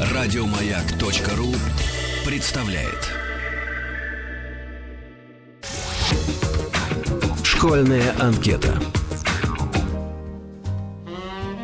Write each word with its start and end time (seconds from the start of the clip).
Радиомаяк.ру 0.00 1.54
представляет. 2.24 3.12
Школьная 7.42 8.14
анкета. 8.20 8.78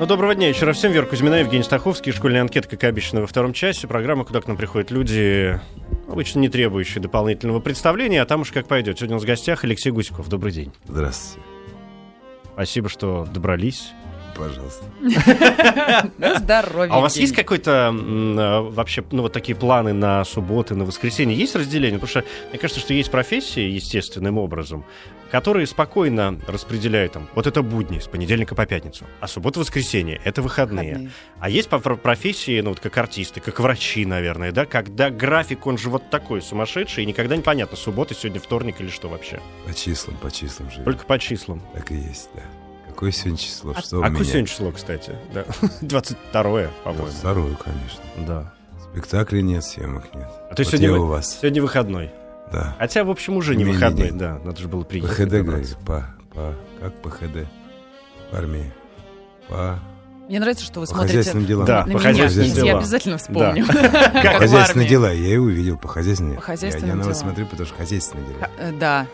Ну, 0.00 0.07
доброго 0.07 0.34
дня 0.34 0.48
еще 0.48 0.66
раз 0.66 0.79
всем. 0.79 0.93
Вера 0.93 1.06
Кузьмина, 1.06 1.36
Евгений 1.36 1.62
Стаховский. 1.62 2.11
Школьная 2.12 2.41
анкета, 2.41 2.68
как 2.68 2.82
и 2.82 2.86
обещано, 2.86 3.20
во 3.20 3.27
втором 3.27 3.52
часе. 3.52 3.86
Программа, 3.86 4.25
куда 4.25 4.41
к 4.41 4.48
нам 4.48 4.56
приходят 4.56 4.91
люди, 4.91 5.61
обычно 6.09 6.41
не 6.41 6.48
требующие 6.48 7.00
дополнительного 7.00 7.61
представления, 7.61 8.22
а 8.22 8.27
там 8.27 8.41
уж 8.41 8.50
как 8.50 8.66
пойдет. 8.66 8.98
Сегодня 8.98 9.14
у 9.14 9.18
нас 9.18 9.25
в 9.25 9.27
гостях 9.27 9.62
Алексей 9.64 9.91
Гусиков. 9.91 10.29
Добрый 10.29 10.52
день. 10.52 10.72
Здравствуйте. 10.86 11.46
Спасибо, 12.54 12.88
что 12.88 13.27
добрались. 13.32 13.93
Пожалуйста. 14.37 14.85
Здоровья. 16.39 16.93
А 16.93 16.99
у 16.99 17.00
вас 17.00 17.17
есть 17.17 17.35
какой-то 17.35 17.95
э, 17.95 18.61
вообще, 18.71 19.04
ну, 19.11 19.22
вот 19.22 19.32
такие 19.32 19.57
планы 19.57 19.93
на 19.93 20.25
субботы, 20.25 20.75
на 20.75 20.85
воскресенье? 20.85 21.36
Есть 21.36 21.54
разделение? 21.54 21.99
Потому 21.99 22.08
что 22.08 22.25
мне 22.50 22.58
кажется, 22.58 22.81
что 22.81 22.94
есть 22.94 23.11
профессии 23.11 23.63
естественным 23.63 24.39
образом, 24.39 24.85
которые 25.31 25.67
спокойно 25.67 26.39
распределяют 26.46 27.14
там, 27.14 27.29
вот 27.35 27.46
это 27.46 27.63
будни 27.63 27.99
с 27.99 28.07
понедельника 28.07 28.55
по 28.55 28.67
пятницу, 28.67 29.05
а 29.21 29.27
суббота, 29.27 29.58
воскресенье— 29.61 30.21
это 30.25 30.43
выходные. 30.43 30.91
Выходные. 30.91 31.13
А 31.41 31.50
есть 31.50 31.69
профессии, 31.69 32.61
ну, 32.61 32.70
вот 32.70 32.80
как 32.80 32.97
артисты, 32.98 33.41
как 33.41 33.58
врачи, 33.58 34.06
наверное, 34.06 34.53
да, 34.53 34.64
когда 34.64 35.11
график, 35.11 35.66
он 35.66 35.78
же 35.78 35.91
вот 35.91 36.08
такой 36.11 36.41
сумасшедший, 36.41 37.05
и 37.05 37.06
никогда 37.06 37.36
непонятно, 37.36 37.77
суббота, 37.77 38.14
сегодня 38.14 38.41
вторник 38.41 38.80
или 38.80 38.89
что 38.89 39.08
вообще. 39.08 39.41
По 39.66 39.75
числам, 39.75 40.16
по 40.19 40.30
числам 40.30 40.70
живем. 40.70 40.84
Только 40.84 41.05
по 41.05 41.19
числам. 41.19 41.61
Так 41.75 41.91
и 41.91 41.97
есть, 41.97 42.30
да. 42.34 42.42
Какое 42.94 43.11
сегодня 43.11 43.39
число? 43.39 43.72
А- 43.77 43.80
Что 43.80 43.97
у 43.97 44.00
а 44.00 44.03
меня? 44.05 44.11
какое 44.12 44.27
сегодня 44.27 44.47
число, 44.47 44.70
кстати? 44.72 45.12
Да. 45.33 45.44
22 45.83 46.42
по-моему. 46.84 47.06
Вторую, 47.19 47.56
конечно. 47.56 48.00
Да. 48.27 48.52
Спектаклей 48.92 49.42
нет, 49.42 49.64
съемок 49.64 50.14
нет. 50.14 50.28
А 50.50 50.55
то 50.55 50.62
Вот 50.62 50.66
сегодня 50.69 50.88
я 50.88 50.94
у 50.96 51.06
вас. 51.06 51.38
Сегодня 51.41 51.60
выходной. 51.62 52.10
Да. 52.52 52.77
Хотя, 52.78 53.04
в 53.04 53.10
общем, 53.10 53.36
уже 53.36 53.56
не 53.56 53.64
Мини 53.64 53.74
выходной, 53.74 54.08
день. 54.10 54.19
да. 54.19 54.38
Надо 54.44 54.60
же 54.60 54.69
было 54.69 54.84
приехать. 54.84 55.16
ПХД, 55.16 55.32
говорит, 55.44 55.77
по, 55.84 56.06
по, 56.32 56.54
как 56.80 56.94
ПХД? 57.02 57.48
В 58.30 58.36
армии. 58.36 58.72
По, 59.48 59.78
Мне 60.28 60.38
нравится, 60.41 60.64
что 60.64 60.80
вы 60.80 60.86
по 60.86 60.92
смотрите 60.92 61.16
хозяйственным 61.19 61.47
делам. 61.47 61.66
Да, 61.66 61.78
на 61.80 61.84
по 61.84 61.88
меня. 61.88 61.98
хозяйственным 62.00 62.48
Я 62.50 62.54
делам. 62.54 62.78
обязательно 62.78 63.19
вспомню. 63.19 63.66
По 63.66 63.72
Как 63.72 64.34
в 64.36 64.38
хозяйственные 64.38 64.84
армии. 64.86 64.88
дела. 64.88 65.12
Я 65.12 65.34
и 65.34 65.36
увидел 65.36 65.76
по 65.78 65.88
хозяйственным. 65.88 66.36
По 66.36 66.41
Я, 66.41 66.42
хозяйственным 66.47 66.88
я 66.91 66.94
на 66.97 67.04
вас 67.08 67.19
делам. 67.19 67.28
смотрю, 67.34 67.47
потому 67.47 67.66
что 67.66 67.76
хозяйственные 67.76 68.26
дела. 68.28 68.48
Э, 68.58 68.72
Да, 68.72 69.06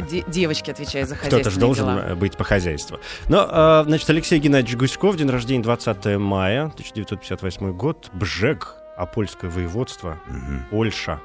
девочки 0.00 0.70
отвечают 0.70 1.08
за 1.08 1.16
Кто-то 1.16 1.50
же 1.50 1.58
должен 1.60 1.86
дела. 1.86 2.04
э, 2.10 2.14
быть 2.14 2.36
по 2.36 2.44
хозяйству. 2.44 2.98
Но, 3.28 3.48
э, 3.50 3.84
значит, 3.86 4.08
Алексей 4.10 4.38
Геннадьевич 4.38 4.76
Гуськов, 4.78 5.16
день 5.16 5.28
рождения 5.30 5.62
20 5.62 6.18
мая, 6.18 6.64
1958 6.74 7.72
год, 7.72 8.10
Бжег, 8.12 8.76
Апольское 8.96 9.50
воеводство, 9.50 10.18
Мгм. 10.26 10.66
Польша. 10.70 11.20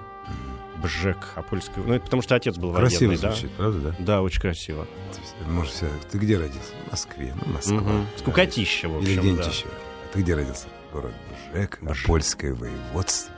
Бжег, 0.82 1.18
Апольское... 1.36 1.84
Ну, 1.86 1.94
это 1.94 2.06
потому 2.06 2.22
что 2.22 2.36
отец 2.36 2.56
был 2.58 2.74
Красиво 2.74 3.10
военный, 3.10 3.22
да? 3.22 3.32
звучит, 3.32 3.52
правда, 3.52 3.80
да? 3.80 3.96
Да, 4.00 4.22
очень 4.22 4.40
красиво. 4.42 4.88
Может, 5.46 5.74
вся- 5.74 5.88
ты 6.10 6.18
где 6.18 6.38
родился? 6.38 6.72
В 6.88 6.92
Москве. 6.92 7.34
Ну, 7.46 7.54
Москва. 7.54 7.82
Да. 7.82 8.06
Скукотища, 8.18 8.88
в 8.88 8.92
Или 9.02 9.12
общем, 9.12 9.20
где-нибудь 9.20 9.44
да. 9.46 9.50
еще. 9.52 9.66
А 9.66 10.14
ты 10.14 10.22
где 10.22 10.36
родился? 10.36 10.68
Город 10.94 11.12
Бжек, 11.54 11.80
Бжек. 11.82 12.08
польское 12.08 12.54
воеводство. 12.54 13.34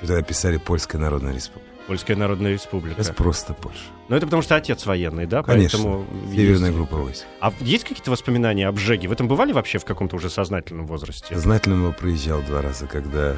Сюда 0.00 0.22
писали 0.22 0.58
Польская 0.58 0.98
Народная 0.98 1.34
Республика. 1.34 1.68
Польская 1.88 2.14
Народная 2.14 2.52
Республика. 2.52 3.02
Сейчас 3.02 3.16
просто 3.16 3.54
Польша. 3.54 3.80
Но 4.08 4.16
это 4.16 4.26
потому 4.26 4.42
что 4.42 4.54
отец 4.54 4.86
военный, 4.86 5.26
да? 5.26 5.42
Конечно. 5.42 5.78
Поэтому 5.78 6.06
Северная 6.30 6.50
ездили. 6.50 6.70
группа 6.72 6.96
войск. 6.96 7.24
А 7.40 7.52
есть 7.60 7.82
какие-то 7.84 8.10
воспоминания 8.12 8.68
о 8.68 8.72
Бжеге? 8.72 9.08
В 9.08 9.12
этом 9.12 9.26
бывали 9.26 9.52
вообще 9.52 9.78
в 9.78 9.84
каком-то 9.84 10.14
уже 10.16 10.30
сознательном 10.30 10.86
возрасте? 10.86 11.34
Сознательно 11.34 11.74
его 11.82 11.92
проезжал 11.92 12.40
два 12.42 12.62
раза, 12.62 12.86
когда 12.86 13.36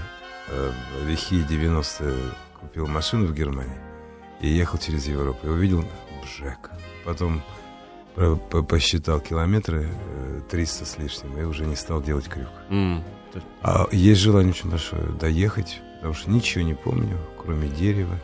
э, 0.49 0.71
в 1.03 1.09
лихие 1.09 1.43
90-е 1.45 2.13
купил 2.61 2.87
машину 2.87 3.27
в 3.27 3.33
Германии 3.35 3.79
и 4.41 4.49
ехал 4.49 4.79
через 4.79 5.07
Европу. 5.07 5.47
И 5.47 5.51
увидел 5.51 5.85
Бжек. 6.23 6.71
Потом 7.07 7.43
по- 8.51 8.63
посчитал 8.63 9.21
километры 9.21 9.89
э, 9.89 10.41
300 10.51 10.85
с 10.85 10.99
лишним 10.99 11.39
и 11.39 11.45
уже 11.45 11.65
не 11.65 11.77
стал 11.77 12.03
делать 12.03 12.27
крюк. 12.29 12.49
М. 12.69 13.03
А 13.63 13.87
есть 13.93 14.21
желание 14.21 14.51
очень 14.53 14.69
большое 14.71 15.03
доехать, 15.21 15.81
потому 15.97 16.15
что 16.15 16.31
ничего 16.31 16.65
не 16.65 16.75
помню, 16.75 17.17
кроме 17.41 17.69
дерева. 17.69 18.19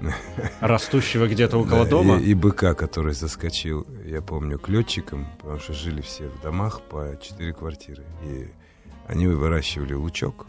Растущего 0.60 1.26
где-то 1.26 1.58
около 1.58 1.84
Да, 1.84 1.90
дома? 1.90 2.18
И, 2.18 2.30
и 2.30 2.34
быка, 2.34 2.74
который 2.74 3.14
заскочил, 3.14 3.86
я 4.04 4.22
помню, 4.22 4.58
к 4.58 4.68
летчикам, 4.68 5.26
потому 5.40 5.58
что 5.58 5.72
жили 5.72 6.00
все 6.00 6.28
в 6.28 6.40
домах 6.42 6.82
по 6.82 7.18
четыре 7.20 7.52
квартиры. 7.52 8.04
И 8.24 8.48
они 9.06 9.26
выращивали 9.26 9.94
лучок, 9.94 10.46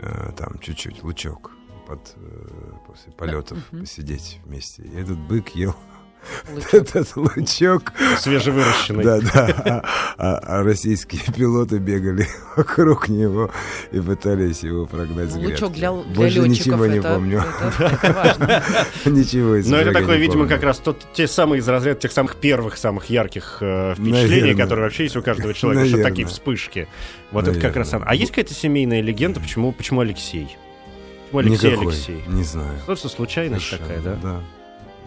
э, 0.00 0.32
там 0.36 0.58
чуть-чуть 0.60 1.02
лучок 1.02 1.52
под, 1.86 2.00
э, 2.16 2.72
после 2.86 3.12
полетов 3.12 3.58
посидеть 3.70 4.40
вместе. 4.44 4.82
И 4.82 4.94
этот 4.94 5.18
бык 5.18 5.50
ел. 5.50 5.74
этот 6.72 7.16
лучок. 7.16 7.92
Свежевыращенный. 8.18 9.04
Да, 9.04 9.20
да. 9.20 9.84
А, 10.16 10.38
а 10.38 10.62
российские 10.62 11.20
пилоты 11.34 11.78
бегали 11.78 12.26
вокруг 12.56 13.08
него 13.08 13.50
и 13.92 14.00
пытались 14.00 14.62
его 14.62 14.86
прогнать 14.86 15.30
с 15.30 15.34
Ну, 15.34 15.42
Лучок 15.42 15.72
грядки. 15.72 15.78
для, 15.78 15.92
для 15.92 16.14
Больше 16.14 16.40
летчиков 16.40 16.66
ничего 16.66 16.86
не 16.86 16.98
это, 16.98 17.14
помню. 17.14 17.44
это 17.78 18.12
важно. 18.12 18.62
Ничего 19.06 19.56
из 19.56 19.66
Но 19.68 19.76
это 19.78 19.92
такое, 19.92 20.16
не 20.16 20.22
видимо, 20.22 20.42
помню. 20.42 20.48
как 20.54 20.62
раз 20.62 20.78
тот, 20.78 21.06
те 21.12 21.26
самые 21.26 21.60
из 21.60 21.68
разряда 21.68 22.00
тех 22.00 22.12
самых 22.12 22.36
первых, 22.36 22.76
самых 22.76 23.06
ярких 23.10 23.58
э, 23.60 23.94
впечатлений, 23.94 24.40
Наверное. 24.40 24.54
которые 24.62 24.82
вообще 24.84 25.04
есть 25.04 25.16
у 25.16 25.22
каждого 25.22 25.54
человека, 25.54 25.88
что 25.88 26.02
такие 26.02 26.26
вспышки. 26.26 26.88
Вот 27.30 27.48
это 27.48 27.58
как 27.60 27.76
раз... 27.76 27.92
Оно. 27.94 28.04
А 28.06 28.14
есть 28.14 28.32
какая-то 28.32 28.54
семейная 28.54 29.00
легенда, 29.00 29.40
почему, 29.40 29.72
почему 29.72 30.00
Алексей? 30.00 30.56
Почему 31.30 31.38
Алексей 31.40 31.70
Никакой, 31.70 31.92
Алексей? 31.92 32.24
Не 32.26 32.42
знаю. 32.42 32.78
Просто 32.86 33.08
случайность 33.08 33.66
Совершенно, 33.66 33.88
такая, 33.88 34.02
да? 34.02 34.18
Да. 34.22 34.40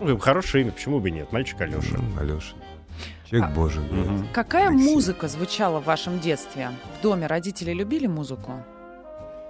Ну, 0.02 0.18
хорошее 0.18 0.64
имя, 0.64 0.72
почему 0.72 1.00
бы 1.00 1.10
и 1.10 1.12
нет? 1.12 1.32
Мальчик 1.32 1.62
Алеша. 1.62 1.98
Алеша. 2.20 2.56
Человек 3.30 3.50
А- 3.50 3.54
божий. 3.54 3.84
Мгм. 3.84 4.28
Какая 4.34 4.70
Алексей. 4.70 4.94
музыка 4.94 5.28
звучала 5.28 5.80
в 5.80 5.86
вашем 5.86 6.20
детстве? 6.20 6.72
В 7.00 7.04
доме 7.04 7.28
родители 7.28 7.72
любили 7.72 8.08
музыку? 8.08 8.52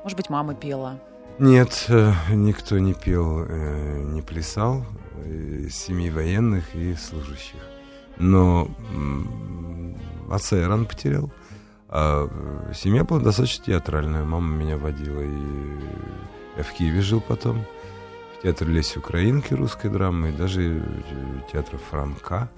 Может 0.04 0.18
быть, 0.18 0.30
мама 0.30 0.54
пела? 0.54 1.00
Нет, 1.40 1.86
э, 1.88 2.12
никто 2.32 2.78
не 2.80 2.94
пел, 2.94 3.46
э, 3.48 4.02
не 4.04 4.22
плясал 4.22 4.86
э, 5.24 5.64
из 5.68 5.76
семей 5.76 6.10
военных 6.12 6.76
и 6.76 6.96
служащих. 6.96 7.60
Но 8.18 8.68
отца 10.30 10.58
я 10.58 10.68
рано 10.68 10.86
потерял. 10.86 11.32
А 11.88 12.28
семья 12.74 13.04
была 13.04 13.20
достаточно 13.20 13.66
театральная. 13.66 14.24
Мама 14.24 14.48
меня 14.48 14.78
водила. 14.78 15.22
И 15.22 15.40
я 16.58 16.64
в 16.64 16.72
Киеве 16.74 17.02
жил 17.02 17.22
потом. 17.22 17.66
В 18.42 18.44
театре 18.44 18.74
Леси 18.74 18.98
Украинки 18.98 19.54
русской 19.54 19.88
драмы. 19.90 20.30
И 20.30 20.32
даже 20.32 20.80
э, 20.80 20.82
театра 21.52 21.78
Франка 21.78 22.50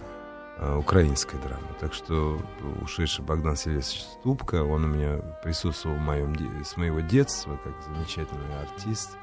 э, 0.57 0.77
украинской 0.77 1.35
драмы. 1.41 1.67
Так 1.81 1.93
что 1.93 2.41
ушедший 2.81 3.25
Богдан 3.25 3.57
Сильвестрович 3.57 4.05
Ступка, 4.21 4.63
он 4.63 4.85
у 4.85 4.87
меня 4.87 5.17
присутствовал 5.43 5.97
в 5.97 5.99
моем, 5.99 6.33
с 6.63 6.77
моего 6.77 7.01
детства, 7.01 7.59
как 7.65 7.73
замечательный 7.83 8.61
артист. 8.61 9.17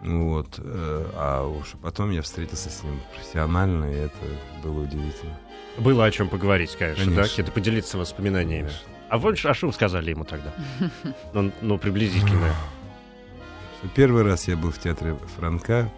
Вот. 0.00 0.46
э, 0.58 1.06
А 1.16 1.44
уж 1.44 1.72
потом 1.82 2.12
я 2.12 2.22
встретился 2.22 2.70
с 2.70 2.84
ним 2.84 3.00
профессионально, 3.12 3.86
и 3.92 3.96
это 3.96 4.16
было 4.62 4.82
удивительно. 4.84 5.36
Было 5.78 6.04
о 6.04 6.10
чем 6.12 6.28
поговорить, 6.28 6.76
конечно, 6.76 7.04
да? 7.06 7.10
Конечно. 7.10 7.28
Какие-то 7.30 7.50
поделиться 7.50 7.98
воспоминаниями. 7.98 8.68
Конечно. 8.68 8.88
А 9.08 9.18
вот 9.18 9.36
а 9.44 9.54
что 9.54 9.66
вы 9.66 9.72
сказали 9.72 10.10
ему 10.10 10.24
тогда? 10.24 10.52
Ну, 11.32 11.50
ну, 11.62 11.78
приблизительно. 11.78 12.54
Первый 13.94 14.22
раз 14.22 14.48
я 14.48 14.56
был 14.56 14.70
в 14.70 14.78
театре 14.78 15.16
Франка, 15.36 15.90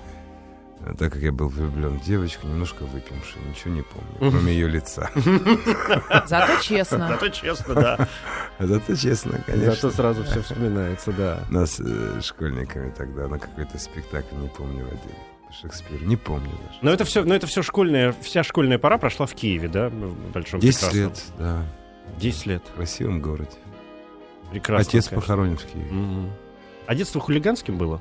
э, 0.80 0.94
так 0.98 1.12
как 1.12 1.22
я 1.22 1.32
был 1.32 1.48
влюблен 1.48 1.98
в 1.98 2.04
девочку, 2.04 2.46
немножко 2.46 2.84
выпивший, 2.84 3.40
ничего 3.48 3.74
не 3.74 3.82
помню, 3.82 4.30
кроме 4.32 4.52
ее 4.52 4.68
лица. 4.68 5.10
Зато 6.26 6.60
честно. 6.62 7.08
Зато 7.08 7.28
честно, 7.28 7.74
да. 7.74 8.08
Зато 8.58 8.94
честно, 8.96 9.40
конечно. 9.46 9.72
Зато 9.72 9.90
сразу 9.90 10.24
все 10.24 10.42
вспоминается, 10.42 11.12
да. 11.12 11.40
Нас 11.50 11.80
э, 11.80 12.20
школьниками 12.22 12.90
тогда 12.90 13.28
на 13.28 13.38
какой-то 13.38 13.78
спектакль, 13.78 14.34
не 14.36 14.48
помню, 14.48 14.84
водили. 14.84 15.16
Шекспир, 15.60 16.02
не 16.02 16.16
помню 16.16 16.50
даже. 16.50 16.78
Но 16.82 16.90
это 16.90 17.04
все, 17.04 17.24
но 17.24 17.34
это 17.34 17.46
все 17.46 17.62
школьная, 17.62 18.14
вся 18.20 18.42
школьная 18.42 18.78
пора 18.78 18.98
прошла 18.98 19.26
в 19.26 19.34
Киеве, 19.34 19.68
да, 19.68 19.88
в 19.88 20.32
большом 20.32 20.60
10 20.60 20.80
прекрасном? 20.80 21.02
лет, 21.02 21.24
да, 21.38 21.62
10 22.18 22.46
лет. 22.46 22.62
в 22.68 22.76
красивом 22.76 23.20
городе. 23.22 23.56
Прекрасно. 24.50 24.80
Отец 24.82 25.08
конечно. 25.08 25.16
похоронен 25.16 25.56
в 25.56 25.64
Киеве. 25.64 26.30
А 26.86 26.94
детство 26.94 27.20
хулиганским 27.20 27.76
было? 27.78 28.00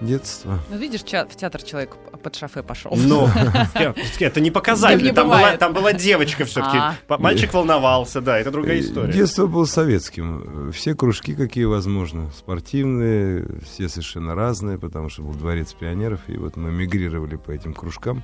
Детство. 0.00 0.60
Ну, 0.70 0.76
видишь, 0.78 1.00
в 1.00 1.04
театр 1.06 1.60
человек 1.60 1.96
под 2.22 2.36
шофе 2.36 2.62
пошел. 2.62 2.92
Но 2.94 3.28
я- 3.74 3.94
это 4.20 4.40
не 4.40 4.52
показатель. 4.52 5.12
Там 5.12 5.26
была, 5.28 5.56
там 5.56 5.72
была 5.72 5.92
девочка 5.92 6.44
все-таки. 6.44 6.76
А. 6.76 6.94
Мальчик 7.18 7.52
волновался, 7.52 8.20
да, 8.20 8.38
это 8.38 8.52
другая 8.52 8.76
Э, 8.76 8.80
история. 8.80 9.12
Детство 9.12 9.48
было 9.48 9.64
советским. 9.64 10.70
Все 10.70 10.94
кружки, 10.94 11.34
какие 11.34 11.64
возможно. 11.64 12.30
Спортивные, 12.30 13.44
все 13.64 13.88
совершенно 13.88 14.36
разные, 14.36 14.78
потому 14.78 15.08
что 15.08 15.22
был 15.22 15.32
дворец 15.34 15.72
пионеров. 15.72 16.20
И 16.28 16.36
вот 16.36 16.56
мы 16.56 16.70
мигрировали 16.70 17.34
по 17.34 17.50
этим 17.50 17.74
кружкам, 17.74 18.22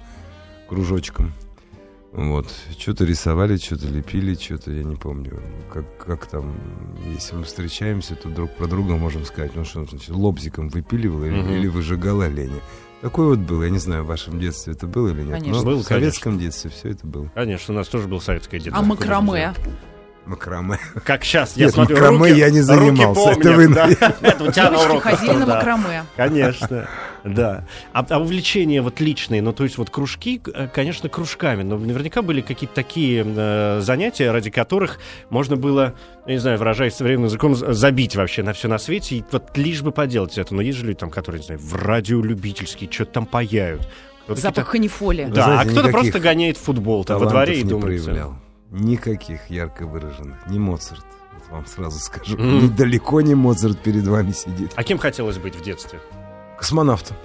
кружочкам. 0.69 1.33
Вот. 2.15 2.47
Что-то 2.79 3.05
рисовали, 3.05 3.57
что-то 3.57 3.87
лепили, 3.89 4.35
что-то 4.35 4.71
я 4.71 4.85
не 4.85 4.95
помню. 4.97 5.41
Как, 5.73 5.85
как 5.99 6.27
там, 6.27 6.55
если 7.13 7.35
мы 7.35 7.43
встречаемся, 7.45 8.15
то 8.15 8.29
друг 8.29 8.53
про 8.55 8.67
друга 8.67 8.95
можем 8.97 9.25
сказать, 9.25 9.53
ну 9.57 9.65
что, 9.65 9.85
значит, 9.85 10.11
лобзиком 10.11 10.69
выпиливал 10.69 11.25
или, 11.25 11.41
Мгм. 11.41 11.53
или 11.55 11.67
выжигал 11.67 12.21
оленя. 12.21 12.61
Такой 13.03 13.27
вот 13.27 13.41
был. 13.41 13.63
Я 13.65 13.71
не 13.71 13.79
знаю, 13.81 14.05
в 14.05 14.07
вашем 14.07 14.39
детстве 14.39 14.73
это 14.75 14.87
было 14.87 15.09
или 15.09 15.23
нет. 15.23 15.33
Конечно. 15.41 15.59
Но 15.59 15.65
Было, 15.65 15.83
в 15.83 15.87
советском 15.87 16.39
детстве 16.39 16.71
все 16.71 16.91
это 16.91 17.07
было. 17.07 17.29
Конечно, 17.35 17.75
у 17.75 17.77
нас 17.77 17.89
тоже 17.89 18.07
был 18.09 18.21
советское 18.21 18.59
детство. 18.61 18.79
А 18.79 18.83
макраме? 18.87 19.53
Макраме. 20.25 20.79
Как 21.05 21.23
сейчас, 21.25 21.55
я 21.57 21.67
Нет, 21.67 21.75
смотрю, 21.75 21.97
макраме 21.97 22.19
руки, 22.19 22.39
я 22.39 22.51
не 22.51 22.61
руки 22.61 22.63
занимался, 22.63 23.31
это 23.33 23.41
помнят, 23.41 23.57
вы, 23.57 23.75
да. 23.75 23.89
Это 24.23 24.45
у 24.45 24.51
тебя 24.53 24.71
на 24.71 24.81
уроках, 24.83 25.19
ходили 25.19 25.37
на 25.37 25.47
макраме. 25.47 26.05
Конечно, 26.17 26.89
да. 27.25 27.67
А, 27.93 28.05
а 28.09 28.21
увлечения 28.21 28.83
вот 28.83 29.01
личные, 29.01 29.41
ну 29.41 29.53
то 29.53 29.65
есть 29.65 29.79
вот 29.79 29.89
кружки, 29.89 30.43
э, 30.53 30.69
конечно, 30.69 31.09
кружками, 31.09 31.63
но 31.63 31.79
наверняка 31.79 32.21
были 32.21 32.43
какие-то 32.43 32.75
такие 32.75 33.25
э, 33.27 33.81
занятия, 33.81 34.31
ради 34.31 34.51
которых 34.51 34.99
можно 35.31 35.57
было, 35.57 35.95
я 36.27 36.35
не 36.35 36.39
знаю, 36.39 36.59
выражаясь 36.59 36.95
современным 36.95 37.27
языком, 37.27 37.55
забить 37.55 38.15
вообще 38.15 38.43
на 38.43 38.53
все 38.53 38.69
на 38.69 38.79
свете, 38.79 39.17
и 39.17 39.25
вот 39.33 39.57
лишь 39.57 39.83
бы 39.83 39.91
поделать 39.91 40.37
это. 40.37 40.55
Но 40.55 40.61
есть 40.61 40.79
же 40.79 40.87
люди 40.87 40.99
там, 40.99 41.11
которые, 41.11 41.41
не 41.41 41.47
знаю, 41.47 41.61
в 41.61 41.75
радиолюбительские, 41.75 42.91
что-то 42.93 43.13
там 43.13 43.27
паяют. 43.27 43.89
Кто-то 44.25 44.41
Запах 44.41 44.71
канифоли. 44.71 45.25
Да, 45.25 45.45
знаете, 45.45 45.71
а 45.71 45.73
кто-то 45.73 45.89
просто 45.91 46.21
гоняет 46.21 46.57
футбол 46.57 47.05
там 47.05 47.21
во 47.21 47.27
дворе 47.27 47.61
и 47.61 47.63
не 47.63 47.71
думает... 47.71 48.05
проявлял. 48.05 48.37
Никаких 48.71 49.49
ярко 49.51 49.87
выраженных. 49.87 50.47
Не 50.49 50.59
Моцарт. 50.59 51.05
Вот 51.33 51.43
вам 51.51 51.67
сразу 51.67 51.99
скажу. 51.99 52.37
Мгм. 52.37 52.65
Недалеко 52.65 53.21
не 53.21 53.35
Моцарт 53.35 53.79
перед 53.79 54.07
вами 54.07 54.33
сидит. 54.33 54.73
А 54.75 54.83
кем 54.83 54.99
хотелось 54.99 55.39
быть 55.39 55.55
в 55.55 55.63
детстве? 55.63 56.01
Космонавтом. 56.59 57.17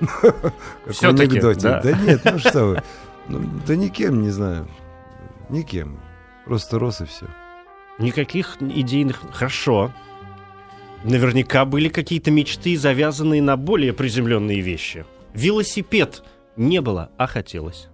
Как 0.20 0.94
в 0.94 1.02
анекдоте. 1.04 1.60
да? 1.60 1.80
Да 1.82 1.92
нет, 1.92 2.20
ну 2.24 2.38
что 2.38 2.66
вы. 2.66 2.82
Ну, 3.28 3.40
Да 3.66 3.76
никем, 3.76 4.22
не 4.22 4.30
знаю. 4.30 4.68
Никем. 5.48 6.00
Просто 6.44 6.78
рос 6.78 7.00
и 7.00 7.04
все. 7.04 7.26
Никаких 7.98 8.56
идейных... 8.60 9.20
Хорошо. 9.32 9.92
Наверняка 11.04 11.64
были 11.64 11.88
какие-то 11.88 12.30
мечты, 12.30 12.76
завязанные 12.76 13.42
на 13.42 13.56
более 13.56 13.92
приземленные 13.92 14.60
вещи. 14.60 15.04
Велосипед 15.34 16.22
не 16.56 16.80
было, 16.80 17.10
а 17.16 17.26
хотелось. 17.26 17.88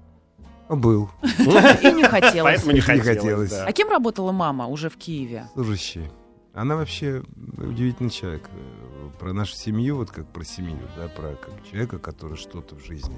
А 0.68 0.76
был. 0.76 1.10
И 1.22 1.92
не 1.92 2.04
хотелось. 2.04 2.42
Поэтому 2.42 2.72
не 2.72 2.76
Не 2.76 2.80
хотелось. 2.82 3.06
хотелось. 3.18 3.50
да. 3.50 3.64
А 3.66 3.72
кем 3.72 3.88
работала 3.90 4.32
мама 4.32 4.66
уже 4.66 4.88
в 4.90 4.96
Киеве? 4.96 5.46
Служащий. 5.54 6.10
Она 6.54 6.76
вообще 6.76 7.22
удивительный 7.56 8.10
человек. 8.10 8.48
Про 9.18 9.32
нашу 9.32 9.54
семью, 9.54 9.96
вот 9.96 10.10
как 10.10 10.26
про 10.32 10.44
семью, 10.44 10.78
да, 10.96 11.08
про 11.08 11.34
как 11.34 11.64
человека, 11.68 11.98
который 11.98 12.36
что-то 12.36 12.76
в 12.76 12.84
жизни 12.84 13.16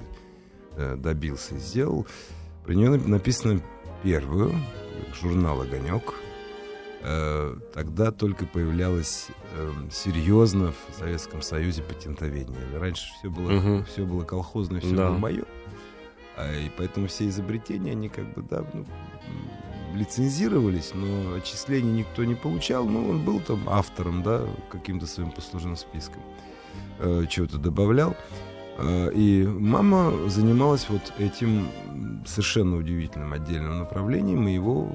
э, 0.75 0.95
добился 0.95 1.55
и 1.55 1.59
сделал. 1.59 2.07
Про 2.63 2.73
нее 2.73 2.89
нап- 2.89 3.07
написано 3.07 3.61
первую, 4.03 4.53
журнал 5.21 5.61
«Огонек». 5.61 6.13
Э, 7.03 7.55
Тогда 7.73 8.11
только 8.11 8.45
появлялось 8.45 9.27
э, 9.55 9.71
серьезно 9.91 10.71
в 10.89 10.95
Советском 10.99 11.41
Союзе 11.41 11.83
патентоведение. 11.83 12.77
Раньше 12.79 13.03
все 13.19 13.29
было, 13.29 13.51
Мгм. 13.51 13.85
все 13.85 14.05
было 14.05 14.23
колхозное, 14.23 14.81
все 14.81 14.95
Да. 14.95 15.09
было 15.09 15.17
мое. 15.17 15.43
А, 16.37 16.51
И 16.55 16.69
поэтому 16.77 17.07
все 17.07 17.27
изобретения, 17.27 17.91
они 17.91 18.09
как 18.09 18.31
бы, 18.33 18.41
да, 18.41 18.65
ну, 18.73 18.85
лицензировались, 19.95 20.91
но 20.93 21.35
отчислений 21.35 21.91
никто 21.91 22.23
не 22.25 22.35
получал. 22.35 22.85
Ну, 22.85 23.09
он 23.09 23.23
был 23.25 23.39
там 23.39 23.59
автором, 23.67 24.23
да, 24.23 24.41
каким-то 24.69 25.05
своим 25.05 25.31
послужным 25.31 25.75
списком. 25.75 26.21
Э, 26.99 27.25
Чего-то 27.29 27.57
добавлял. 27.57 28.15
Э, 28.77 29.11
И 29.13 29.45
мама 29.45 30.11
занималась 30.29 30.87
вот 30.89 31.13
этим 31.19 31.67
совершенно 32.25 32.77
удивительным 32.77 33.33
отдельным 33.33 33.79
направлением, 33.79 34.47
и 34.47 34.53
его 34.53 34.89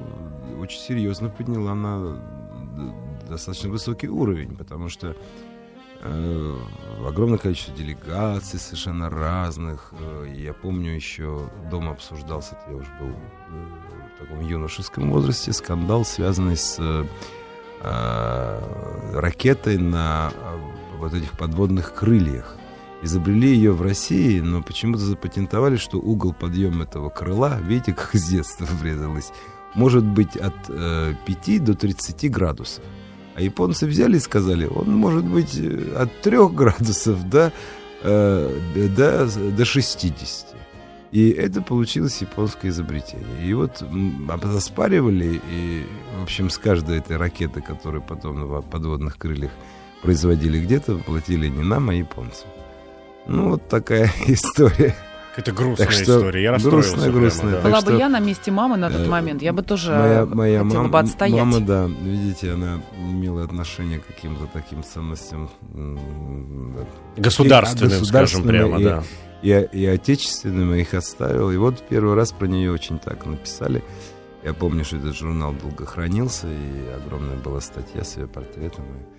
очень 0.61 0.81
серьезно 0.81 1.29
подняла 1.29 1.75
на 1.75 2.15
д- 2.15 3.29
достаточно 3.31 3.71
высокий 3.71 4.09
уровень, 4.09 4.57
потому 4.57 4.89
что 4.89 5.09
э, 5.09 5.15
огромное 7.07 7.39
количество 7.39 7.75
делегаций 7.75 8.59
совершенно 8.59 9.09
разных. 9.09 9.93
Э, 9.93 10.27
я 10.37 10.53
помню 10.53 10.93
еще 10.93 11.51
дома 11.71 11.93
обсуждался, 11.93 12.59
я 12.69 12.75
уже 12.75 12.91
был 13.01 13.09
э, 13.09 14.17
в 14.17 14.21
таком 14.21 14.41
юношеском 14.47 15.11
возрасте, 15.11 15.53
скандал, 15.53 16.05
связанный 16.05 16.57
с 16.57 16.77
э, 16.79 17.07
э, 17.83 19.19
ракетой 19.19 19.79
на 19.79 20.31
э, 20.33 20.59
вот 20.99 21.15
этих 21.15 21.33
подводных 21.33 21.95
крыльях. 21.95 22.57
Изобрели 23.03 23.49
ее 23.49 23.73
в 23.73 23.83
России, 23.83 24.41
но 24.41 24.63
почему-то 24.63 25.01
запатентовали, 25.01 25.77
что 25.77 25.99
угол 25.99 26.33
подъема 26.33 26.85
этого 26.85 27.11
крыла, 27.11 27.61
видите, 27.61 27.93
как 27.93 28.15
с 28.15 28.29
детства 28.29 28.65
врезалось, 28.65 29.33
может 29.75 30.05
быть 30.05 30.37
от 30.37 30.55
э, 30.69 31.15
5 31.27 31.65
до 31.65 31.75
30 31.75 32.31
градусов. 32.31 32.83
А 33.37 33.43
японцы 33.43 33.87
взяли 33.87 34.17
и 34.17 34.21
сказали, 34.21 34.67
он 34.67 34.97
может 34.97 35.25
быть 35.25 35.59
э, 35.59 35.95
от 35.95 36.23
3 36.23 36.49
градусов 36.49 37.29
до, 37.29 37.53
э, 38.03 38.89
до, 38.97 39.27
до 39.27 39.65
60. 39.65 40.57
И 41.13 41.31
это 41.31 41.61
получилось 41.61 42.23
японское 42.23 42.69
изобретение. 42.69 43.47
И 43.47 43.53
вот 43.53 43.83
оспаривали, 44.43 45.41
и, 45.51 45.87
в 46.19 46.23
общем, 46.23 46.49
с 46.49 46.57
каждой 46.57 46.99
этой 46.99 47.19
ракеты, 47.19 47.61
которую 47.61 48.03
потом 48.03 48.41
на 48.41 48.63
подводных 48.63 49.19
крыльях 49.19 49.53
производили 50.03 50.59
где-то, 50.59 50.97
платили 50.97 51.49
не 51.49 51.63
нам, 51.63 51.91
а 51.91 51.95
японцам. 51.95 52.49
Ну, 53.27 53.51
вот 53.51 53.69
такая 53.69 54.11
история. 54.27 54.95
Это 55.37 55.53
грустная 55.53 55.87
Так 55.87 55.95
что 55.95 56.03
история. 56.03 56.43
Я 56.43 56.53
расстроился 56.53 56.89
грустная, 56.91 57.05
прямо, 57.11 57.21
грустная. 57.21 57.51
да. 57.51 57.57
Так 57.61 57.65
Была 57.71 57.81
что, 57.81 57.91
бы 57.93 57.99
я 57.99 58.09
на 58.09 58.21
месте 58.21 58.51
мамы 58.51 58.77
на 58.79 58.91
тот 58.91 59.01
э, 59.03 59.07
момент, 59.09 59.43
я 59.43 59.53
бы 59.53 59.63
тоже 59.63 59.93
моя, 59.93 60.27
моя 60.27 60.63
хотела 60.65 60.83
мам- 60.83 60.91
бы 60.91 60.99
отстоять. 60.99 61.35
мама, 61.39 61.61
да, 61.61 61.87
видите, 62.03 62.53
она 62.53 62.81
имела 62.99 63.45
отношение 63.45 63.99
к 63.99 64.07
каким-то 64.07 64.49
таким 64.53 64.83
ценностям 64.83 65.51
Государственным, 67.17 67.91
скажем 68.05 68.43
государственным 68.43 68.49
прямо, 68.49 68.81
и- 68.81 68.85
да. 68.85 69.03
и, 69.43 69.69
и 69.73 69.87
отечественным 69.87 70.75
я 70.75 70.81
их 70.81 70.95
оставил. 70.95 71.51
И 71.51 71.57
вот 71.57 71.83
первый 71.89 72.15
раз 72.15 72.33
про 72.33 72.47
нее 72.47 72.71
очень 72.73 72.99
так 72.99 73.25
написали. 73.27 73.83
Я 74.45 74.55
помню, 74.55 74.85
что 74.85 74.97
этот 74.97 75.17
журнал 75.17 75.55
долго 75.61 75.87
хранился, 75.87 76.47
и 76.47 76.89
огромная 77.05 77.37
была 77.37 77.61
статья 77.61 78.05
с 78.05 78.17
ее 78.17 78.27
портретом. 78.27 78.85
И, 78.85 78.99
и 78.99 79.16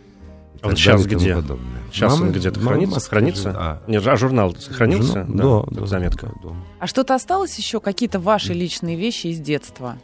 А 0.61 0.67
вот 0.69 0.77
сейчас 0.77 1.05
где? 1.05 1.35
подобное. 1.35 1.81
Сейчас 1.91 2.13
Мама- 2.13 2.25
он 2.27 2.31
где-то 2.33 2.59
мама 2.59 2.71
хранится? 2.71 2.95
Москве 2.95 3.09
Хранится? 3.17 3.55
А, 3.57 3.81
Нет, 3.87 4.05
а 4.05 4.15
журнал 4.17 4.55
сохранился? 4.55 5.25
журнал? 5.25 5.63
Да, 5.65 5.71
да, 5.75 5.81
да, 5.81 5.87
заметка. 5.87 6.25
да, 6.27 6.41
дома. 6.41 6.63
А 6.79 6.87
что-то 6.87 7.15
осталось 7.15 7.57
еще? 7.57 7.79
Какие-то 7.79 8.19
ваши 8.19 8.53
личные 8.53 8.97
вещи 8.97 9.27
из 9.27 9.39
детства? 9.39 9.97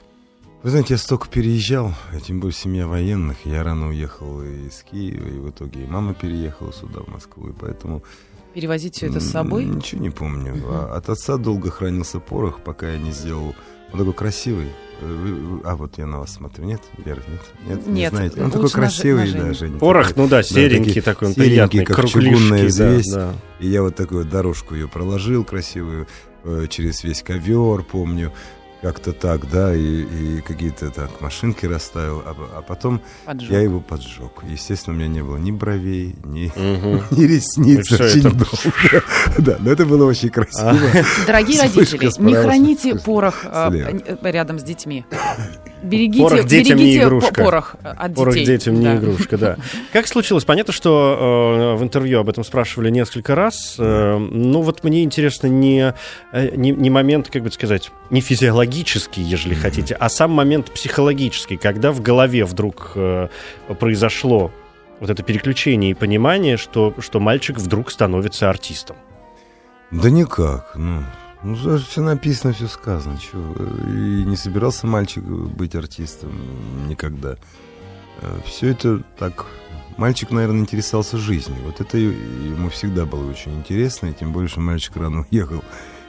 Вы 0.63 0.69
знаете, 0.69 0.93
я 0.93 0.97
столько 0.97 1.27
переезжал, 1.27 1.93
а 2.13 2.19
тем 2.21 2.39
более 2.39 2.55
семья 2.55 2.87
военных. 2.87 3.37
Я 3.45 3.63
рано 3.63 3.89
уехал 3.89 4.41
из 4.41 4.81
Киева, 4.89 5.27
и 5.27 5.37
в 5.39 5.49
итоге 5.49 5.83
и 5.83 5.85
мама 5.85 6.13
переехала 6.13 6.71
сюда, 6.71 7.01
в 7.01 7.07
Москву. 7.09 7.49
И 7.49 7.51
поэтому 7.51 8.01
Перевозить 8.53 8.95
все 8.95 9.07
это 9.07 9.19
с 9.19 9.29
собой? 9.29 9.65
Ничего 9.65 10.01
не 10.01 10.09
помню. 10.11 10.55
А 10.69 10.95
От 10.95 11.09
отца 11.09 11.37
долго 11.37 11.69
хранился 11.71 12.19
порох, 12.19 12.59
пока 12.61 12.91
я 12.91 12.97
не 12.97 13.11
сделал... 13.11 13.55
Он 13.93 13.99
такой 13.99 14.13
красивый. 14.13 14.67
Э, 15.01 15.59
А, 15.65 15.75
вот 15.75 15.97
я 15.97 16.05
на 16.05 16.19
вас 16.19 16.33
смотрю. 16.33 16.65
Нет, 16.65 16.81
Вера, 17.03 17.21
нет? 17.27 17.41
Нет, 17.67 17.87
не 17.87 17.93
Нет, 18.01 18.13
знаете. 18.13 18.43
Он 18.43 18.51
такой 18.51 18.69
красивый, 18.69 19.25
на 19.25 19.27
Женю. 19.31 19.43
да, 19.45 19.53
Женя. 19.53 19.79
Порох, 19.79 20.07
такой. 20.09 20.23
ну 20.23 20.29
да, 20.29 20.43
серенький 20.43 20.85
такие 20.87 21.01
такой, 21.01 21.27
он 21.29 21.33
серенький, 21.35 21.79
приятный, 21.79 21.85
как 21.85 22.07
чугунная 22.09 22.39
кругляшки, 22.39 22.77
да, 22.77 22.89
взвесь. 22.89 23.11
да. 23.13 23.33
И 23.59 23.67
я 23.67 23.81
вот 23.81 23.95
такую 23.95 24.25
дорожку 24.25 24.75
ее 24.75 24.87
проложил 24.87 25.43
красивую 25.43 26.07
э, 26.43 26.67
через 26.69 27.03
весь 27.03 27.21
ковер, 27.23 27.83
помню. 27.83 28.31
Как-то 28.83 29.13
так, 29.13 29.49
да, 29.49 29.73
и, 29.73 30.01
и 30.03 30.41
какие-то 30.41 30.89
так 30.91 31.21
машинки 31.21 31.65
расставил, 31.65 32.21
а, 32.25 32.35
а 32.57 32.61
потом 32.61 33.01
Поджог. 33.25 33.49
я 33.49 33.61
его 33.61 33.79
поджег. 33.79 34.43
Естественно, 34.43 34.93
у 34.93 34.99
меня 34.99 35.07
не 35.07 35.23
было 35.23 35.37
ни 35.37 35.51
бровей, 35.51 36.15
ни, 36.25 36.51
Мгм. 36.53 37.01
ни 37.11 37.23
ресниц. 37.23 37.89
Очень 37.93 38.19
это- 38.27 38.31
долго. 38.35 39.03
Да, 39.37 39.55
но 39.59 39.71
это 39.71 39.85
было 39.85 40.05
очень 40.05 40.29
красиво. 40.29 40.77
Дорогие 41.25 41.63
Вспышка 41.63 41.97
родители, 41.97 42.23
не 42.25 42.35
храните 42.35 42.95
порох 42.95 43.45
а, 43.45 43.71
э, 43.73 44.17
рядом 44.31 44.59
с 44.59 44.63
детьми. 44.63 45.05
Берегите, 45.83 46.23
Порох 46.23 46.45
детям 46.45 46.77
не 46.77 46.83
берегите 46.83 47.01
по- 47.01 47.07
игрушка. 47.07 47.43
порох 47.43 47.75
э, 47.83 47.87
от 47.89 48.15
Порох 48.15 48.33
детей. 48.35 48.45
детям 48.47 48.75
не 48.75 48.85
Да. 48.85 48.95
игрушка, 48.95 49.37
да. 49.37 49.57
Как 49.93 50.07
случилось? 50.07 50.45
Понятно, 50.45 50.71
что 50.73 51.73
э, 51.75 51.79
в 51.79 51.83
интервью 51.83 52.19
об 52.19 52.29
этом 52.29 52.43
спрашивали 52.43 52.89
несколько 52.89 53.35
раз. 53.35 53.75
Э, 53.77 54.17
ну 54.17 54.61
вот 54.61 54.83
мне 54.83 55.03
интересно 55.03 55.47
не, 55.47 55.93
э, 56.31 56.55
не, 56.55 56.71
не 56.71 56.89
момент, 56.89 57.29
как 57.29 57.43
бы 57.43 57.51
сказать, 57.51 57.91
не 58.09 58.21
физиологический, 58.21 59.21
ежели 59.23 59.53
хотите, 59.55 59.95
а 59.95 60.07
сам 60.09 60.31
момент 60.31 60.71
психологический, 60.71 61.57
когда 61.57 61.91
в 61.91 62.01
голове 62.01 62.45
вдруг 62.45 62.93
э, 62.95 63.27
произошло 63.79 64.51
вот 65.01 65.09
это 65.09 65.21
переключение 65.21 65.91
и 65.91 65.93
понимание, 65.93 66.55
что, 66.55 66.93
что 66.99 67.19
мальчик 67.19 67.57
вдруг 67.57 67.91
становится 67.91 68.49
артистом. 68.49 68.95
Да 69.91 70.09
никак, 70.09 70.71
ну... 70.75 71.03
Ну, 71.43 71.77
все 71.77 72.01
написано, 72.01 72.53
все 72.53 72.67
сказано. 72.67 73.17
Чё, 73.17 73.37
И 73.87 74.23
не 74.25 74.35
собирался 74.35 74.87
мальчик 74.87 75.23
быть 75.23 75.75
артистом 75.75 76.31
никогда. 76.87 77.35
Все 78.45 78.69
это 78.69 79.03
так... 79.17 79.45
Мальчик, 79.97 80.31
наверное, 80.31 80.61
интересовался 80.61 81.17
жизнью. 81.17 81.59
Вот 81.65 81.79
это 81.79 81.97
ему 81.97 82.69
всегда 82.69 83.05
было 83.05 83.29
очень 83.29 83.55
интересно, 83.55 84.07
и 84.07 84.13
тем 84.13 84.31
более, 84.33 84.47
что 84.47 84.59
мальчик 84.59 84.95
рано 84.95 85.25
уехал 85.29 85.63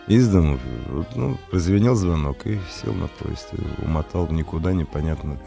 из 0.07 0.29
дому. 0.29 0.59
Вот, 0.89 1.15
Ну, 1.17 1.37
прозвенел 1.51 1.95
звонок 1.95 2.47
и 2.47 2.59
сел 2.81 2.95
на 2.95 3.09
поезд. 3.09 3.49
И 3.53 3.85
умотал 3.85 4.29
никуда, 4.29 4.73
непонятно 4.73 5.39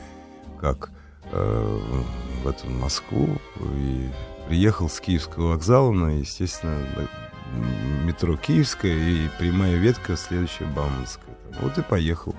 как, 0.60 0.91
э, 1.32 1.79
в 2.44 2.48
эту 2.48 2.70
Москву. 2.70 3.27
И 3.75 4.10
приехал 4.48 4.89
с 4.89 5.00
Киевского 5.00 5.50
вокзала 5.50 5.91
на, 5.91 6.20
естественно, 6.20 6.77
метро 8.06 8.36
Киевская 8.38 8.94
и 8.94 9.27
прямая 9.39 9.75
ветка, 9.75 10.16
следующая 10.18 10.66
Бауманская. 10.66 11.36
Вот 11.62 11.77
и 11.77 11.82
поехал. 11.82 12.36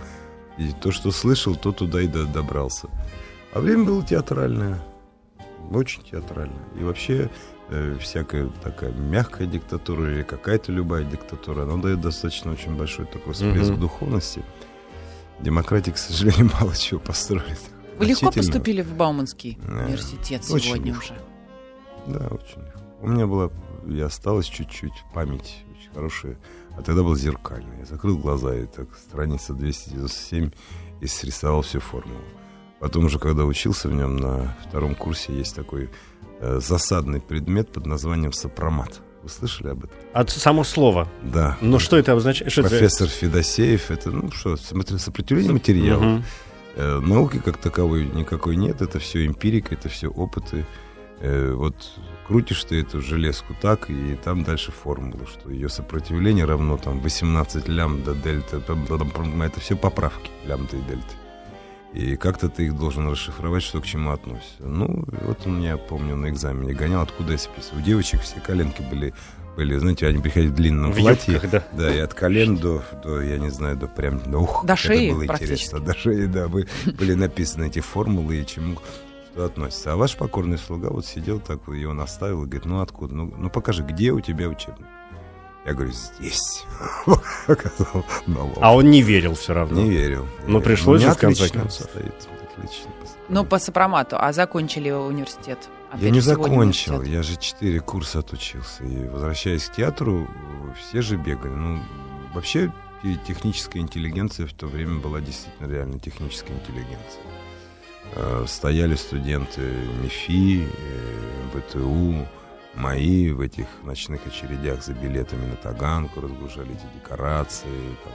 И 0.59 0.73
то, 0.73 0.91
что 0.93 1.11
слышал, 1.11 1.55
то 1.57 1.73
туда 1.73 2.01
и 2.01 2.07
до- 2.09 2.27
добрался. 2.27 2.89
А 3.53 3.61
время 3.61 3.85
было 3.85 4.05
театральное. 4.05 4.81
Очень 5.71 6.03
театральное. 6.03 6.63
И 6.79 6.83
вообще 6.83 7.31
э, 7.71 7.97
всякая 8.01 8.49
такая 8.63 8.93
мягкая 8.93 9.47
диктатура 9.47 10.11
или 10.13 10.23
какая-то 10.23 10.73
любая 10.73 11.05
диктатура, 11.05 11.63
она 11.65 11.77
дает 11.77 12.01
достаточно 12.01 12.53
очень 12.53 12.75
большой 12.77 13.07
такой 13.07 13.35
всплеск 13.35 13.71
Мгм. 13.73 13.81
духовности. 13.81 14.43
Демократии, 15.41 15.91
к 15.93 15.99
сожалению, 15.99 16.51
мало 16.61 16.75
чего 16.75 16.99
построили. 17.01 17.57
Вы 17.99 18.07
легко 18.07 18.31
поступили 18.31 18.83
в 18.83 18.95
Бауманский 18.95 19.59
Да. 19.63 19.85
университет 19.87 20.43
Очень 20.51 20.67
сегодня 20.67 20.93
легко. 20.93 21.05
уже? 21.05 21.15
Да, 22.07 22.27
очень 22.29 22.63
легко. 22.65 22.81
У 23.01 23.09
меня 23.09 23.27
была, 23.27 23.51
и 23.89 24.01
осталась 24.01 24.47
чуть-чуть 24.47 24.93
память 25.15 25.65
очень 25.73 25.91
хорошая, 25.95 26.39
а 26.77 26.83
тогда 26.83 27.03
был 27.03 27.17
зеркальный. 27.17 27.79
Я 27.81 27.85
закрыл 27.87 28.19
глаза 28.19 28.55
и 28.55 28.67
так 28.67 28.89
страница 28.97 29.53
297 29.55 30.51
и 31.01 31.07
срисовал 31.07 31.63
всю 31.63 31.81
формулу. 31.81 32.21
Потом 32.81 33.07
уже, 33.07 33.19
когда 33.19 33.45
учился 33.45 33.89
в 33.89 33.95
нем 33.95 34.17
на 34.17 34.57
втором 34.69 34.95
курсе, 34.95 35.33
есть 35.33 35.55
такой 35.57 35.91
э, 36.41 36.61
засадный 36.61 37.21
предмет 37.21 37.73
под 37.73 37.87
названием 37.87 38.33
сопромат. 38.33 39.01
Вы 39.23 39.29
слышали 39.31 39.71
об 39.71 39.79
этом? 39.85 39.97
От 40.13 40.31
само 40.31 40.63
слово. 40.63 41.09
Да. 41.23 41.57
Но 41.61 41.81
что 41.81 41.97
это 41.97 42.13
обозначает? 42.13 42.53
Что 42.53 42.61
это- 42.61 42.71
Профессор 42.71 43.09
Федосеев, 43.09 43.91
это, 43.91 44.11
ну 44.13 44.31
что, 44.31 44.57
сопротивление 44.57 45.53
материала. 45.55 46.01
Мгм. 46.03 46.25
Э, 46.77 47.01
Науки 47.01 47.41
как 47.45 47.57
таковой 47.57 48.07
никакой 48.07 48.55
нет, 48.55 48.81
это 48.81 49.01
все 49.01 49.27
эмпирика, 49.27 49.75
это 49.75 49.89
все 49.89 50.07
опыты. 50.09 50.65
Э, 51.21 51.53
Вот 51.55 51.75
крутишь 52.29 52.63
ты 52.65 52.81
эту 52.83 53.01
железку 53.01 53.55
так, 53.61 53.89
и 53.91 54.17
там 54.23 54.45
дальше 54.45 54.71
формула, 54.71 55.27
что 55.27 55.51
ее 55.51 55.69
сопротивление 55.69 56.45
равно 56.45 56.77
там 56.77 57.01
18 57.01 57.67
лямбда, 57.69 58.15
дельта, 58.15 58.59
это 58.59 59.61
все 59.61 59.77
поправки 59.77 60.31
лямбда 60.47 60.77
и 60.77 60.81
дельта. 60.83 61.15
И 61.95 62.17
как-то 62.17 62.51
ты 62.51 62.67
их 62.67 62.77
должен 62.77 63.09
расшифровать, 63.11 63.63
что 63.63 63.81
к 63.81 63.87
чему 63.87 64.11
относится. 64.13 64.63
Ну, 64.63 65.05
вот 65.23 65.39
он 65.47 65.59
меня, 65.59 65.79
помню, 65.79 66.17
на 66.17 66.29
экзамене 66.29 66.75
гонял, 66.75 67.01
откуда 67.01 67.33
я 67.33 67.39
списываю. 67.39 67.81
У 67.81 67.85
девочек 67.85 68.21
все 68.21 68.39
коленки 68.41 68.83
были, 68.83 69.15
были 69.57 69.79
знаете, 69.79 70.07
они 70.07 70.21
приходили 70.21 70.51
в 70.51 70.55
длинном 70.55 70.93
В 70.93 70.99
платье. 70.99 71.33
юбках, 71.35 71.51
да. 71.51 71.65
Да, 71.73 71.95
и 71.95 71.99
от 71.99 72.13
колен 72.13 72.57
до, 72.57 72.85
до, 73.03 73.23
я 73.23 73.39
не 73.39 73.49
знаю, 73.49 73.77
до 73.79 73.87
прям, 73.87 74.19
до, 74.31 74.39
ух, 74.39 74.67
До 74.67 74.77
шеи 74.77 75.07
это 75.07 75.15
было 75.15 75.25
интересно. 75.25 75.81
До 75.81 75.95
шеи, 75.97 76.27
да, 76.27 76.47
бы- 76.49 76.69
были 76.99 77.15
написаны 77.15 77.69
эти 77.69 77.81
формулы 77.81 78.37
и 78.43 78.47
чему 78.47 78.77
что 79.33 79.45
относится. 79.45 79.93
А 79.93 79.97
ваш 79.97 80.17
покорный 80.17 80.59
слуга 80.59 80.89
вот 80.91 81.07
сидел 81.07 81.41
так, 81.41 81.67
вот, 81.67 81.75
его 81.75 81.93
наставил 81.93 82.43
и 82.45 82.47
говорит, 82.47 82.65
ну 82.65 82.81
откуда? 82.81 83.15
Ну, 83.15 83.33
ну 83.37 83.51
покажи, 83.51 83.83
где 83.83 84.13
у 84.13 84.21
тебя 84.21 84.49
учебник? 84.49 84.87
Я 85.67 85.75
говорю, 85.75 85.93
здесь. 85.93 86.65
А 88.61 88.75
он 88.75 88.91
не 88.91 89.03
верил 89.03 89.35
все 89.35 89.53
равно. 89.55 89.81
Не 89.81 89.91
верил. 89.91 90.27
не 90.47 90.53
Ну, 90.53 90.61
пришлось 90.61 91.01
У 91.01 91.05
меня 91.05 91.13
же, 91.13 91.19
в 91.19 91.21
конце 91.21 91.45
отлично 91.45 91.61
концов. 91.61 91.87
отлично. 91.95 92.91
Ну, 93.29 93.45
по 93.45 93.59
сопромату. 93.59 94.17
А 94.19 94.33
закончили 94.33 94.91
университет? 94.91 95.59
Опять 95.91 96.03
Я 96.03 96.11
не 96.11 96.21
закончил, 96.21 97.03
я 97.03 97.23
же 97.23 97.37
четыре 97.37 97.81
курса 97.81 98.21
отучился. 98.21 98.85
И 98.85 99.09
возвращаясь 99.09 99.65
к 99.69 99.75
театру, 99.75 100.29
все 100.79 101.03
же 101.03 101.17
бегали. 101.17 101.53
Ну, 101.53 101.81
вообще, 102.35 102.73
те- 103.03 103.19
техническая 103.27 103.83
интеллигенция 103.83 104.47
в 104.47 104.53
то 104.53 104.67
время 104.67 104.99
была 105.01 105.21
действительно 105.21 105.71
реально 105.71 105.99
техническая 105.99 106.57
интеллигенция. 106.57 107.23
Э, 108.15 108.45
Стояли 108.47 108.95
студенты 108.95 109.61
МИФИ, 110.03 110.67
э, 110.67 111.61
ВТУ, 111.61 112.27
мои 112.75 113.31
в 113.33 113.41
этих 113.41 113.67
ночных 113.85 114.27
очередях 114.27 114.83
за 114.85 114.93
билетами 114.95 115.47
на 115.47 115.57
Таганку, 115.57 116.21
разгружали 116.21 116.71
эти 116.73 116.87
декорации. 116.95 117.97
Там, 118.05 118.13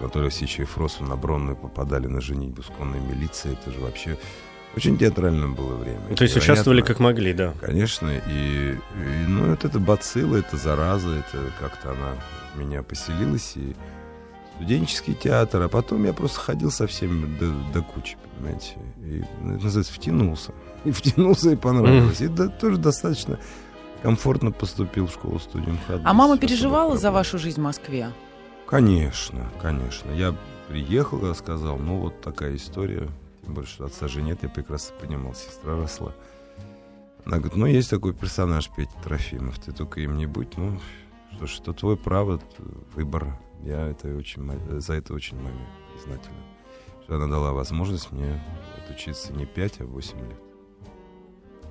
Анатолий 0.00 0.26
Васильевич 0.26 0.60
и 0.60 0.64
Фросов 0.64 1.08
на 1.08 1.16
Бронную 1.16 1.56
попадали 1.56 2.06
на 2.06 2.20
женитьбу 2.20 2.62
с 2.62 2.66
конной 2.66 3.00
милицией. 3.00 3.56
Это 3.60 3.70
же 3.70 3.80
вообще 3.80 4.16
очень 4.76 4.96
театральное 4.96 5.48
было 5.48 5.74
время. 5.74 6.00
То 6.00 6.22
есть 6.22 6.34
Невероятно. 6.36 6.52
участвовали 6.52 6.80
как 6.82 7.00
могли, 7.00 7.32
да. 7.32 7.52
Конечно, 7.60 8.08
и, 8.28 8.72
и, 8.72 9.26
ну, 9.26 9.50
вот 9.50 9.64
это 9.64 9.78
бацилла, 9.78 10.36
это 10.36 10.56
зараза, 10.56 11.10
это 11.10 11.52
как-то 11.58 11.90
она 11.90 12.14
меня 12.54 12.82
поселилась, 12.82 13.52
и 13.56 13.74
студенческий 14.60 15.14
театр, 15.14 15.62
а 15.62 15.68
потом 15.68 16.04
я 16.04 16.12
просто 16.12 16.38
ходил 16.38 16.70
со 16.70 16.86
всеми 16.86 17.24
до, 17.38 17.50
до 17.72 17.82
кучи, 17.82 18.18
понимаете, 18.36 18.74
и, 18.98 19.24
ну, 19.40 19.52
называется, 19.54 19.92
втянулся, 19.94 20.52
и 20.84 20.90
втянулся, 20.90 21.50
и 21.50 21.56
понравилось, 21.56 22.20
и 22.20 22.28
да, 22.28 22.48
тоже 22.48 22.76
достаточно 22.76 23.40
комфортно 24.02 24.52
поступил 24.52 25.06
в 25.06 25.12
школу 25.12 25.38
студию 25.38 25.74
МХАТ. 25.74 26.02
А 26.04 26.12
мама 26.12 26.36
переживала 26.36 26.98
за 26.98 27.10
вашу 27.10 27.38
жизнь 27.38 27.58
в 27.58 27.64
Москве? 27.64 28.12
Конечно, 28.66 29.50
конечно. 29.62 30.12
Я 30.12 30.36
приехал, 30.68 31.26
я 31.26 31.32
сказал, 31.32 31.78
ну 31.78 31.96
вот 31.96 32.20
такая 32.20 32.54
история. 32.54 33.08
Тем 33.42 33.54
более, 33.54 33.68
что 33.68 33.86
отца 33.86 34.08
же 34.08 34.20
нет, 34.20 34.40
я 34.42 34.50
прекрасно 34.50 34.94
понимал, 35.00 35.34
сестра 35.34 35.74
росла. 35.74 36.12
Она 37.24 37.38
говорит, 37.38 37.56
ну 37.56 37.64
есть 37.64 37.88
такой 37.88 38.12
персонаж 38.12 38.68
Петя 38.76 38.92
Трофимов, 39.02 39.58
ты 39.58 39.72
только 39.72 40.00
им 40.00 40.18
не 40.18 40.26
будь, 40.26 40.58
ну 40.58 40.78
что 41.36 41.46
ж, 41.46 41.60
это 41.60 41.72
твое 41.72 41.96
право, 41.96 42.40
выбор. 42.94 43.38
Я 43.64 43.88
это 43.88 44.14
очень, 44.16 44.50
за 44.80 44.94
это 44.94 45.14
очень 45.14 45.36
маме 45.36 45.66
признателен. 45.92 46.34
Что 47.04 47.16
она 47.16 47.26
дала 47.26 47.52
возможность 47.52 48.10
мне 48.12 48.40
отучиться 48.78 49.32
не 49.32 49.46
5, 49.46 49.80
а 49.80 49.84
8 49.84 50.18
лет. 50.18 50.38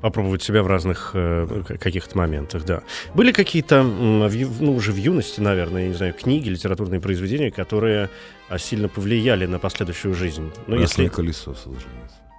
Попробовать 0.02 0.42
себя 0.42 0.64
в 0.64 0.68
разных 0.68 1.12
э, 1.14 1.64
каких-то 1.78 2.18
моментах, 2.18 2.64
да. 2.64 2.84
Были 3.14 3.34
какие-то, 3.34 3.84
ну, 3.84 4.74
уже 4.74 4.94
в 4.94 4.96
юности, 4.96 5.42
наверное, 5.42 5.84
я 5.84 5.88
не 5.90 5.94
знаю, 5.94 6.14
книги, 6.14 6.48
литературные 6.48 7.02
произведения, 7.02 7.52
которые 7.52 8.10
а, 8.48 8.58
сильно 8.58 8.88
повлияли 8.88 9.46
на 9.46 9.60
последующую 9.60 10.14
жизнь? 10.14 10.52
Ну, 10.68 10.78
Красное 10.78 11.06
если 11.06 11.08
колесо 11.10 11.54
Солженицына. 11.54 12.32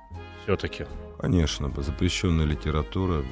все-таки. 0.44 0.86
Конечно, 1.18 1.70
запрещенная 1.76 2.46
литература. 2.46 3.22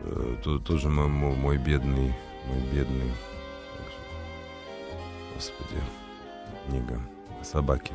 Э, 0.00 0.36
то- 0.42 0.58
тоже 0.58 0.88
мой, 0.88 1.08
мой, 1.08 1.58
бедный, 1.58 2.14
мой 2.46 2.62
бедный, 2.72 3.12
господи, 5.38 5.80
книга 6.66 7.00
о 7.40 7.44
собаке. 7.44 7.92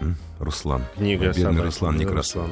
М? 0.00 0.16
Руслан. 0.40 0.82
Книга 0.96 1.26
бедный 1.26 1.42
«Собаки», 1.44 1.60
Руслан 1.64 1.96
Некрасов. 1.96 2.42
Руслан. 2.42 2.50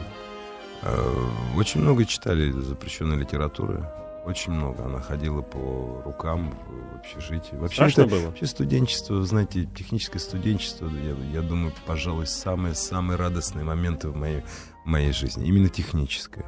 Э, 0.82 1.26
Очень 1.56 1.80
много 1.80 2.04
читали 2.04 2.52
запрещенной 2.52 3.16
литературы. 3.16 3.84
Очень 4.24 4.52
много. 4.52 4.84
Она 4.84 5.00
ходила 5.00 5.42
по 5.42 6.02
рукам 6.04 6.54
в 6.68 6.96
общежитии. 6.98 7.56
Вообще, 7.56 7.74
Страшно 7.74 8.02
это- 8.02 8.10
было? 8.10 8.26
Вообще 8.26 8.46
студенчество, 8.46 9.24
знаете, 9.24 9.64
техническое 9.76 10.20
студенчество, 10.20 10.86
я, 10.88 11.16
я 11.32 11.42
думаю, 11.42 11.72
пожалуй, 11.84 12.26
самые-самые 12.28 13.16
радостные 13.16 13.64
моменты 13.64 14.08
в 14.10 14.16
моей, 14.16 14.42
в 14.84 14.88
моей 14.88 15.10
жизни. 15.12 15.44
Именно 15.48 15.68
техническое. 15.68 16.44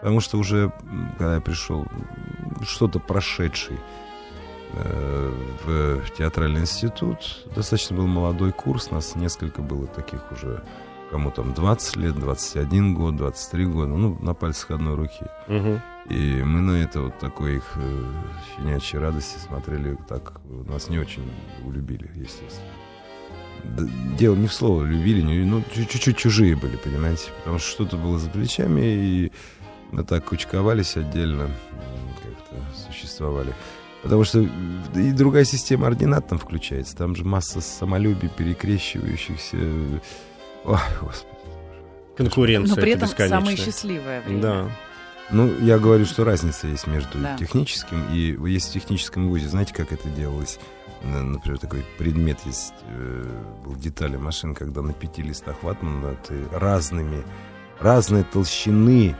Потому 0.00 0.18
что 0.18 0.38
уже, 0.38 0.72
когда 1.18 1.36
я 1.36 1.40
пришел, 1.40 1.86
что-то 2.66 2.98
прошедший 2.98 3.78
в, 4.74 6.00
в 6.00 6.10
театральный 6.16 6.60
институт, 6.62 7.18
достаточно 7.54 7.96
был 7.96 8.06
молодой 8.06 8.52
курс, 8.52 8.90
нас 8.90 9.14
несколько 9.16 9.62
было 9.62 9.86
таких 9.86 10.32
уже, 10.32 10.62
кому 11.10 11.30
там 11.30 11.52
20 11.54 11.96
лет, 11.96 12.18
21 12.18 12.94
год, 12.94 13.16
23 13.16 13.66
года, 13.66 13.88
ну, 13.88 14.16
на 14.20 14.34
пальцах 14.34 14.70
одной 14.72 14.94
руки. 14.94 15.26
Мгм. 15.48 15.80
И 16.08 16.42
мы 16.42 16.60
на 16.60 16.72
это 16.82 17.02
вот 17.02 17.18
такой 17.20 17.56
их 17.56 17.72
э, 17.76 18.04
щенячьей 18.56 19.00
радости 19.00 19.38
смотрели 19.38 19.96
так. 20.08 20.40
Нас 20.68 20.88
не 20.88 20.98
очень 20.98 21.30
улюбили, 21.64 22.10
естественно. 22.14 22.66
Дело 24.18 24.34
не 24.34 24.48
в 24.48 24.52
слово 24.52 24.82
любили, 24.84 25.20
не, 25.22 25.44
ну, 25.44 25.62
чуть- 25.72 25.88
чуть-чуть 25.90 26.16
чужие 26.16 26.56
были, 26.56 26.76
понимаете? 26.76 27.30
Потому 27.38 27.58
что 27.60 27.68
что-то 27.70 27.96
было 27.96 28.18
за 28.18 28.28
плечами, 28.30 28.80
и 28.82 29.32
мы 29.92 30.02
так 30.02 30.24
кучковались 30.24 30.96
отдельно, 30.96 31.48
как-то 32.22 32.56
существовали. 32.90 33.54
Потому 34.02 34.24
что 34.24 34.40
и 34.94 35.12
другая 35.12 35.44
система 35.44 35.86
ординат 35.86 36.26
там 36.28 36.38
включается. 36.38 36.96
Там 36.96 37.14
же 37.14 37.24
масса 37.24 37.60
самолюбий, 37.60 38.28
перекрещивающихся. 38.28 39.56
Ой, 40.64 40.78
господи. 41.00 41.28
Конкуренция 42.16 42.76
Но 42.76 42.80
при 42.82 42.92
это 42.92 43.04
этом 43.06 43.16
самое 43.16 43.28
бесконечная. 43.56 43.64
счастливое 43.66 44.20
время. 44.22 44.42
Да. 44.42 44.70
Ну, 45.30 45.50
я 45.60 45.78
говорю, 45.78 46.04
что 46.04 46.24
разница 46.24 46.66
есть 46.66 46.86
между 46.86 47.18
Да. 47.18 47.36
техническим 47.38 48.04
и 48.12 48.36
есть 48.50 48.68
в 48.70 48.72
техническом 48.72 49.28
вузе. 49.28 49.48
Знаете, 49.48 49.72
как 49.72 49.92
это 49.92 50.08
делалось? 50.10 50.58
Например, 51.04 51.58
такой 51.58 51.84
предмет 51.98 52.38
есть, 52.44 52.74
э, 52.88 53.24
был 53.64 53.74
детали 53.76 54.16
машин, 54.16 54.54
когда 54.54 54.82
на 54.82 54.92
пяти 54.92 55.22
листах 55.22 55.62
ватмана 55.62 56.14
ты 56.28 56.44
разными, 56.52 57.24
разной 57.80 58.24
толщины 58.24 59.16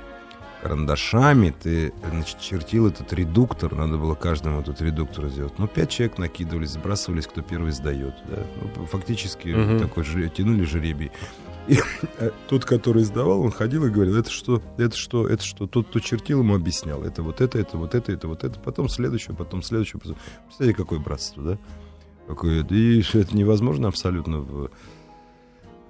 карандашами, 0.63 1.51
ты 1.51 1.93
значит, 2.09 2.41
чертил 2.41 2.87
этот 2.87 3.13
редуктор, 3.13 3.75
надо 3.75 3.99
было 3.99 4.15
каждому 4.15 4.61
этот 4.61 4.81
редуктор 4.81 5.29
сделать. 5.29 5.59
Ну, 5.59 5.67
пять 5.67 5.91
человек 5.91 6.19
накидывались, 6.19 6.71
сбрасывались, 6.71 7.27
кто 7.27 7.43
первый 7.43 7.73
сдает. 7.73 8.15
Да? 8.29 8.39
Ну, 8.77 8.87
фактически 8.87 9.49
Мгм. 9.49 9.81
такой 9.81 10.05
жре- 10.05 10.29
тянули 10.29 10.65
жеребий. 10.65 11.11
И 11.69 11.79
э, 12.19 12.31
тот, 12.49 12.65
который 12.65 13.05
сдавал, 13.05 13.41
он 13.43 13.51
ходил 13.53 13.85
и 13.87 13.91
говорил, 13.91 14.17
это 14.17 14.31
что, 14.31 14.61
это 14.79 14.97
что, 14.97 15.29
это 15.29 15.45
что. 15.45 15.67
Тот, 15.67 15.89
кто 15.89 16.01
чертил, 16.01 16.41
ему 16.41 16.55
объяснял. 16.57 17.03
Это 17.05 17.23
вот 17.23 17.41
это, 17.41 17.59
это 17.59 17.77
вот 17.79 17.95
это, 17.95 18.11
это 18.13 18.27
вот 18.29 18.43
это. 18.45 18.59
Потом 18.59 18.89
следующее, 18.89 19.37
потом 19.37 19.63
следующее. 19.63 20.01
Потом... 20.01 20.17
Представляете, 20.47 20.77
какое 20.77 20.99
братство, 20.99 21.43
да? 21.43 21.59
Какое. 22.27 22.65
И 22.65 23.01
это 23.15 23.37
невозможно 23.37 23.87
абсолютно 23.89 24.39
в, 24.39 24.71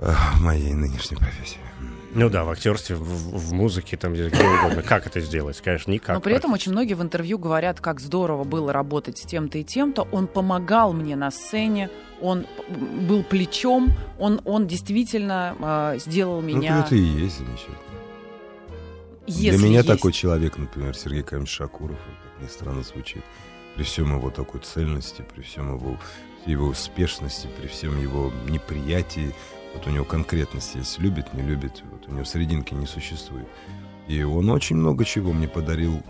э, 0.01 0.13
в 0.37 0.43
моей 0.43 0.75
нынешней 0.75 1.17
профессии. 1.17 1.59
Ну 2.15 2.29
да, 2.29 2.45
в 2.45 2.51
актерстве, 2.51 2.97
в, 2.97 3.03
в 3.03 3.53
музыке, 3.55 3.97
там 3.97 4.13
где, 4.13 4.29
где 4.29 4.43
угодно. 4.43 4.83
Как 4.83 5.07
это 5.07 5.21
сделать? 5.21 5.61
Конечно, 5.63 5.91
никак. 5.91 6.15
Но 6.17 6.21
при 6.21 6.35
этом 6.35 6.53
очень 6.53 6.73
многие 6.73 6.95
в 6.95 7.03
интервью 7.03 7.39
говорят, 7.39 7.81
как 7.81 8.01
здорово 8.01 8.45
было 8.45 8.73
работать 8.73 9.17
с 9.19 9.23
тем-то 9.23 9.59
и 9.59 9.65
тем-то. 9.65 10.03
Он 10.13 10.27
помогал 10.27 10.93
мне 10.93 11.17
на 11.17 11.31
сцене, 11.31 11.89
он 12.21 12.47
был 13.09 13.23
плечом, 13.25 13.89
он, 14.19 14.43
он 14.45 14.67
действительно 14.67 15.57
э, 15.95 15.99
сделал 16.01 16.41
Ну, 16.43 16.49
меня... 16.49 16.81
это 16.85 16.95
и 16.95 17.01
есть 17.01 17.39
замечательно. 17.39 17.77
Если 19.27 19.57
Для 19.57 19.67
меня 19.67 19.79
есть- 19.79 19.89
такой 19.89 20.13
человек, 20.13 20.59
например, 20.59 20.95
Сергей 20.97 21.23
Камилович 21.23 21.51
Шакуров, 21.53 21.97
как 21.99 22.43
ни 22.43 22.53
странно 22.53 22.83
звучит, 22.83 23.23
при 23.77 23.85
всем 23.85 24.15
его 24.15 24.31
такой 24.31 24.61
цельности, 24.61 25.25
при 25.35 25.41
всем 25.43 25.75
его, 25.77 25.97
его 26.45 26.67
успешности, 26.67 27.49
при 27.59 27.69
всем 27.69 27.99
его 28.01 28.33
неприятии, 28.49 29.35
вот 29.75 29.87
у 29.87 29.91
него 29.91 30.05
конкретность 30.05 30.75
есть, 30.75 30.99
любит, 30.99 31.35
не 31.35 31.43
любит, 31.43 31.83
вот 31.91 32.09
у 32.09 32.13
него 32.13 32.25
серединки 32.25 32.75
не 32.75 32.87
существует. 32.87 33.47
И 34.09 34.23
он 34.23 34.51
очень 34.51 34.77
много 34.77 35.05
чего 35.05 35.33
мне 35.33 35.49
подарил, 35.49 36.03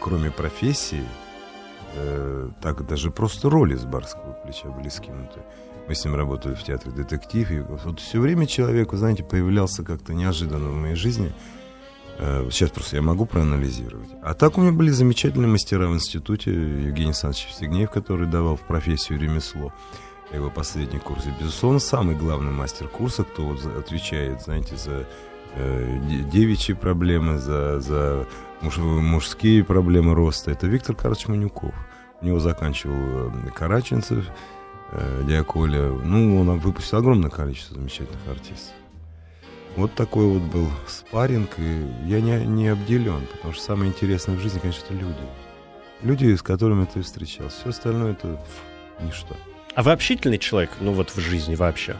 кроме 0.00 0.30
профессии, 0.30 1.04
э, 1.94 2.50
так 2.60 2.86
даже 2.86 3.10
просто 3.10 3.50
роли 3.50 3.74
с 3.76 3.84
барского 3.84 4.32
плеча 4.44 4.68
были 4.68 4.88
скинуты. 4.88 5.40
Мы 5.88 5.94
с 5.94 6.04
ним 6.04 6.14
работали 6.14 6.54
в 6.54 6.62
театре 6.62 6.92
«Детектив», 6.92 7.50
и 7.50 7.60
вот 7.60 7.98
все 8.00 8.20
время 8.20 8.46
человек, 8.46 8.92
вы 8.92 8.98
знаете, 8.98 9.24
появлялся 9.24 9.82
как-то 9.82 10.14
неожиданно 10.14 10.68
в 10.68 10.76
моей 10.76 10.94
жизни. 10.94 11.32
Э, 12.18 12.48
Сейчас 12.50 12.70
просто 12.70 12.96
я 12.96 13.02
могу 13.02 13.26
проанализировать. 13.26 14.10
А 14.22 14.34
так 14.34 14.58
у 14.58 14.60
меня 14.60 14.72
были 14.72 14.90
замечательные 14.90 15.48
мастера 15.48 15.88
в 15.88 15.94
институте. 15.94 16.52
Евгений 16.52 17.10
Александрович 17.10 17.46
Евстигнеев, 17.46 17.90
который 17.90 18.28
давал 18.28 18.56
в 18.56 18.60
профессию 18.60 19.18
ремесло. 19.18 19.72
Его 20.32 20.50
последний 20.50 20.98
курс. 21.00 21.26
И, 21.26 21.30
безусловно, 21.40 21.80
самый 21.80 22.14
главный 22.14 22.52
мастер 22.52 22.86
курса, 22.88 23.24
кто 23.24 23.42
вот 23.44 23.64
отвечает, 23.76 24.42
знаете, 24.42 24.76
за 24.76 25.06
э, 25.56 25.98
де- 26.08 26.22
девичьи 26.22 26.74
проблемы, 26.74 27.38
за, 27.38 27.80
за 27.80 28.26
муж- 28.60 28.76
мужские 28.78 29.64
проблемы 29.64 30.14
роста, 30.14 30.52
это 30.52 30.68
Виктор 30.68 30.94
Карлович 30.94 31.26
Манюков. 31.28 31.74
У 32.20 32.26
него 32.26 32.38
заканчивал 32.38 32.94
э, 32.94 33.50
Караченцев, 33.54 34.24
э, 34.92 35.22
Диаколя. 35.26 35.88
Ну, 35.88 36.40
он 36.40 36.58
выпустил 36.60 36.98
огромное 36.98 37.30
количество 37.30 37.76
замечательных 37.76 38.28
артистов. 38.30 38.74
Вот 39.76 39.94
такой 39.94 40.26
вот 40.26 40.42
был 40.42 40.68
спарринг, 40.86 41.50
и 41.58 41.86
я 42.06 42.20
не, 42.20 42.44
не 42.46 42.68
обделен, 42.68 43.26
потому 43.32 43.52
что 43.54 43.62
самое 43.62 43.90
интересное 43.90 44.36
в 44.36 44.40
жизни, 44.40 44.58
конечно, 44.60 44.84
это 44.84 44.94
люди. 44.94 45.14
Люди, 46.02 46.34
с 46.34 46.42
которыми 46.42 46.84
ты 46.86 47.02
встречался. 47.02 47.56
Все 47.60 47.70
остальное 47.70 48.12
это 48.12 48.40
ничто. 49.00 49.36
А 49.74 49.82
вы 49.82 49.92
общительный 49.92 50.38
человек, 50.38 50.70
ну 50.80 50.92
вот 50.92 51.10
в 51.10 51.20
жизни 51.20 51.54
вообще? 51.54 51.96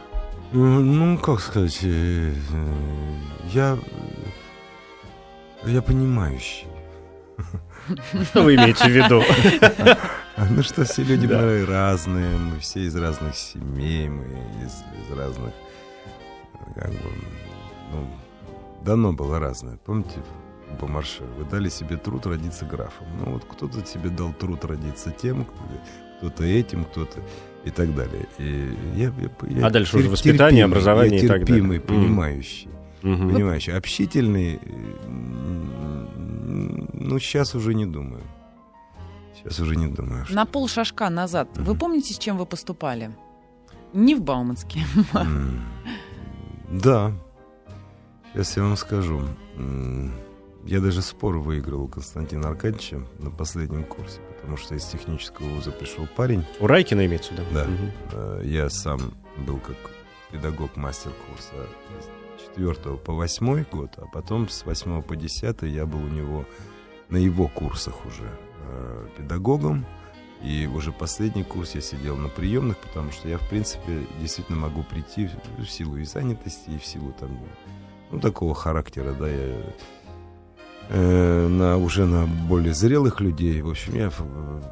Ну, 0.53 1.17
как 1.19 1.41
сказать, 1.41 1.79
э, 1.83 2.33
э, 2.53 3.15
я, 3.53 3.79
я 5.65 5.81
понимающий. 5.83 6.67
Что 8.31 8.43
вы 8.43 8.57
имеете 8.57 8.85
в 8.85 8.89
виду? 8.89 9.23
Ну 10.51 10.63
что, 10.63 10.85
все 10.85 11.03
люди 11.03 11.27
Да. 11.27 11.39
мы 11.41 11.65
разные, 11.67 12.37
мы 12.37 12.59
все 12.61 12.81
из 12.81 12.97
разных 12.97 13.37
семей, 13.37 14.09
мы 14.09 14.25
из, 14.65 14.73
из 14.73 15.17
разных, 15.17 15.53
как 16.75 16.91
бы, 16.91 17.11
ну, 17.93 18.09
дано 18.85 19.13
было 19.13 19.39
разное. 19.39 19.77
Помните, 19.85 20.17
по 20.81 20.87
марше, 20.87 21.23
вы 21.37 21.45
дали 21.45 21.69
себе 21.69 21.97
труд 21.97 22.27
родиться 22.27 22.65
графом. 22.65 23.07
Ну 23.19 23.33
вот 23.33 23.45
кто-то 23.45 23.83
тебе 23.83 24.09
дал 24.09 24.33
труд 24.33 24.65
родиться 24.65 25.11
тем, 25.11 25.47
кто-то 26.19 26.45
этим, 26.45 26.85
кто-то 26.85 27.21
и 27.65 27.71
так 27.71 27.95
далее. 27.95 28.27
И 28.39 28.73
я, 28.97 29.13
я- 29.19 29.31
я 29.59 29.67
А 29.67 29.71
дальше 29.71 29.97
уже 29.97 30.07
тер- 30.07 30.11
воспитание, 30.11 30.39
терпимый, 30.63 30.65
образование 30.65 31.19
я 31.19 31.25
и 31.25 31.29
так 31.29 31.41
далее. 31.45 31.47
терпимый, 31.47 31.81
понимающий. 31.81 32.69
Мгм. 33.03 33.31
Понимающий. 33.33 33.73
Общительный, 33.75 34.59
ну, 36.93 37.19
сейчас 37.19 37.55
уже 37.55 37.75
не 37.75 37.87
думаю. 37.87 38.23
Сейчас 39.35 39.59
уже 39.61 39.77
не 39.77 39.89
думаю. 39.89 40.25
что- 40.27 40.35
На 40.35 40.45
пол 40.47 40.69
шажка 40.69 41.09
назад. 41.11 41.49
Вы 41.57 41.73
Мгм. 41.73 41.79
помните, 41.79 42.15
с 42.15 42.19
чем 42.19 42.37
вы 42.37 42.47
поступали? 42.47 43.11
Не 43.95 44.15
в 44.15 44.21
Бауманске. 44.23 44.81
М, 45.15 45.61
Да. 46.73 47.13
Сейчас 48.33 48.57
я 48.57 48.63
вам 48.63 48.77
скажу. 48.77 49.23
Я 50.67 50.81
даже 50.81 51.03
спор 51.03 51.39
выиграл 51.39 51.83
у 51.85 51.89
Константина 51.89 52.49
Аркадьевича 52.49 53.01
на 53.19 53.31
последнем 53.31 53.83
курсе, 53.85 54.21
потому 54.41 54.57
что 54.57 54.75
из 54.75 54.85
технического 54.87 55.47
вуза 55.47 55.71
пришел 55.73 56.07
парень. 56.17 56.45
У 56.61 56.67
Райкина 56.67 57.07
имеется 57.07 57.33
виду? 57.33 57.45
Да. 57.53 57.65
Мгм. 57.67 57.91
Э, 58.13 58.43
Я 58.45 58.71
сам 58.71 59.13
был 59.39 59.59
как 59.59 59.77
педагог 60.33 60.77
мастер-курса 60.77 61.55
с 62.39 62.43
4 62.57 62.97
по 62.97 63.13
8 63.13 63.65
год, 63.71 63.91
а 63.97 64.07
потом 64.07 64.49
с 64.49 64.65
8 64.65 65.03
по 65.03 65.17
10 65.17 65.63
я 65.63 65.87
был 65.87 66.03
у 66.05 66.09
него 66.09 66.45
на 67.09 67.17
его 67.17 67.49
курсах 67.49 67.95
уже 68.07 68.31
э, 68.69 69.07
педагогом. 69.17 69.85
И 70.43 70.67
уже 70.67 70.91
последний 70.91 71.45
курс 71.45 71.75
я 71.75 71.83
сидел 71.83 72.17
на 72.17 72.29
приемных, 72.31 72.79
потому 72.79 73.13
что 73.13 73.29
я, 73.29 73.37
в 73.37 73.47
принципе, 73.51 74.07
действительно 74.21 74.57
могу 74.59 74.83
прийти 74.83 75.29
в 75.59 75.67
силу 75.67 75.99
и 75.99 76.05
занятости, 76.05 76.71
и 76.71 76.79
в 76.79 76.85
силу 76.87 77.13
там, 77.21 77.39
ну, 78.11 78.19
такого 78.21 78.55
характера, 78.55 79.13
да, 79.13 79.29
я 79.29 79.63
э, 80.91 81.49
на, 81.49 81.79
уже 81.79 82.05
на 82.05 82.27
более 82.27 82.75
зрелых 82.75 83.21
людей. 83.21 83.63
В 83.63 83.71
общем, 83.71 83.95
я 83.95 84.11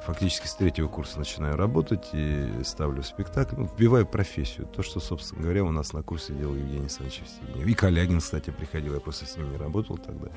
фактически 0.07 0.47
с 0.47 0.55
третьего 0.55 0.89
курса 0.89 1.19
начинаю 1.19 1.57
работать 1.57 2.09
и 2.13 2.51
ставлю 2.65 3.03
спектакль, 3.03 3.55
ну, 3.57 3.71
вбиваю 3.75 4.07
профессию. 4.07 4.67
То, 4.67 4.83
что, 4.83 5.01
собственно 5.01 5.43
говоря, 5.43 5.65
у 5.65 5.71
нас 5.71 5.93
на 5.93 6.03
курсе 6.03 6.35
делал 6.35 6.55
Евгений 6.55 6.81
Александрович 6.81 7.21
Евстигнеев. 7.21 7.67
И 7.67 7.75
Калягин, 7.75 8.21
кстати, 8.21 8.51
приходил, 8.51 8.95
я 8.95 9.01
просто 9.01 9.25
с 9.27 9.37
ним 9.37 9.51
не 9.51 9.57
работал 9.57 9.97
тогда. 9.97 10.29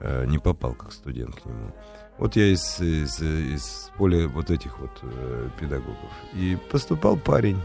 Э, 0.00 0.26
Не 0.26 0.38
попал 0.38 0.74
как 0.74 0.92
студент 0.92 1.36
к 1.36 1.46
нему. 1.46 1.72
Вот 2.18 2.36
я 2.36 2.46
из, 2.52 2.80
из, 2.80 3.20
из 3.20 3.90
поля 3.96 4.28
вот 4.28 4.50
этих 4.50 4.78
вот 4.78 4.90
э, 5.02 5.48
педагогов. 5.58 6.10
И 6.34 6.58
поступал 6.70 7.16
парень. 7.16 7.58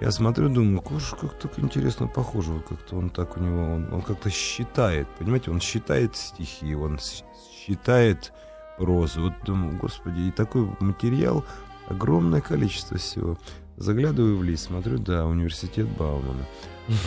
Я 0.00 0.10
смотрю, 0.10 0.48
думаю, 0.48 0.82
куш, 0.82 1.14
как 1.20 1.38
так 1.38 1.58
интересно 1.58 2.08
похоже, 2.08 2.52
вот 2.52 2.64
как-то 2.68 2.96
он 2.96 3.10
так 3.10 3.36
у 3.36 3.40
него, 3.40 3.74
он, 3.74 3.92
он 3.92 4.02
как-то 4.02 4.28
считает, 4.28 5.06
понимаете, 5.18 5.52
он 5.52 5.60
считает 5.60 6.16
стихи, 6.16 6.74
он 6.74 6.98
считает 6.98 8.32
прозу. 8.76 9.22
Вот 9.22 9.32
думаю, 9.44 9.78
господи, 9.78 10.20
и 10.22 10.30
такой 10.30 10.68
материал, 10.80 11.44
огромное 11.88 12.40
количество 12.40 12.98
всего. 12.98 13.38
Заглядываю 13.76 14.38
в 14.38 14.44
лист, 14.44 14.66
смотрю, 14.66 14.98
да, 14.98 15.26
университет 15.26 15.86
Баумана. 15.88 16.44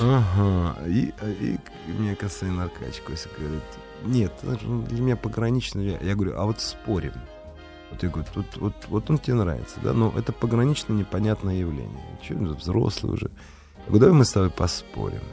Ага. 0.01 0.77
И, 0.87 1.13
и, 1.39 1.59
и 1.87 1.91
мне 1.91 2.15
Константин 2.15 2.59
Аркадьевич 2.59 3.01
Косик 3.01 3.31
говорит, 3.37 3.63
нет, 4.03 4.33
для 4.41 5.01
меня 5.01 5.15
погранично. 5.15 5.79
Я, 5.79 5.97
я 5.99 6.15
говорю, 6.15 6.37
а 6.37 6.45
вот 6.45 6.59
спорим. 6.59 7.13
Вот 7.89 8.03
я 8.03 8.09
говорю, 8.09 8.27
тут, 8.33 8.57
вот, 8.57 8.73
вот 8.89 9.09
он 9.09 9.17
тебе 9.17 9.35
нравится, 9.35 9.79
да, 9.81 9.93
но 9.93 10.13
это 10.17 10.33
погранично 10.33 10.93
непонятное 10.93 11.55
явление. 11.55 12.19
Че, 12.21 12.35
взрослый 12.35 13.13
уже. 13.13 13.31
Я 13.77 13.85
говорю, 13.87 13.99
давай 13.99 14.15
мы 14.19 14.25
с 14.25 14.31
тобой 14.31 14.49
поспорим, 14.49 15.23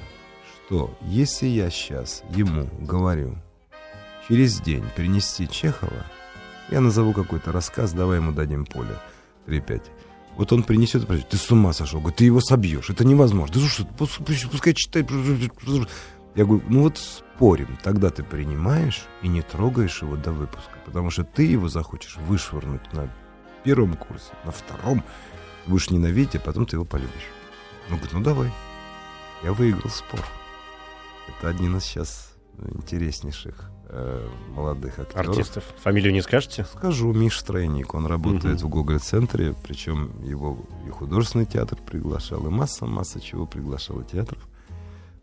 что 0.66 0.96
если 1.02 1.46
я 1.46 1.70
сейчас 1.70 2.22
ему 2.30 2.68
говорю 2.80 3.36
через 4.28 4.60
день 4.60 4.84
принести 4.94 5.48
Чехова, 5.48 6.06
я 6.70 6.80
назову 6.80 7.12
какой-то 7.12 7.52
рассказ, 7.52 7.92
давай 7.92 8.18
ему 8.18 8.32
дадим 8.32 8.64
поле 8.64 8.96
3-5. 9.46 9.82
Вот 10.36 10.52
он 10.52 10.62
принесет 10.62 11.06
ты 11.28 11.36
с 11.36 11.50
ума 11.50 11.72
сошел, 11.72 12.00
говорит, 12.00 12.18
ты 12.18 12.24
его 12.24 12.40
собьешь, 12.40 12.90
это 12.90 13.04
невозможно. 13.04 13.54
Да 13.54 13.68
что, 13.68 13.84
пускай 13.84 14.74
читает. 14.74 15.08
Я 16.34 16.44
говорю, 16.44 16.64
ну 16.68 16.82
вот 16.82 16.98
спорим, 16.98 17.78
тогда 17.82 18.10
ты 18.10 18.22
принимаешь 18.24 19.04
и 19.22 19.28
не 19.28 19.42
трогаешь 19.42 20.02
его 20.02 20.16
до 20.16 20.32
выпуска, 20.32 20.72
потому 20.84 21.10
что 21.10 21.22
ты 21.24 21.44
его 21.44 21.68
захочешь 21.68 22.16
вышвырнуть 22.16 22.92
на 22.92 23.08
первом 23.62 23.94
курсе, 23.94 24.32
на 24.44 24.50
втором, 24.50 25.02
будешь 25.66 25.90
ненавидеть, 25.90 26.36
а 26.36 26.40
потом 26.40 26.66
ты 26.66 26.76
его 26.76 26.84
полюбишь. 26.84 27.28
Он 27.88 27.96
говорит, 27.96 28.12
ну 28.12 28.20
давай. 28.20 28.50
Я 29.42 29.52
выиграл 29.52 29.90
спор. 29.90 30.20
Это 31.28 31.48
один 31.48 31.76
из 31.76 31.84
сейчас 31.84 32.34
интереснейших 32.58 33.70
э, 33.88 34.28
молодых 34.50 34.98
актеров. 34.98 35.28
Артистов. 35.28 35.64
Фамилию 35.82 36.12
не 36.12 36.20
скажете? 36.22 36.64
Скажу, 36.64 37.12
Миш 37.12 37.38
Стройник, 37.40 37.94
он 37.94 38.06
работает 38.06 38.56
Мгм. 38.60 38.66
в 38.66 38.68
Гоголь-центре, 38.70 39.54
причем 39.62 40.22
его 40.22 40.58
и 40.86 40.90
художественный 40.90 41.46
театр 41.46 41.78
приглашал, 41.84 42.46
и 42.46 42.50
масса-масса 42.50 43.20
чего 43.20 43.46
приглашал 43.46 44.00
и 44.00 44.04
театров. 44.04 44.46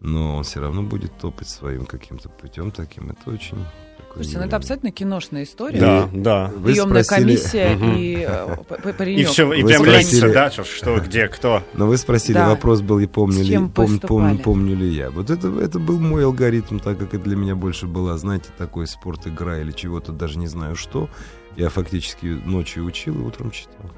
Но 0.02 0.38
он 0.38 0.44
все 0.44 0.60
равно 0.60 0.82
будет 0.84 1.16
топать 1.18 1.48
своим 1.48 1.86
каким-то 1.86 2.28
путем 2.30 2.72
таким. 2.72 3.10
Это 3.12 3.30
очень... 3.30 3.58
такой 3.98 4.16
Слушайте, 4.16 4.40
ну 4.40 4.46
это 4.46 4.56
абсолютно 4.58 4.92
киношная 4.92 5.44
история. 5.44 5.80
Да, 5.80 6.10
да. 6.12 6.52
Вы 6.56 6.72
Приемная 6.72 7.04
спросили- 7.04 7.24
комиссия 7.26 7.78
и 7.98 8.26
э, 8.28 8.58
п- 8.68 8.76
п- 8.82 8.90
И 8.90 8.94
паренек. 8.94 9.28
все, 9.30 9.54
и 9.54 9.62
Вы 9.62 9.70
прям 9.70 9.84
спросили- 9.84 10.22
ленится, 10.22 10.34
да, 10.34 10.52
что, 10.64 11.00
где, 11.00 11.28
кто. 11.28 11.64
Но 11.76 11.86
вы 11.88 11.98
спросили, 11.98 12.34
Да. 12.34 12.50
вопрос 12.50 12.82
был, 12.82 12.98
и 13.00 13.06
помню 13.06 13.44
ли, 13.44 13.48
чем 13.50 13.68
пом- 13.74 14.38
помню, 14.42 14.76
ли 14.76 14.88
я. 14.90 15.12
Вот 15.12 15.30
это, 15.30 15.48
это 15.60 15.78
был 15.80 16.00
мой 16.00 16.26
алгоритм, 16.26 16.80
так 16.80 16.98
как 16.98 17.14
это 17.14 17.24
для 17.24 17.36
меня 17.36 17.56
больше 17.56 17.86
была, 17.86 18.18
знаете, 18.18 18.50
такой 18.58 18.88
спорт, 18.88 19.28
игра 19.28 19.60
или 19.60 19.72
чего-то, 19.72 20.12
даже 20.12 20.40
не 20.40 20.48
знаю 20.48 20.76
что. 20.76 21.10
Я 21.58 21.70
фактически 21.70 22.26
ночью 22.26 22.86
учил 22.86 23.16
и 23.22 23.24
утром 23.24 23.52
читал. 23.52 23.92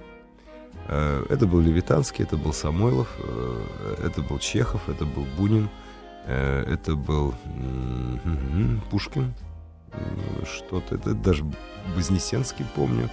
Э, 0.90 1.24
Это 1.30 1.48
был 1.48 1.62
Левитанский, 1.62 2.24
это 2.26 2.36
был 2.36 2.52
Самойлов, 2.52 3.08
э, 3.20 3.96
это 4.06 4.22
был 4.22 4.38
Чехов, 4.40 4.82
это 4.90 5.06
был 5.06 5.26
Бунин, 5.38 5.70
это 6.28 6.96
был 6.96 7.34
Пушкин, 8.92 9.34
что-то, 10.46 10.96
это 10.96 11.14
даже 11.14 11.44
Вознесенский, 11.96 12.66
помню, 12.76 13.10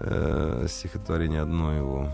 э, 0.00 0.66
стихотворение 0.68 1.42
одно 1.42 1.72
его. 1.74 2.10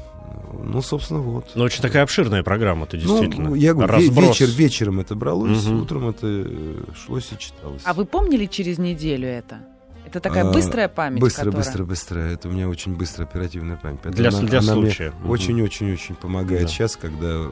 Ну, 0.63 0.83
собственно, 0.83 1.21
вот. 1.21 1.53
Ну, 1.55 1.65
очень 1.65 1.81
такая 1.81 2.03
обширная 2.03 2.43
программа-то, 2.43 2.97
действительно. 2.99 3.51
Ну, 3.51 3.55
я 3.55 3.73
говорю, 3.75 3.93
Разброс. 3.95 4.29
вечер, 4.41 4.47
вечером 4.55 5.01
это 5.01 5.15
бралось, 5.15 5.65
Мгм. 5.65 5.83
утром 5.83 6.09
это 6.11 6.27
э, 6.27 6.83
шлось 6.95 7.31
и 7.33 7.39
читалось. 7.39 7.83
А 7.85 7.95
вы 7.95 8.05
помнили 8.05 8.45
через 8.47 8.79
неделю 8.79 9.27
это? 9.29 9.61
Это 10.05 10.21
такая 10.21 10.45
А, 10.49 10.53
быстрая 10.53 10.89
память, 10.89 11.21
Быстро, 11.21 11.45
которая... 11.45 11.65
быстро, 11.65 11.85
быстро. 11.85 12.19
Это 12.21 12.49
у 12.49 12.53
меня 12.53 12.69
очень 12.69 12.97
быстро 12.97 13.25
оперативная 13.25 13.77
память. 13.77 14.01
Поэтому 14.03 14.29
Для, 14.29 14.39
она- 14.39 14.49
для 14.49 14.59
она 14.61 14.73
случая. 14.73 15.13
Очень-очень-очень 15.27 16.15
помогает 16.15 16.63
Да. 16.63 16.69
сейчас, 16.69 16.97
когда 16.97 17.47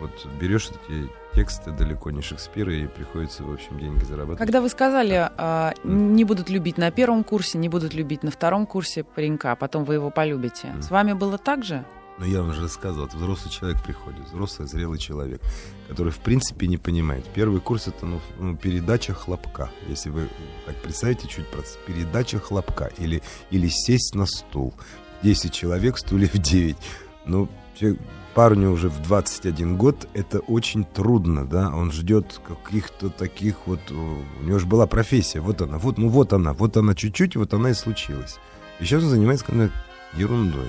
вот 0.00 0.10
берешь 0.40 0.68
эти 0.88 1.08
тексты 1.34 1.70
далеко 1.70 2.10
не 2.10 2.22
Шекспира 2.22 2.74
и 2.74 2.86
приходится, 2.86 3.42
в 3.44 3.52
общем, 3.52 3.78
деньги 3.78 4.04
зарабатывать. 4.04 4.38
Когда 4.38 4.60
вы 4.60 4.68
сказали, 4.68 5.30
а, 5.36 5.72
не 5.84 6.24
будут 6.24 6.50
любить 6.50 6.78
на 6.78 6.90
первом 6.90 7.24
курсе, 7.24 7.58
не 7.58 7.68
будут 7.68 7.94
любить 7.94 8.22
на 8.22 8.30
втором 8.30 8.66
курсе 8.66 9.04
паренька, 9.04 9.52
а 9.52 9.56
потом 9.56 9.84
вы 9.84 9.94
его 9.94 10.10
полюбите. 10.10 10.68
Мгм. 10.68 10.82
С 10.82 10.90
вами 10.90 11.12
было 11.12 11.38
так 11.38 11.64
же? 11.64 11.84
Но 12.18 12.26
я 12.26 12.40
вам 12.40 12.50
уже 12.50 12.62
рассказывал, 12.62 13.06
взрослый 13.06 13.50
человек 13.50 13.82
приходит, 13.82 14.26
взрослый, 14.26 14.68
зрелый 14.68 14.98
человек, 14.98 15.40
который 15.88 16.12
в 16.12 16.18
принципе 16.18 16.66
не 16.66 16.76
понимает. 16.76 17.24
Первый 17.34 17.60
курс 17.60 17.88
это 17.88 18.04
ну, 18.04 18.20
ну, 18.38 18.56
передача 18.56 19.14
хлопка. 19.14 19.70
Если 19.88 20.10
вы 20.10 20.28
так 20.66 20.76
представите 20.76 21.26
чуть 21.26 21.48
процесс. 21.48 21.78
Передача 21.86 22.38
хлопка 22.38 22.90
или, 22.98 23.22
или 23.50 23.68
сесть 23.68 24.14
на 24.14 24.26
стул. 24.26 24.74
10 25.22 25.52
человек, 25.52 25.98
стульев 25.98 26.32
9. 26.32 26.76
Ну, 27.24 27.48
че- 27.78 27.96
парню 28.34 28.70
уже 28.70 28.88
в 28.88 29.00
21 29.02 29.76
год 29.76 30.08
это 30.14 30.40
очень 30.40 30.84
трудно, 30.84 31.46
да, 31.46 31.70
он 31.74 31.92
ждет 31.92 32.40
каких-то 32.46 33.10
таких 33.10 33.66
вот, 33.66 33.80
э, 33.90 33.94
у 33.94 34.44
него 34.44 34.58
же 34.58 34.66
была 34.66 34.86
профессия, 34.86 35.40
вот 35.40 35.62
она, 35.62 35.78
вот, 35.78 35.98
ну 35.98 36.08
вот 36.08 36.32
она, 36.32 36.52
вот 36.52 36.76
она 36.76 36.94
чуть-чуть, 36.94 37.36
вот 37.36 37.54
она 37.54 37.70
и 37.70 37.74
случилась. 37.74 38.38
И 38.80 38.84
сейчас 38.84 39.02
он 39.02 39.10
занимается 39.10 39.44
какой-то 39.44 39.72
ерундой. 40.14 40.66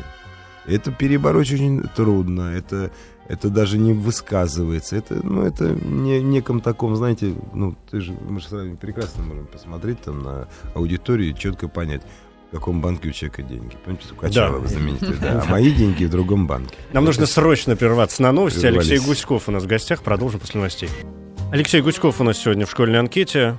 Это 0.65 0.91
перебороть 0.91 1.51
очень 1.51 1.83
трудно, 1.95 2.53
это, 2.53 2.91
это 3.27 3.49
даже 3.49 3.77
не 3.77 3.93
высказывается, 3.93 4.95
это, 4.95 5.19
ну, 5.21 5.43
это 5.43 5.69
не, 5.69 6.21
неком 6.21 6.61
таком, 6.61 6.95
знаете, 6.95 7.35
ну, 7.53 7.75
ты 7.91 7.99
же, 7.99 8.13
мы 8.13 8.39
же 8.39 8.47
с 8.47 8.51
вами 8.51 8.75
прекрасно 8.75 9.23
можем 9.23 9.47
посмотреть 9.47 10.01
там 10.01 10.23
на 10.23 10.47
аудиторию 10.73 11.31
и 11.31 11.35
четко 11.35 11.67
понять, 11.67 12.01
каком 12.53 12.81
банке 12.81 13.09
у 13.09 13.11
человека 13.11 13.41
деньги. 13.43 13.75
Помните, 13.83 14.05
у 14.11 14.15
Качалова 14.15 14.61
Да. 14.61 14.67
знаменитый, 14.67 15.15
да? 15.21 15.41
А 15.47 15.49
мои 15.49 15.71
деньги 15.71 16.05
в 16.05 16.09
другом 16.09 16.47
банке. 16.47 16.75
Нам 16.93 17.05
нужно 17.05 17.25
срочно 17.25 17.75
прерваться 17.75 18.21
на 18.21 18.31
новости. 18.31 18.65
Алексей 18.65 18.99
Гуськов 18.99 19.49
у 19.49 19.51
нас 19.51 19.63
в 19.63 19.67
гостях. 19.67 20.01
Продолжим 20.03 20.39
после 20.39 20.59
новостей. 20.59 20.89
Алексей 21.51 21.81
Гуськов 21.81 22.21
у 22.21 22.23
нас 22.23 22.37
сегодня 22.37 22.65
в 22.65 22.71
школьной 22.71 22.99
анкете. 22.99 23.57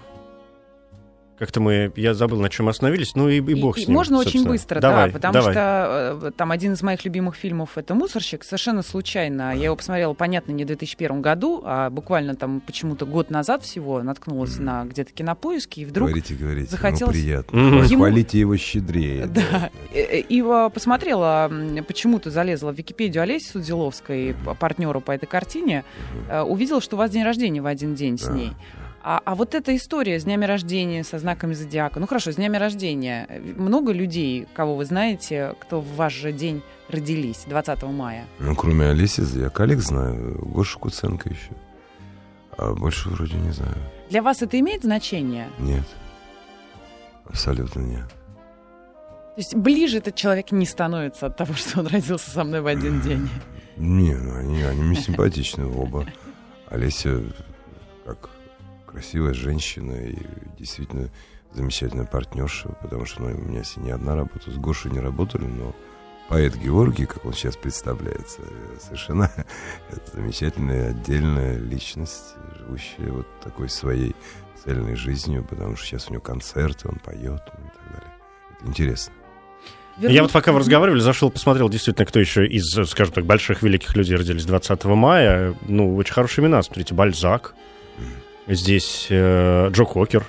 Как-то 1.38 1.60
мы, 1.60 1.92
я 1.96 2.14
забыл, 2.14 2.40
на 2.40 2.48
чем 2.48 2.68
остановились, 2.68 3.16
ну 3.16 3.28
и, 3.28 3.36
и 3.38 3.54
бог 3.60 3.76
И- 3.76 3.82
с 3.84 3.88
ним, 3.88 3.96
можно 3.96 4.18
очень 4.18 4.30
собственно. 4.30 4.50
быстро, 4.50 4.80
Давай, 4.80 5.06
да, 5.08 5.12
потому 5.14 5.32
давай. 5.34 5.52
что 5.52 6.18
э, 6.22 6.30
там 6.36 6.52
один 6.52 6.74
из 6.74 6.82
моих 6.82 7.04
любимых 7.04 7.34
фильмов 7.34 7.76
это 7.76 7.92
«Мусорщик», 7.94 8.44
совершенно 8.44 8.82
случайно. 8.82 9.52
Я 9.56 9.64
его 9.64 9.76
посмотрела, 9.76 10.14
понятно, 10.14 10.52
не 10.52 10.62
в 10.62 10.68
2001 10.68 11.20
году, 11.22 11.60
а 11.64 11.90
буквально 11.90 12.36
там 12.36 12.60
почему-то 12.60 13.04
год 13.04 13.30
назад 13.30 13.64
всего 13.64 14.00
наткнулась 14.02 14.58
на 14.58 14.84
где-то 14.84 15.12
кинопоиске, 15.12 15.82
и 15.82 15.84
вдруг... 15.84 16.08
Говорите, 16.10 16.34
говорите, 16.34 16.70
захотелось- 16.70 17.16
ему 17.16 17.24
приятно. 17.24 17.56
Хва- 17.56 17.86
Ему- 17.90 18.04
Хвалите 18.04 18.38
его 18.38 18.56
щедрее. 18.56 19.26
Да. 19.34 19.70
И, 19.92 20.24
и, 20.28 20.40
э, 20.40 20.70
посмотрела, 20.72 21.50
почему-то 21.88 22.30
залезла 22.30 22.70
в 22.72 22.76
Википедию 22.78 23.22
Олеси 23.24 23.50
Судзиловской, 23.50 24.34
п- 24.44 24.54
партнеру 24.54 25.00
по 25.00 25.10
этой 25.10 25.26
картине, 25.26 25.84
э, 26.30 26.42
увидела, 26.42 26.80
что 26.80 26.94
у 26.94 26.98
вас 27.00 27.10
день 27.10 27.24
рождения 27.24 27.60
в 27.60 27.66
один 27.66 27.96
день 27.96 28.18
с 28.18 28.28
ней. 28.28 28.52
А, 29.06 29.20
а 29.22 29.34
вот 29.34 29.54
эта 29.54 29.76
история 29.76 30.18
с 30.18 30.24
днями 30.24 30.46
рождения, 30.46 31.04
со 31.04 31.18
знаками 31.18 31.52
зодиака, 31.52 32.00
ну 32.00 32.06
хорошо, 32.06 32.32
с 32.32 32.36
днями 32.36 32.56
рождения. 32.56 33.28
Много 33.54 33.92
людей, 33.92 34.48
кого 34.54 34.76
вы 34.76 34.86
знаете, 34.86 35.54
кто 35.60 35.82
в 35.82 35.94
ваш 35.96 36.14
же 36.14 36.32
день 36.32 36.62
родились, 36.88 37.44
20 37.46 37.82
мая? 37.82 38.24
Ну, 38.38 38.56
кроме 38.56 38.86
Олеси, 38.86 39.22
я 39.38 39.50
коллег 39.50 39.80
знаю, 39.80 40.38
Гоша 40.46 40.78
Куценко 40.78 41.28
еще. 41.28 41.50
А 42.56 42.72
больше 42.72 43.10
вроде 43.10 43.34
не 43.36 43.50
знаю. 43.50 43.76
Для 44.08 44.22
вас 44.22 44.40
это 44.40 44.58
имеет 44.58 44.84
значение? 44.84 45.50
Нет. 45.58 45.84
Абсолютно 47.26 47.80
нет. 47.80 48.08
То 48.08 49.40
есть 49.40 49.54
ближе 49.54 49.98
этот 49.98 50.14
человек 50.14 50.50
не 50.50 50.64
становится 50.64 51.26
от 51.26 51.36
того, 51.36 51.52
что 51.56 51.80
он 51.80 51.88
родился 51.88 52.30
со 52.30 52.42
мной 52.42 52.62
в 52.62 52.66
один 52.66 53.02
день? 53.02 53.28
Не, 53.76 54.14
ну 54.14 54.34
они, 54.34 54.62
они 54.62 54.82
мне 54.82 54.96
симпатичны 54.96 55.66
оба. 55.66 56.06
Олеся 56.70 57.20
как 58.06 58.30
красивая 58.94 59.34
женщина 59.34 59.92
и 59.92 60.16
действительно 60.56 61.10
замечательная 61.52 62.06
партнерша, 62.06 62.68
потому 62.80 63.04
что 63.06 63.22
ну, 63.22 63.36
у 63.36 63.42
меня 63.42 63.64
с 63.64 63.76
ней 63.76 63.86
не 63.86 63.90
одна 63.90 64.14
работа, 64.14 64.52
с 64.52 64.56
Гошей 64.56 64.92
не 64.92 65.00
работали, 65.00 65.46
но 65.46 65.74
поэт 66.28 66.54
Георгий, 66.54 67.06
как 67.06 67.24
он 67.24 67.32
сейчас 67.32 67.56
представляется, 67.56 68.42
совершенно 68.80 69.30
замечательная 70.12 70.90
отдельная 70.90 71.58
личность, 71.58 72.36
живущая 72.56 73.10
вот 73.10 73.26
такой 73.40 73.68
своей 73.68 74.14
цельной 74.62 74.94
жизнью, 74.94 75.44
потому 75.44 75.74
что 75.74 75.86
сейчас 75.86 76.08
у 76.08 76.12
него 76.12 76.22
концерты, 76.22 76.88
он 76.88 77.00
поет 77.00 77.42
ну, 77.58 77.66
и 77.66 77.70
так 77.74 77.90
далее. 77.90 78.14
Это 78.56 78.68
интересно. 78.68 79.12
Я 79.98 80.22
вот 80.22 80.30
пока 80.30 80.52
вы 80.52 80.60
разговаривали, 80.60 81.00
зашел, 81.00 81.30
посмотрел 81.30 81.68
действительно, 81.68 82.06
кто 82.06 82.20
еще 82.20 82.46
из, 82.46 82.64
скажем 82.88 83.12
так, 83.12 83.26
больших 83.26 83.62
великих 83.62 83.96
людей 83.96 84.16
родились 84.16 84.44
20 84.44 84.84
мая. 84.84 85.54
Ну, 85.66 85.96
очень 85.96 86.12
хорошие 86.12 86.44
имена. 86.44 86.62
Смотрите, 86.62 86.94
Бальзак. 86.94 87.54
Здесь 88.46 89.06
э, 89.10 89.68
Джо 89.70 89.84
Кокер. 89.84 90.24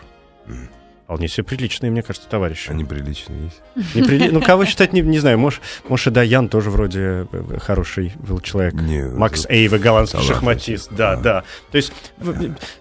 Мгм. 0.46 0.70
Вполне 1.06 1.28
себе 1.28 1.44
приличные, 1.44 1.92
мне 1.92 2.02
кажется, 2.02 2.28
товарищи. 2.28 2.72
Они 2.72 2.84
приличные 2.84 3.44
есть. 3.44 3.62
Неприли- 3.96 4.32
Ну, 4.32 4.42
кого 4.42 4.66
считать, 4.66 4.92
не, 4.92 5.02
не 5.02 5.20
знаю. 5.20 5.38
Может, 5.38 5.62
может, 5.88 6.08
и 6.08 6.10
Даян 6.10 6.50
тоже 6.50 6.72
вроде 6.72 7.28
э, 7.32 7.58
хороший 7.62 8.14
был 8.18 8.40
человек. 8.40 8.74
Не, 8.74 9.04
Макс 9.10 9.46
это- 9.46 9.54
Эйве, 9.54 9.78
голландский 9.78 10.14
талантливый, 10.18 10.36
шахматист. 10.36 10.90
Да, 10.94 11.16
да. 11.16 11.22
да. 11.22 11.44
То 11.70 11.78
есть, 11.78 11.94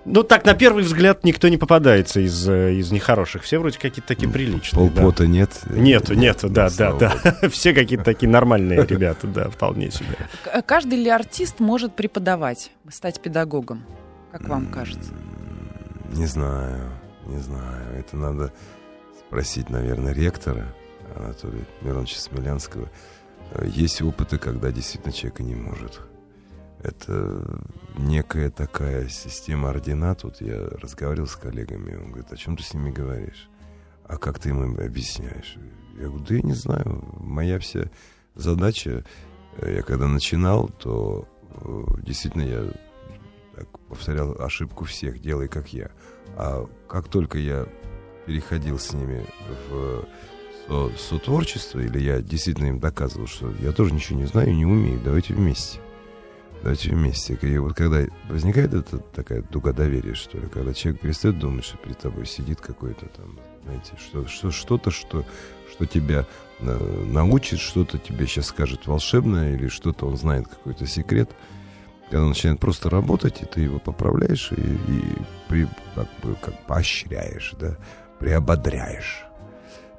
ну, 0.06 0.22
так, 0.22 0.46
на 0.46 0.54
первый 0.54 0.84
взгляд, 0.84 1.22
никто 1.24 1.48
не 1.48 1.58
попадается 1.58 2.20
из, 2.20 2.48
э, 2.48 2.72
из 2.76 2.90
нехороших. 2.92 3.42
Все 3.42 3.58
вроде 3.58 3.78
какие-то 3.78 4.08
такие 4.08 4.30
приличные. 4.30 4.88
да. 4.88 5.02
Полпота 5.02 5.26
нет. 5.26 5.50
Нету, 5.68 6.14
нету, 6.14 6.48
да, 6.48 6.70
да, 6.70 6.94
да. 6.94 7.48
Все 7.50 7.74
какие-то 7.74 8.04
такие 8.04 8.30
нормальные 8.30 8.86
ребята, 8.86 9.26
да, 9.26 9.50
вполне 9.50 9.90
себе. 9.90 10.16
Каждый 10.64 10.96
ли 10.98 11.10
артист 11.10 11.60
может 11.60 11.94
преподавать, 11.94 12.70
стать 12.90 13.20
педагогом? 13.20 13.84
Как 14.34 14.48
вам 14.48 14.66
кажется? 14.66 15.12
Не 16.10 16.26
знаю, 16.26 16.90
не 17.26 17.38
знаю. 17.38 17.96
Это 17.96 18.16
надо 18.16 18.52
спросить, 19.16 19.70
наверное, 19.70 20.12
ректора 20.12 20.74
Анатолия 21.14 21.64
Мироновича 21.82 22.18
Смелянского. 22.18 22.90
Есть 23.62 24.02
опыты, 24.02 24.38
когда 24.38 24.72
действительно 24.72 25.12
человек 25.12 25.38
и 25.38 25.44
не 25.44 25.54
может. 25.54 26.00
Это 26.82 27.62
некая 27.96 28.50
такая 28.50 29.06
система 29.06 29.70
ординат. 29.70 30.24
Вот 30.24 30.40
я 30.40 30.66
разговаривал 30.82 31.28
с 31.28 31.36
коллегами, 31.36 31.94
он 31.94 32.08
говорит, 32.08 32.32
о 32.32 32.36
чем 32.36 32.56
ты 32.56 32.64
с 32.64 32.74
ними 32.74 32.90
говоришь? 32.90 33.48
А 34.08 34.16
как 34.16 34.40
ты 34.40 34.48
им 34.48 34.76
объясняешь? 34.76 35.54
Я 35.96 36.08
говорю, 36.08 36.24
да 36.24 36.34
я 36.34 36.42
не 36.42 36.54
знаю. 36.54 37.04
Моя 37.20 37.60
вся 37.60 37.88
задача, 38.34 39.04
э, 39.58 39.76
я 39.76 39.82
когда 39.82 40.08
начинал, 40.08 40.70
то 40.70 41.28
э, 41.52 42.02
действительно 42.02 42.42
я 42.42 42.72
повторял 43.88 44.40
ошибку 44.40 44.84
всех, 44.84 45.20
делай 45.20 45.48
как 45.48 45.72
я. 45.72 45.90
А 46.36 46.66
как 46.88 47.08
только 47.08 47.38
я 47.38 47.66
переходил 48.26 48.78
с 48.78 48.92
ними 48.92 49.24
в 49.68 50.06
со- 50.66 50.90
сотворчество, 50.96 51.78
или 51.80 51.98
я 52.00 52.20
действительно 52.20 52.68
им 52.68 52.80
доказывал, 52.80 53.26
что 53.26 53.52
я 53.60 53.72
тоже 53.72 53.92
ничего 53.94 54.18
не 54.18 54.26
знаю 54.26 54.54
не 54.54 54.66
умею, 54.66 55.00
давайте 55.04 55.34
вместе. 55.34 55.78
Давайте 56.62 56.90
вместе. 56.90 57.38
И 57.42 57.58
вот 57.58 57.74
когда 57.74 58.06
возникает 58.28 58.72
эта 58.72 58.96
такая 58.98 59.42
дуга 59.42 59.72
доверия, 59.72 60.14
что 60.14 60.38
ли, 60.38 60.48
когда 60.48 60.72
человек 60.72 61.02
перестает 61.02 61.38
думать, 61.38 61.64
что 61.64 61.76
перед 61.76 61.98
тобой 61.98 62.24
сидит 62.24 62.60
какой-то 62.60 63.06
там, 63.06 63.38
знаете, 63.64 63.92
что, 63.98 64.26
что, 64.26 64.50
что-то, 64.50 64.90
что, 64.90 65.26
что 65.70 65.84
тебя 65.84 66.26
э, 66.60 67.04
научит, 67.06 67.60
что-то 67.60 67.98
тебе 67.98 68.26
сейчас 68.26 68.46
скажет 68.46 68.86
волшебное, 68.86 69.54
или 69.54 69.68
что-то 69.68 70.06
он 70.06 70.16
знает, 70.16 70.48
какой-то 70.48 70.86
секрет, 70.86 71.30
Когда 72.04 72.22
он 72.22 72.28
начинает 72.30 72.60
просто 72.60 72.90
работать, 72.90 73.42
и 73.42 73.46
ты 73.46 73.62
его 73.62 73.78
поправляешь 73.78 74.52
и, 74.52 74.60
и 74.60 75.02
при, 75.48 75.66
как 75.94 76.08
бы 76.22 76.36
как 76.40 76.66
поощряешь, 76.66 77.54
да, 77.58 77.76
приободряешь 78.18 79.26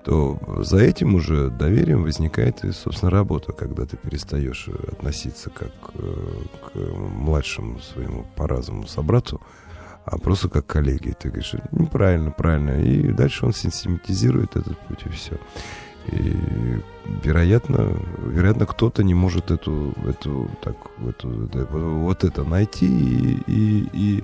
то 0.05 0.39
за 0.59 0.77
этим 0.77 1.15
уже 1.15 1.49
доверием 1.49 2.03
возникает 2.03 2.63
и, 2.63 2.71
собственно, 2.71 3.09
работа, 3.09 3.53
когда 3.53 3.85
ты 3.85 3.97
перестаешь 3.97 4.67
относиться 4.67 5.49
как 5.49 5.71
э, 5.95 6.31
к 6.61 6.77
младшему 6.77 7.79
своему 7.79 8.23
по 8.35 8.47
разуму 8.47 8.85
собрату, 8.85 9.41
а 10.05 10.19
просто 10.19 10.47
как 10.47 10.67
коллеги. 10.67 11.15
Ты 11.19 11.29
говоришь, 11.29 11.55
неправильно, 11.71 12.29
правильно. 12.29 12.83
И 12.83 13.11
дальше 13.13 13.47
он 13.47 13.53
систематизирует 13.53 14.55
этот 14.55 14.77
путь, 14.81 15.01
и 15.07 15.09
все. 15.09 15.39
И, 16.11 16.81
вероятно, 17.23 17.97
вероятно, 18.25 18.65
кто-то 18.65 19.03
не 19.03 19.13
может 19.13 19.51
эту, 19.51 19.93
эту, 20.07 20.49
так, 20.61 20.75
эту, 21.07 21.29
вот 21.29 22.23
это 22.23 22.43
найти 22.43 22.85
и, 22.85 23.41
и, 23.47 23.87
и 23.93 24.23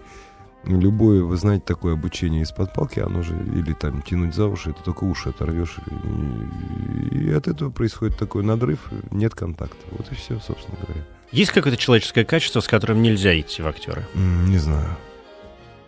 любое, 0.65 1.23
вы 1.23 1.37
знаете, 1.37 1.63
такое 1.65 1.93
обучение 1.93 2.43
из-под 2.43 2.73
палки, 2.73 2.99
оно 2.99 3.23
же, 3.23 3.35
или 3.35 3.73
там 3.73 4.01
тянуть 4.01 4.35
за 4.35 4.47
уши, 4.47 4.71
это 4.71 4.83
только 4.83 5.03
уши 5.05 5.29
оторвешь. 5.29 5.77
И, 7.11 7.17
и 7.17 7.31
от 7.31 7.47
этого 7.47 7.71
происходит 7.71 8.17
такой 8.17 8.43
надрыв, 8.43 8.79
нет 9.11 9.33
контакта. 9.33 9.77
Вот 9.91 10.11
и 10.11 10.15
все, 10.15 10.39
собственно 10.39 10.77
говоря. 10.81 11.03
Есть 11.31 11.51
какое-то 11.51 11.77
человеческое 11.77 12.25
качество, 12.25 12.59
с 12.59 12.67
которым 12.67 13.01
нельзя 13.01 13.39
идти 13.39 13.61
в 13.61 13.67
актеры? 13.67 14.05
Не 14.15 14.57
знаю. 14.57 14.97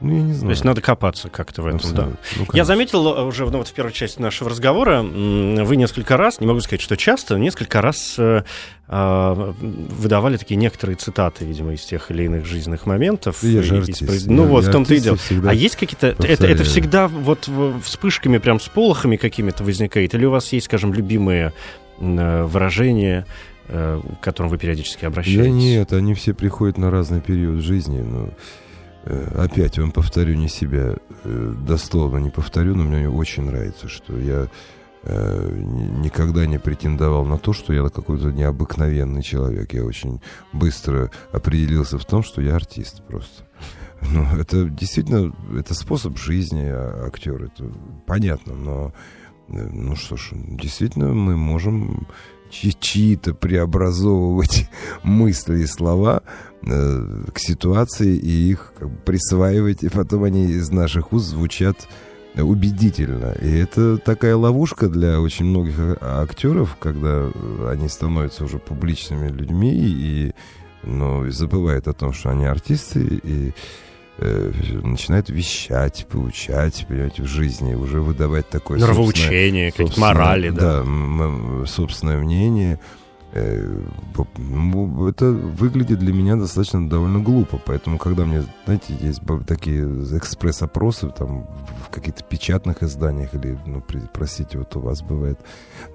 Ну, 0.04 0.14
я 0.14 0.22
не 0.22 0.34
знаю. 0.34 0.48
То 0.48 0.52
есть 0.52 0.64
надо 0.66 0.82
копаться 0.82 1.30
как-то 1.30 1.62
в 1.62 1.66
этом, 1.66 1.78
Абсолютно. 1.78 2.12
да. 2.12 2.18
Ну, 2.38 2.46
я 2.52 2.66
заметил 2.66 3.08
э, 3.08 3.24
уже 3.24 3.46
ну, 3.46 3.60
вот 3.60 3.70
в 3.70 3.74
первой 3.74 3.94
части 3.94 4.22
нашего 4.22 4.50
разговора, 4.50 5.02
вы 5.02 5.76
несколько 5.78 6.18
раз, 6.18 6.42
не 6.42 6.46
могу 6.48 6.60
сказать, 6.60 6.82
что 6.82 6.98
часто, 6.98 7.36
несколько 7.38 7.82
раз 7.82 8.16
э, 8.18 8.44
э, 8.90 9.54
выдавали 9.62 10.36
такие 10.36 10.58
некоторые 10.58 10.98
цитаты, 10.98 11.46
видимо, 11.46 11.74
из 11.74 11.86
тех 11.86 12.12
или 12.12 12.24
иных 12.26 12.46
жизненных 12.46 12.86
моментов. 12.86 13.42
Я 13.44 13.64
же 13.64 13.78
артист. 13.78 14.02
Из... 14.02 14.28
Ну 14.28 14.44
я, 14.44 14.50
вот, 14.50 14.64
я 14.66 14.70
в 14.70 14.74
том-то 14.74 14.94
и 14.94 15.00
дело. 15.00 15.18
А 15.48 15.54
есть 15.54 15.78
какие-то... 15.78 16.08
Это, 16.08 16.48
это 16.48 16.64
всегда 16.66 17.08
вот 17.08 17.50
вспышками, 17.84 18.40
прям 18.40 18.60
с 18.60 18.68
полохами 18.68 19.16
какими-то 19.16 19.64
возникает? 19.64 20.14
Или 20.14 20.26
у 20.26 20.32
вас 20.32 20.52
есть, 20.52 20.66
скажем, 20.66 20.94
любимые 20.94 21.54
э, 22.00 22.44
выражения, 22.44 23.26
э, 23.70 24.02
к 24.20 24.24
которым 24.24 24.50
вы 24.50 24.58
периодически 24.58 25.06
обращаетесь? 25.06 25.44
Да 25.44 25.50
нет, 25.50 25.94
они 25.94 26.14
все 26.14 26.34
приходят 26.34 26.78
на 26.78 26.92
разный 26.92 27.22
период 27.22 27.62
жизни, 27.62 28.02
но... 28.02 28.32
Э, 29.06 29.44
опять 29.44 29.78
вам 29.78 29.92
повторю 29.92 30.36
не 30.36 30.48
себя, 30.48 30.96
э, 31.24 31.54
дословно 31.68 32.20
не 32.20 32.30
повторю, 32.30 32.76
но 32.76 32.84
мне 32.84 33.10
очень 33.10 33.44
нравится, 33.44 33.90
что 33.90 34.18
я 34.18 34.48
э, 35.04 35.50
никогда 36.02 36.46
не 36.46 36.58
претендовал 36.58 37.26
на 37.26 37.38
то, 37.38 37.52
что 37.52 37.74
я 37.74 37.84
какой-то 37.90 38.32
необыкновенный 38.32 39.22
человек. 39.22 39.74
Я 39.74 39.84
очень 39.84 40.22
быстро 40.54 41.12
определился 41.34 41.98
в 41.98 42.06
том, 42.06 42.24
что 42.24 42.42
я 42.42 42.56
артист 42.56 43.04
просто. 43.04 43.44
Ну, 44.02 44.26
это 44.38 44.66
действительно, 44.66 45.34
это 45.58 45.74
способ 45.74 46.18
жизни 46.18 46.66
а, 46.66 47.10
это 47.10 47.72
понятно, 48.06 48.54
но 48.54 48.94
ну 49.48 49.96
что 49.96 50.18
ж, 50.18 50.32
действительно 50.34 51.14
мы 51.14 51.36
можем 51.38 52.08
чьи-то 52.54 53.34
преобразовывать 53.34 54.70
мысли 55.04 55.60
и 55.60 55.66
слова 55.66 56.22
э, 56.62 57.24
к 57.34 57.40
ситуации 57.40 58.16
и 58.16 58.52
их 58.52 58.74
присваивать, 59.06 59.84
и 59.84 59.90
потом 59.90 60.24
они 60.24 60.46
из 60.46 60.70
наших 60.70 61.14
уст 61.14 61.28
звучат 61.28 61.88
убедительно. 62.36 63.34
И 63.42 63.50
это 63.58 63.98
такая 63.98 64.36
ловушка 64.36 64.90
для 64.90 65.22
очень 65.22 65.46
многих 65.46 65.98
актеров, 66.02 66.78
когда 66.80 67.30
они 67.68 67.88
становятся 67.88 68.46
уже 68.46 68.58
публичными 68.58 69.30
людьми 69.30 69.72
и 69.72 70.34
ну, 70.84 71.30
забывают 71.30 71.88
о 71.88 71.94
том, 71.94 72.14
что 72.14 72.32
они 72.32 72.46
артисты, 72.46 73.22
и 73.24 73.54
э, 74.18 74.52
начинает 74.84 75.30
вещать, 75.30 76.06
поучать, 76.10 76.86
понимаете, 76.88 77.24
в 77.24 77.28
жизни, 77.28 77.74
уже 77.74 78.02
выдавать 78.02 78.50
такое... 78.50 78.80
Нравоучение, 78.80 79.72
какие-то 79.72 80.00
морали, 80.00 80.50
да. 80.50 80.84
Да, 80.84 81.66
собственное 81.66 82.18
мнение. 82.18 82.80
Э, 83.36 83.80
ну, 84.38 85.08
это 85.08 85.32
выглядит 85.32 85.98
для 86.00 86.14
меня 86.14 86.36
достаточно 86.36 86.88
довольно 86.88 87.20
глупо. 87.20 87.60
Поэтому, 87.66 87.98
когда 87.98 88.26
мне, 88.26 88.44
знаете, 88.66 88.96
есть 89.00 89.22
такие 89.48 89.84
экспресс-опросы 89.84 91.10
там 91.10 91.48
в 91.84 91.90
каких-то 91.90 92.24
печатных 92.24 92.84
изданиях 92.84 93.34
или, 93.34 93.58
ну, 93.66 93.84
простите, 94.14 94.60
вот 94.60 94.76
у 94.76 94.82
вас 94.82 95.02
бывает, 95.02 95.40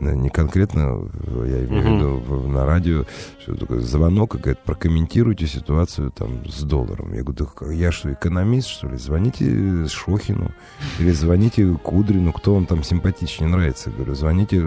э, 0.00 0.14
не 0.14 0.30
конкретно, 0.30 1.08
я 1.46 1.64
имею 1.64 2.20
в 2.20 2.24
виду 2.24 2.48
на 2.48 2.66
радио, 2.66 3.04
что 3.40 3.54
такое 3.54 3.80
звонок, 3.80 4.34
и 4.34 4.38
говорит, 4.38 4.58
прокомментируйте 4.64 5.46
ситуацию 5.46 6.10
там 6.10 6.44
с 6.48 6.62
долларом. 6.62 7.12
Я 7.14 7.22
говорю, 7.22 7.46
да 7.60 7.72
я 7.72 7.92
что, 7.92 8.12
экономист, 8.12 8.68
что 8.68 8.88
ли? 8.88 8.98
Звоните 8.98 9.86
Шохину 9.86 10.50
или 10.98 11.12
звоните 11.12 11.72
Кудрину, 11.82 12.32
кто 12.32 12.54
вам 12.54 12.66
там 12.66 12.82
симпатичнее 12.82 13.48
нравится. 13.48 13.90
Говорю, 13.90 14.14
звоните 14.16 14.60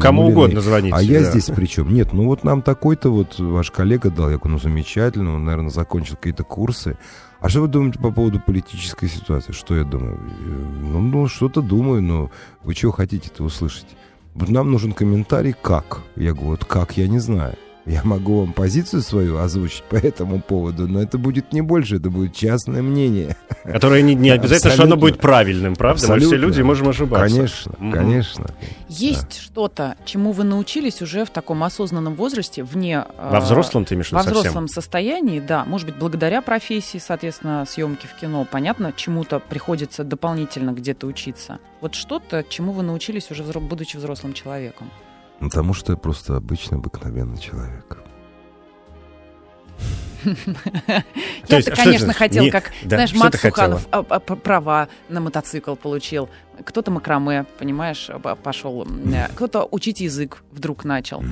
Кому 0.00 0.28
угодно 0.28 0.60
звоните. 0.60 0.94
А 0.96 1.02
я 1.02 1.22
здесь 1.24 1.50
причем? 1.58 1.92
Нет, 1.92 2.12
ну 2.12 2.26
вот 2.26 2.44
нам 2.44 2.62
такой-то 2.62 3.10
вот 3.10 3.40
ваш 3.40 3.72
коллега 3.72 4.10
дал, 4.10 4.30
я 4.30 4.36
говорю, 4.36 4.52
ну 4.52 4.58
замечательно, 4.60 5.34
он, 5.34 5.44
наверное, 5.44 5.70
закончил 5.70 6.14
какие-то 6.14 6.44
курсы. 6.44 6.96
А 7.40 7.48
что 7.48 7.62
вы 7.62 7.66
думаете 7.66 7.98
по 7.98 8.12
поводу 8.12 8.38
политической 8.38 9.08
ситуации? 9.08 9.50
Что 9.50 9.74
я 9.74 9.82
думаю? 9.82 10.20
Ну, 10.20 11.00
ну 11.00 11.26
что-то 11.26 11.60
думаю, 11.60 12.00
но 12.00 12.30
вы 12.62 12.74
чего 12.74 12.92
хотите-то 12.92 13.42
услышать? 13.42 13.88
Вот 14.34 14.50
нам 14.50 14.70
нужен 14.70 14.92
комментарий 14.92 15.52
«как?». 15.52 16.02
Я 16.14 16.32
говорю, 16.32 16.50
вот 16.50 16.64
как, 16.64 16.96
я 16.96 17.08
не 17.08 17.18
знаю. 17.18 17.56
Я 17.88 18.02
могу 18.04 18.40
вам 18.40 18.52
позицию 18.52 19.00
свою 19.00 19.38
озвучить 19.38 19.82
по 19.84 19.96
этому 19.96 20.42
поводу, 20.42 20.86
но 20.86 21.00
это 21.00 21.16
будет 21.16 21.54
не 21.54 21.62
больше, 21.62 21.96
это 21.96 22.10
будет 22.10 22.34
частное 22.34 22.82
мнение. 22.82 23.34
Которое 23.64 24.02
не, 24.02 24.14
не 24.14 24.28
обязательно, 24.28 24.56
Абсолютно. 24.56 24.74
что 24.74 24.82
оно 24.82 24.96
будет 24.96 25.18
правильным, 25.18 25.74
правда? 25.74 26.02
Абсолютно. 26.02 26.26
Мы 26.26 26.36
все 26.36 26.46
люди 26.46 26.60
можем 26.60 26.88
ошибаться. 26.90 27.34
Конечно, 27.34 27.70
mm-hmm. 27.70 27.92
конечно. 27.92 28.46
Есть 28.88 29.28
да. 29.28 29.42
что-то, 29.42 29.96
чему 30.04 30.32
вы 30.32 30.44
научились 30.44 31.00
уже 31.00 31.24
в 31.24 31.30
таком 31.30 31.64
осознанном 31.64 32.14
возрасте, 32.14 32.62
вне... 32.62 33.06
Во 33.18 33.40
взрослом 33.40 33.86
ты 33.86 33.94
имеешь 33.94 34.12
Во 34.12 34.22
взрослом 34.22 34.68
состоянии, 34.68 35.40
да. 35.40 35.64
Может 35.64 35.86
быть, 35.86 35.96
благодаря 35.96 36.42
профессии, 36.42 36.98
соответственно, 36.98 37.64
съемки 37.66 38.06
в 38.06 38.20
кино. 38.20 38.46
Понятно, 38.50 38.92
чему-то 38.94 39.40
приходится 39.40 40.04
дополнительно 40.04 40.72
где-то 40.72 41.06
учиться. 41.06 41.58
Вот 41.80 41.94
что-то, 41.94 42.44
чему 42.46 42.72
вы 42.72 42.82
научились 42.82 43.30
уже 43.30 43.44
будучи 43.44 43.96
взрослым 43.96 44.34
человеком. 44.34 44.90
Ну, 45.40 45.48
потому 45.48 45.74
что 45.74 45.92
я 45.92 45.96
просто 45.96 46.36
обычный, 46.36 46.78
обыкновенный 46.78 47.38
человек. 47.38 47.98
Я-то, 51.48 51.70
конечно, 51.70 52.12
хотел, 52.12 52.50
как, 52.50 52.72
знаешь, 52.84 53.14
Мат 53.14 53.36
Суханов 53.36 53.86
а, 53.92 54.04
а, 54.08 54.20
права 54.20 54.88
на 55.08 55.20
мотоцикл 55.20 55.74
получил. 55.76 56.28
Кто-то 56.64 56.90
макраме, 56.90 57.46
понимаешь, 57.58 58.10
пошел. 58.42 58.86
Э, 59.12 59.28
кто-то 59.34 59.66
учить 59.70 60.00
язык 60.00 60.42
вдруг 60.50 60.84
начал. 60.84 61.22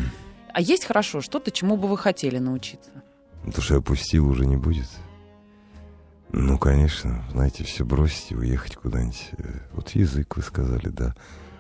А 0.52 0.60
есть 0.60 0.84
хорошо 0.84 1.20
что-то, 1.20 1.50
чему 1.50 1.76
бы 1.76 1.88
вы 1.88 1.98
хотели 1.98 2.38
научиться? 2.38 2.90
То, 3.54 3.60
что 3.60 3.74
я 3.74 3.80
опустил, 3.80 4.28
уже 4.28 4.46
не 4.46 4.56
будет. 4.56 4.88
Ну, 6.32 6.58
конечно, 6.58 7.24
знаете, 7.30 7.64
все 7.64 7.84
бросить 7.84 8.32
и 8.32 8.34
уехать 8.34 8.76
куда-нибудь. 8.76 9.30
Э, 9.38 9.60
вот 9.72 9.90
язык, 9.90 10.36
вы 10.36 10.42
сказали, 10.42 10.88
да. 10.88 11.14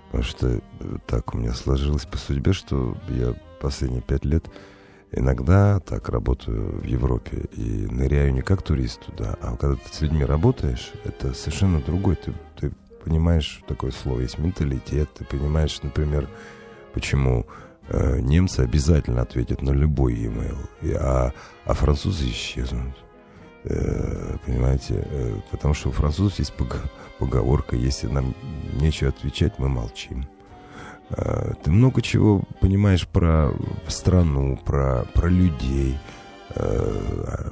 Потому 0.06 0.24
что 0.24 0.60
так 1.06 1.34
у 1.34 1.38
меня 1.38 1.52
сложилось 1.52 2.04
по 2.04 2.16
судьбе, 2.16 2.52
что 2.52 2.96
я 3.08 3.34
последние 3.60 4.02
пять 4.02 4.24
лет 4.24 4.46
иногда 5.12 5.80
так 5.80 6.08
работаю 6.08 6.80
в 6.80 6.84
Европе 6.84 7.48
и 7.52 7.86
ныряю 7.90 8.32
не 8.32 8.42
как 8.42 8.62
турист 8.62 9.04
туда, 9.06 9.36
а 9.40 9.56
когда 9.56 9.76
ты 9.76 9.92
с 9.92 10.00
людьми 10.00 10.24
работаешь, 10.24 10.92
это 11.04 11.34
совершенно 11.34 11.80
другой. 11.80 12.16
Ты, 12.16 12.32
ты 12.58 12.72
понимаешь, 13.04 13.62
такое 13.66 13.92
слово 13.92 14.20
есть 14.20 14.38
менталитет, 14.38 15.12
ты 15.14 15.24
понимаешь, 15.24 15.80
например, 15.82 16.28
почему 16.92 17.46
э, 17.88 18.20
немцы 18.20 18.60
обязательно 18.60 19.22
ответят 19.22 19.62
на 19.62 19.70
любой 19.70 20.14
e-mail, 20.14 20.58
а, 20.98 21.32
а 21.64 21.74
французы 21.74 22.28
исчезнут. 22.28 22.96
Э, 23.68 24.36
понимаете, 24.46 25.04
э, 25.10 25.40
потому 25.50 25.74
что 25.74 25.88
у 25.88 25.92
французов 25.92 26.38
есть 26.38 26.52
поговорка, 27.18 27.74
если 27.74 28.06
нам 28.06 28.34
нечего 28.74 29.10
отвечать, 29.10 29.58
мы 29.58 29.68
молчим. 29.68 30.28
Э, 31.10 31.52
ты 31.64 31.70
много 31.72 32.00
чего 32.00 32.44
понимаешь 32.60 33.08
про 33.08 33.52
страну, 33.88 34.56
про, 34.64 35.04
про 35.14 35.28
людей. 35.28 35.98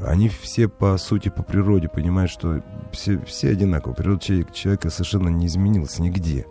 Они 0.07 0.31
все 0.31 0.67
по 0.67 0.97
сути, 0.97 1.29
по 1.29 1.43
природе 1.43 1.89
понимают, 1.89 2.31
что 2.31 2.63
все, 2.91 3.19
все 3.27 3.51
одинаковы. 3.51 3.95
Природа 3.95 4.25
человека 4.25 4.89
совершенно 4.89 5.29
не 5.29 5.47
изменилась 5.47 5.99
нигде. 5.99 6.47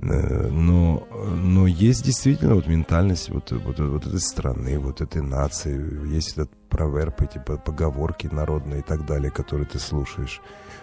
Но, 0.00 1.08
но 1.10 1.66
есть 1.66 2.04
действительно 2.04 2.54
вот 2.54 2.68
ментальность 2.68 3.30
вот, 3.30 3.50
вот, 3.50 3.80
вот 3.80 4.06
этой 4.06 4.20
страны, 4.20 4.78
вот 4.78 5.00
этой 5.00 5.22
нации. 5.22 6.08
Есть 6.08 6.32
этот 6.32 6.50
проверб, 6.68 7.22
эти 7.22 7.38
поговорки 7.38 8.28
народные 8.28 8.80
и 8.80 8.82
так 8.82 9.06
далее, 9.06 9.30
которые 9.30 9.66
ты 9.66 9.78
слушаешь. 9.78 10.40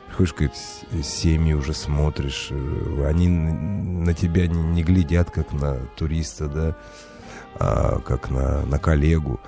Приходишь, 0.08 0.34
говорит, 0.34 1.06
семьи 1.06 1.54
уже 1.54 1.74
смотришь, 1.74 2.50
э, 2.52 3.06
они 3.08 3.28
на 3.28 4.14
тебя 4.14 4.48
не, 4.48 4.62
не 4.62 4.84
глядят, 4.84 5.32
как 5.32 5.52
на 5.54 5.78
туриста, 5.96 6.48
да, 6.48 6.78
а 7.56 8.00
как 8.00 8.30
на, 8.30 8.66
на 8.66 8.80
коллегу. 8.80 9.40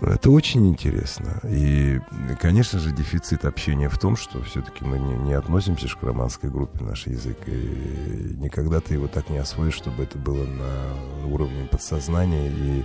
Это 0.00 0.30
очень 0.30 0.68
интересно. 0.68 1.40
И, 1.44 2.00
конечно 2.40 2.78
же, 2.78 2.92
дефицит 2.92 3.44
общения 3.44 3.88
в 3.88 3.98
том, 3.98 4.16
что 4.16 4.42
все-таки 4.42 4.84
мы 4.84 4.98
не, 4.98 5.14
не 5.14 5.32
относимся 5.32 5.88
к 5.88 6.02
романской 6.02 6.50
группе 6.50 6.84
наш 6.84 7.06
язык. 7.06 7.38
И 7.46 8.36
никогда 8.38 8.80
ты 8.80 8.94
его 8.94 9.06
так 9.08 9.30
не 9.30 9.38
освоишь, 9.38 9.74
чтобы 9.74 10.02
это 10.02 10.18
было 10.18 10.44
на 10.44 11.26
уровне 11.26 11.66
подсознания 11.70 12.48
и, 12.50 12.84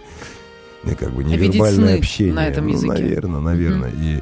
и 0.89 0.95
как 0.95 1.11
бы 1.11 1.23
невербальное 1.23 1.97
общение. 1.97 2.33
на 2.33 2.47
этом 2.47 2.67
языке. 2.67 2.89
Ну, 2.89 2.99
наверное, 2.99 3.39
наверное. 3.39 3.91
Mm-hmm. 3.91 4.21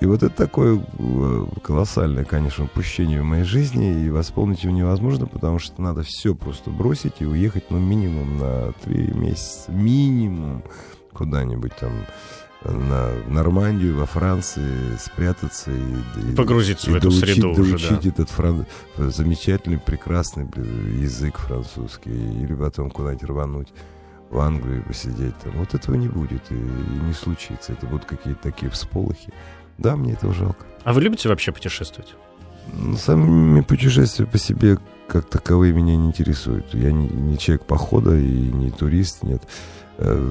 И, 0.00 0.04
и 0.04 0.06
вот 0.06 0.22
это 0.22 0.34
такое 0.34 0.82
э, 0.98 1.46
колоссальное, 1.62 2.24
конечно, 2.24 2.64
упущение 2.64 3.20
в 3.20 3.24
моей 3.24 3.44
жизни, 3.44 4.06
и 4.06 4.10
восполнить 4.10 4.64
его 4.64 4.72
невозможно, 4.72 5.26
потому 5.26 5.58
что 5.58 5.82
надо 5.82 6.02
все 6.02 6.34
просто 6.34 6.70
бросить 6.70 7.14
и 7.20 7.26
уехать, 7.26 7.64
ну, 7.70 7.78
минимум 7.78 8.38
на 8.38 8.72
три 8.82 9.08
месяца. 9.08 9.70
Минимум 9.70 10.62
куда-нибудь 11.12 11.74
там 11.76 11.92
на 12.64 13.10
Нормандию, 13.26 13.96
во 13.96 14.06
Франции, 14.06 14.96
спрятаться 14.98 15.70
и, 15.70 16.34
погрузиться 16.34 16.90
и, 16.90 16.92
в 16.92 16.96
эту 16.96 17.08
доучить, 17.08 17.20
среду 17.24 17.54
доучить 17.54 17.74
уже, 17.74 18.00
да. 18.02 18.08
этот 18.08 18.30
фран... 18.30 18.66
замечательный, 18.98 19.78
прекрасный 19.78 20.44
язык 21.00 21.38
французский, 21.38 22.10
или 22.10 22.54
потом 22.54 22.90
куда-нибудь 22.90 23.24
рвануть 23.24 23.68
в 24.28 24.38
Англию 24.38 24.84
посидеть 24.84 25.36
там. 25.38 25.52
Вот 25.56 25.74
этого 25.74 25.94
не 25.96 26.08
будет 26.08 26.42
и, 26.50 26.54
и 26.54 27.04
не 27.04 27.14
случится. 27.14 27.72
Это 27.72 27.86
будут 27.86 28.04
какие-то 28.04 28.42
такие 28.42 28.70
всполохи. 28.70 29.32
Да, 29.78 29.96
мне 29.96 30.12
этого 30.12 30.34
жалко. 30.34 30.66
А 30.84 30.92
вы 30.92 31.00
любите 31.00 31.28
вообще 31.28 31.52
путешествовать? 31.52 32.14
Ну, 32.72 32.96
сами 32.96 33.62
путешествия 33.62 34.26
по 34.26 34.38
себе 34.38 34.78
как 35.08 35.28
таковые 35.28 35.72
меня 35.72 35.96
не 35.96 36.06
интересуют. 36.06 36.72
Я 36.72 36.92
не, 36.92 37.08
не 37.08 37.36
человек 37.38 37.64
похода 37.64 38.16
и 38.16 38.30
не 38.30 38.70
турист, 38.70 39.24
нет. 39.24 39.42
Э, 40.02 40.30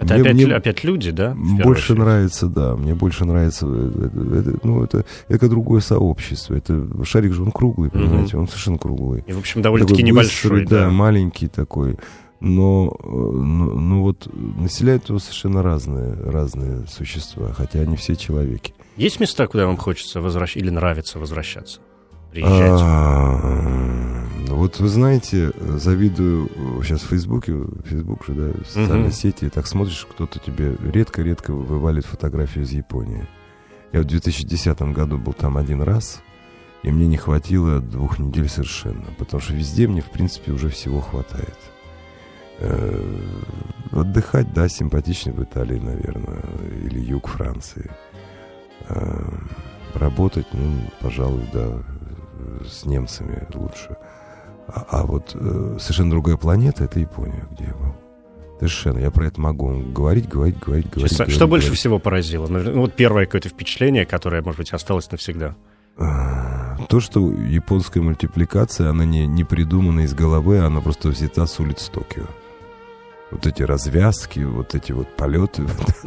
это 0.00 0.14
мне, 0.14 0.22
опять, 0.22 0.34
мне 0.34 0.54
опять 0.54 0.84
люди, 0.84 1.10
да? 1.10 1.34
Больше 1.36 1.92
очередь? 1.92 1.98
нравится, 1.98 2.46
да. 2.46 2.74
Мне 2.74 2.94
больше 2.94 3.24
нравится. 3.26 3.66
Это, 3.66 4.50
это, 4.50 4.58
ну, 4.62 4.82
это, 4.82 5.04
это 5.28 5.48
другое 5.48 5.80
сообщество. 5.80 6.54
Это 6.54 6.86
шарик 7.04 7.34
же 7.34 7.42
он 7.42 7.52
круглый, 7.52 7.90
понимаете, 7.90 8.36
угу. 8.36 8.42
он 8.42 8.48
совершенно 8.48 8.78
круглый. 8.78 9.24
И, 9.26 9.32
в 9.32 9.38
общем, 9.38 9.60
довольно-таки 9.60 10.02
небольшой. 10.02 10.64
Да. 10.64 10.84
да, 10.84 10.90
маленький 10.90 11.48
такой. 11.48 11.98
Но, 12.40 12.96
ну, 13.04 13.78
ну 13.78 14.02
вот 14.02 14.28
населяют 14.32 15.08
его 15.08 15.18
совершенно 15.18 15.62
разные, 15.62 16.14
разные 16.14 16.86
существа, 16.86 17.52
хотя 17.52 17.80
они 17.80 17.96
все 17.96 18.16
человеки. 18.16 18.74
Есть 18.96 19.20
места, 19.20 19.46
куда 19.48 19.66
вам 19.66 19.76
хочется 19.76 20.20
возвращаться 20.20 20.60
или 20.60 20.70
нравится 20.70 21.18
возвращаться? 21.18 21.80
Приезжать? 22.30 22.80
Вот 24.58 24.80
вы 24.80 24.88
знаете, 24.88 25.52
завидую 25.56 26.50
сейчас 26.82 27.02
в 27.02 27.06
Фейсбуке, 27.10 27.54
Фейсбук 27.84 28.24
же, 28.26 28.34
да, 28.34 28.64
социальные 28.64 29.10
uh-huh. 29.10 29.12
сети, 29.12 29.48
так 29.50 29.68
смотришь, 29.68 30.04
кто-то 30.10 30.40
тебе 30.40 30.76
редко-редко 30.82 31.52
вывалит 31.52 32.04
фотографию 32.04 32.64
из 32.64 32.72
Японии. 32.72 33.28
Я 33.92 34.00
в 34.00 34.06
2010 34.06 34.82
году 34.82 35.16
был 35.16 35.32
там 35.32 35.58
один 35.58 35.80
раз, 35.80 36.22
и 36.82 36.90
мне 36.90 37.06
не 37.06 37.16
хватило 37.16 37.78
двух 37.78 38.18
недель 38.18 38.48
совершенно, 38.48 39.04
потому 39.16 39.40
что 39.40 39.52
везде 39.52 39.86
мне, 39.86 40.00
в 40.00 40.10
принципе, 40.10 40.50
уже 40.50 40.70
всего 40.70 41.00
хватает. 41.02 41.56
Э, 42.58 43.20
отдыхать, 43.92 44.52
да, 44.54 44.68
симпатичнее 44.68 45.36
в 45.36 45.44
Италии, 45.44 45.78
наверное, 45.78 46.42
или 46.82 46.98
юг 46.98 47.28
Франции. 47.28 47.88
Э, 48.88 49.22
работать, 49.94 50.48
ну, 50.52 50.80
пожалуй, 51.00 51.48
да, 51.52 51.80
с 52.68 52.84
немцами 52.86 53.46
лучше. 53.54 53.96
А, 54.68 54.86
а 54.90 55.06
вот 55.06 55.34
э, 55.34 55.76
совершенно 55.80 56.10
другая 56.10 56.36
планета— 56.36 56.84
это 56.84 57.00
Япония, 57.00 57.46
где 57.52 57.64
я 57.64 57.74
был. 57.74 57.94
Совершенно. 58.58 58.98
Я 58.98 59.10
про 59.10 59.26
это 59.26 59.40
могу 59.40 59.80
говорить, 59.80 60.28
говорить, 60.28 60.58
говорить, 60.58 60.90
говорить. 60.90 61.12
Сейчас, 61.12 61.18
говорить 61.18 61.36
что 61.36 61.46
больше 61.46 61.72
всего 61.72 61.98
поразило? 61.98 62.48
Ну, 62.48 62.80
вот 62.80 62.94
первое 62.94 63.24
какое-то 63.24 63.48
впечатление, 63.48 64.04
которое, 64.04 64.42
может 64.42 64.58
быть, 64.58 64.72
осталось 64.72 65.10
навсегда. 65.10 65.54
А, 65.96 66.76
то, 66.88 67.00
что 67.00 67.32
японская 67.32 68.02
мультипликация, 68.02 68.90
она 68.90 69.04
не, 69.04 69.26
не 69.26 69.44
придумана 69.44 70.00
из 70.00 70.12
головы, 70.12 70.58
она 70.58 70.80
просто 70.80 71.08
взята 71.08 71.46
с 71.46 71.58
улиц 71.60 71.88
Токио. 71.92 72.26
Вот 73.30 73.46
эти 73.46 73.62
развязки, 73.62 74.40
вот 74.40 74.74
эти 74.74 74.92
вот 74.92 75.08
полеты. 75.16 75.66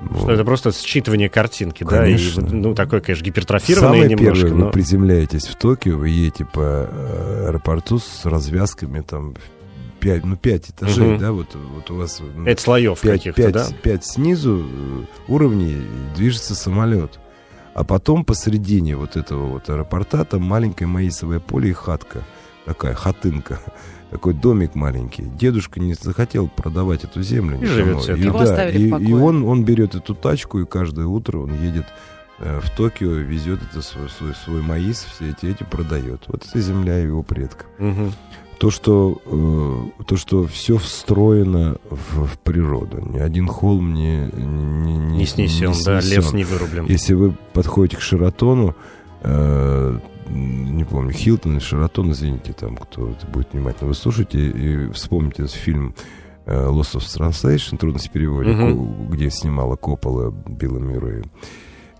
Вот. 0.00 0.22
Что 0.22 0.32
это 0.32 0.44
просто 0.44 0.70
считывание 0.70 1.28
картинки, 1.28 1.84
конечно. 1.84 2.42
да? 2.42 2.48
И, 2.48 2.52
ну, 2.52 2.74
такой, 2.74 3.00
конечно, 3.00 3.24
гипертрофированный 3.24 4.02
Самое 4.02 4.08
немножко. 4.08 4.44
Первое, 4.44 4.58
но... 4.58 4.66
вы 4.66 4.72
приземляетесь 4.72 5.46
в 5.46 5.56
Токио, 5.56 5.96
вы 5.96 6.08
едете 6.10 6.44
по 6.44 6.88
э, 6.88 7.46
аэропорту 7.48 7.98
с 7.98 8.24
развязками 8.24 9.00
там 9.00 9.34
пять, 9.98 10.24
ну, 10.24 10.36
пять 10.36 10.70
этажей, 10.70 11.14
угу. 11.14 11.20
да, 11.20 11.32
вот, 11.32 11.48
вот 11.54 11.90
у 11.90 11.96
вас... 11.96 12.20
Ну, 12.20 12.44
пять 12.44 12.60
слоев 12.60 13.00
каких-то, 13.00 13.50
да? 13.50 13.66
Пять 13.82 14.04
снизу 14.04 14.64
э, 14.64 15.04
уровней 15.26 15.82
движется 16.16 16.54
самолет. 16.54 17.18
А 17.74 17.84
потом 17.84 18.24
посередине 18.24 18.96
вот 18.96 19.16
этого 19.16 19.46
вот 19.46 19.68
аэропорта 19.70 20.24
там 20.24 20.42
маленькое 20.42 20.88
маисовое 20.88 21.38
поле 21.38 21.70
и 21.70 21.72
хатка. 21.72 22.24
Такая 22.68 22.94
хатынка 22.94 23.60
такой 24.10 24.34
домик 24.34 24.74
маленький. 24.74 25.22
Дедушка 25.22 25.80
не 25.80 25.94
захотел 25.94 26.48
продавать 26.48 27.04
эту 27.04 27.22
землю. 27.22 27.58
И 27.60 27.66
живет 27.66 28.02
себе. 28.02 28.16
И, 28.16 28.24
Его 28.24 28.38
да, 28.38 28.68
и, 28.68 28.88
и 28.88 29.12
он, 29.12 29.44
он 29.44 29.64
берет 29.64 29.94
эту 29.94 30.14
тачку, 30.14 30.60
и 30.60 30.66
каждое 30.66 31.06
утро 31.06 31.38
он 31.38 31.54
едет 31.62 31.86
э, 32.38 32.60
в 32.62 32.76
Токио, 32.76 33.10
везет 33.10 33.60
это 33.70 33.82
свой, 33.82 34.08
свой, 34.10 34.34
свой 34.34 34.62
маис, 34.62 35.06
все 35.10 35.30
эти, 35.30 35.46
эти 35.46 35.62
продает. 35.62 36.24
Вот 36.26 36.46
это 36.46 36.60
земля 36.60 36.98
его 36.98 37.22
предков. 37.22 37.66
Угу. 37.78 38.12
То, 38.58 38.70
что, 38.70 39.22
э, 39.24 40.04
то, 40.04 40.16
что 40.16 40.46
все 40.46 40.78
встроено 40.78 41.76
в, 41.88 42.26
в 42.26 42.38
природу. 42.38 43.00
Ни 43.00 43.18
один 43.18 43.46
холм 43.46 43.94
не, 43.94 44.30
не, 44.32 44.98
не, 44.98 45.18
не 45.18 45.26
снесен, 45.26 45.68
не 45.68 45.74
снесен, 45.74 45.84
да, 45.84 46.00
лес 46.00 46.32
не 46.32 46.44
вырублен. 46.44 46.86
Если 46.86 47.14
вы 47.14 47.34
подходите 47.52 47.98
к 47.98 48.00
Шератону, 48.00 48.74
э, 49.20 49.98
не 50.28 50.84
помню, 50.84 51.12
Хилтон 51.12 51.52
или 51.52 51.58
Шератон, 51.60 52.12
извините, 52.12 52.52
там, 52.52 52.76
кто 52.76 53.14
будет 53.32 53.52
внимательно, 53.52 53.88
вы 53.88 53.94
слушаете 53.94 54.48
и 54.48 54.90
вспомните 54.92 55.44
этот 55.44 55.54
фильм 55.54 55.94
э, 56.46 56.54
Lost 56.54 56.96
of 56.96 57.02
Translation, 57.02 57.78
трудности 57.78 58.08
перевода, 58.08 58.50
uh-huh. 58.50 59.08
где 59.08 59.30
снимала 59.30 59.76
Коппола, 59.76 60.30
Билла 60.30 60.78
Мюррея 60.78 61.24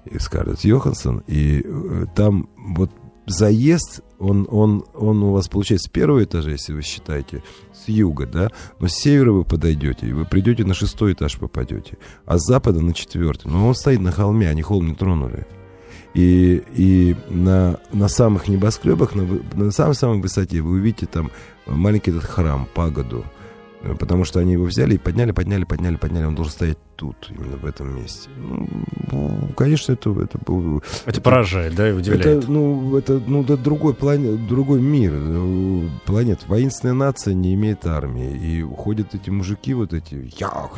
и 0.04 0.18
Скарлетт 0.18 0.64
Йоханссон, 0.64 1.22
и 1.26 1.62
э, 1.64 2.06
там 2.14 2.48
вот 2.56 2.90
заезд, 3.26 4.02
он, 4.18 4.46
он, 4.50 4.84
он 4.94 5.22
у 5.22 5.32
вас 5.32 5.48
получается 5.48 5.88
с 5.88 5.92
первого 5.92 6.24
этажа, 6.24 6.50
если 6.50 6.72
вы 6.72 6.82
считаете, 6.82 7.42
с 7.74 7.88
юга, 7.88 8.26
да, 8.26 8.50
но 8.80 8.88
с 8.88 8.94
севера 8.94 9.32
вы 9.32 9.44
подойдете, 9.44 10.06
и 10.06 10.12
вы 10.12 10.24
придете 10.24 10.64
на 10.64 10.74
шестой 10.74 11.12
этаж 11.12 11.38
попадете, 11.38 11.98
а 12.24 12.38
с 12.38 12.46
запада 12.46 12.80
на 12.80 12.94
четвертый. 12.94 13.50
Но 13.50 13.68
он 13.68 13.74
стоит 13.74 14.00
на 14.00 14.12
холме, 14.12 14.48
они 14.48 14.62
холм 14.62 14.88
не 14.88 14.94
тронули. 14.94 15.46
И, 16.18 16.64
и 16.74 17.16
на, 17.28 17.78
на 17.92 18.08
самых 18.08 18.48
небоскребах, 18.48 19.14
на, 19.14 19.24
на 19.54 19.70
самой-самой 19.70 20.20
высоте 20.20 20.60
вы 20.60 20.72
увидите 20.72 21.06
там 21.06 21.30
маленький 21.64 22.10
этот 22.10 22.24
храм, 22.24 22.66
пагоду. 22.74 23.24
Потому 23.98 24.24
что 24.24 24.40
они 24.40 24.54
его 24.54 24.64
взяли 24.64 24.94
и 24.94 24.98
подняли, 24.98 25.32
подняли, 25.32 25.64
подняли, 25.64 25.96
подняли. 25.96 26.24
Он 26.24 26.34
должен 26.34 26.52
стоять 26.52 26.78
тут, 26.96 27.30
именно 27.30 27.56
в 27.56 27.64
этом 27.64 27.94
месте. 27.94 28.28
Ну, 28.36 29.48
конечно, 29.56 29.92
это, 29.92 30.10
это. 30.20 30.36
Это, 30.38 30.80
это 31.06 31.20
поражает, 31.20 31.76
да, 31.76 31.88
и 31.88 31.92
удивляет. 31.92 32.26
Это, 32.26 32.50
ну, 32.50 32.96
это, 32.96 33.22
ну, 33.24 33.44
да, 33.44 33.56
другой, 33.56 33.94
планет, 33.94 34.48
другой 34.48 34.80
мир, 34.80 35.12
планета. 36.04 36.44
Воинственная 36.48 36.94
нация 36.94 37.34
не 37.34 37.54
имеет 37.54 37.86
армии. 37.86 38.36
И 38.36 38.62
уходят 38.62 39.14
эти 39.14 39.30
мужики 39.30 39.74
вот 39.74 39.94
эти, 39.94 40.28
я, 40.38 40.68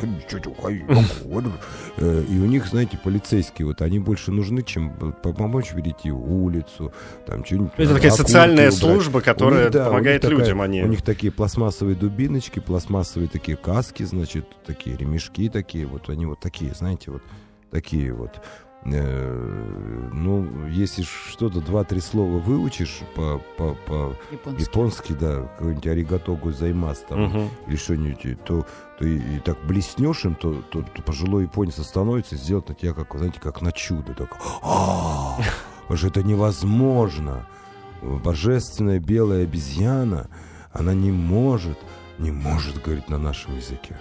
э, 1.97 2.23
и 2.29 2.37
у 2.37 2.45
них, 2.45 2.67
знаете, 2.67 2.99
полицейские, 3.03 3.65
вот 3.65 3.81
они 3.81 3.97
больше 3.97 4.31
нужны, 4.31 4.61
чем 4.61 4.91
помочь 5.23 5.71
перейти 5.73 6.11
улицу, 6.11 6.93
там 7.25 7.43
что-нибудь. 7.43 7.71
Это 7.77 7.95
такая 7.95 8.11
социальная 8.11 8.69
служба, 8.69 9.21
которая 9.21 9.71
помогает 9.71 10.23
людям, 10.25 10.61
они... 10.61 10.83
У 10.83 10.87
них 10.87 11.01
такие 11.01 11.31
пластмассовые 11.31 11.95
дубиночки, 11.95 12.59
пластмассовые 12.59 12.90
такие 13.31 13.57
каски, 13.57 14.03
значит, 14.03 14.45
такие 14.65 14.97
ремешки 14.97 15.49
такие, 15.49 15.85
вот 15.85 16.09
они 16.09 16.25
вот 16.25 16.39
такие, 16.39 16.73
знаете, 16.73 17.11
вот 17.11 17.21
такие 17.71 18.13
вот. 18.13 18.41
Э, 18.83 20.09
ну, 20.11 20.67
если 20.67 21.03
что-то 21.03 21.61
два-три 21.61 21.99
слова 21.99 22.39
выучишь 22.39 23.01
по, 23.15 23.39
по, 23.57 23.75
по 23.85 24.15
японски. 24.31 24.61
японски, 24.61 25.13
да, 25.13 25.41
какой-нибудь 25.41 25.87
аригато 25.87 26.35
гозаймас 26.35 27.05
там, 27.07 27.23
угу. 27.25 27.49
или 27.67 27.75
что-нибудь, 27.75 28.43
то, 28.43 28.65
то 28.97 29.05
и, 29.05 29.17
и 29.17 29.39
так 29.39 29.57
блеснешь 29.67 30.25
им, 30.25 30.33
то, 30.33 30.63
то, 30.71 30.81
то 30.81 31.01
пожилой 31.03 31.43
японец 31.43 31.77
остановится 31.77 32.35
и 32.35 32.37
сделает 32.39 32.69
на 32.69 32.75
тебя, 32.75 32.93
как, 32.93 33.15
знаете, 33.15 33.39
как 33.39 33.61
на 33.61 33.71
чудо. 33.71 34.15
Так, 34.15 34.35
а 34.63 35.37
потому 35.83 35.97
что 35.97 36.07
это 36.07 36.23
невозможно. 36.23 37.47
Божественная 38.01 38.99
белая 38.99 39.43
обезьяна, 39.43 40.27
она 40.71 40.95
не 40.95 41.11
может, 41.11 41.77
не 42.21 42.31
может 42.31 42.81
говорить 42.81 43.09
на 43.09 43.17
нашем 43.17 43.57
языке. 43.57 43.97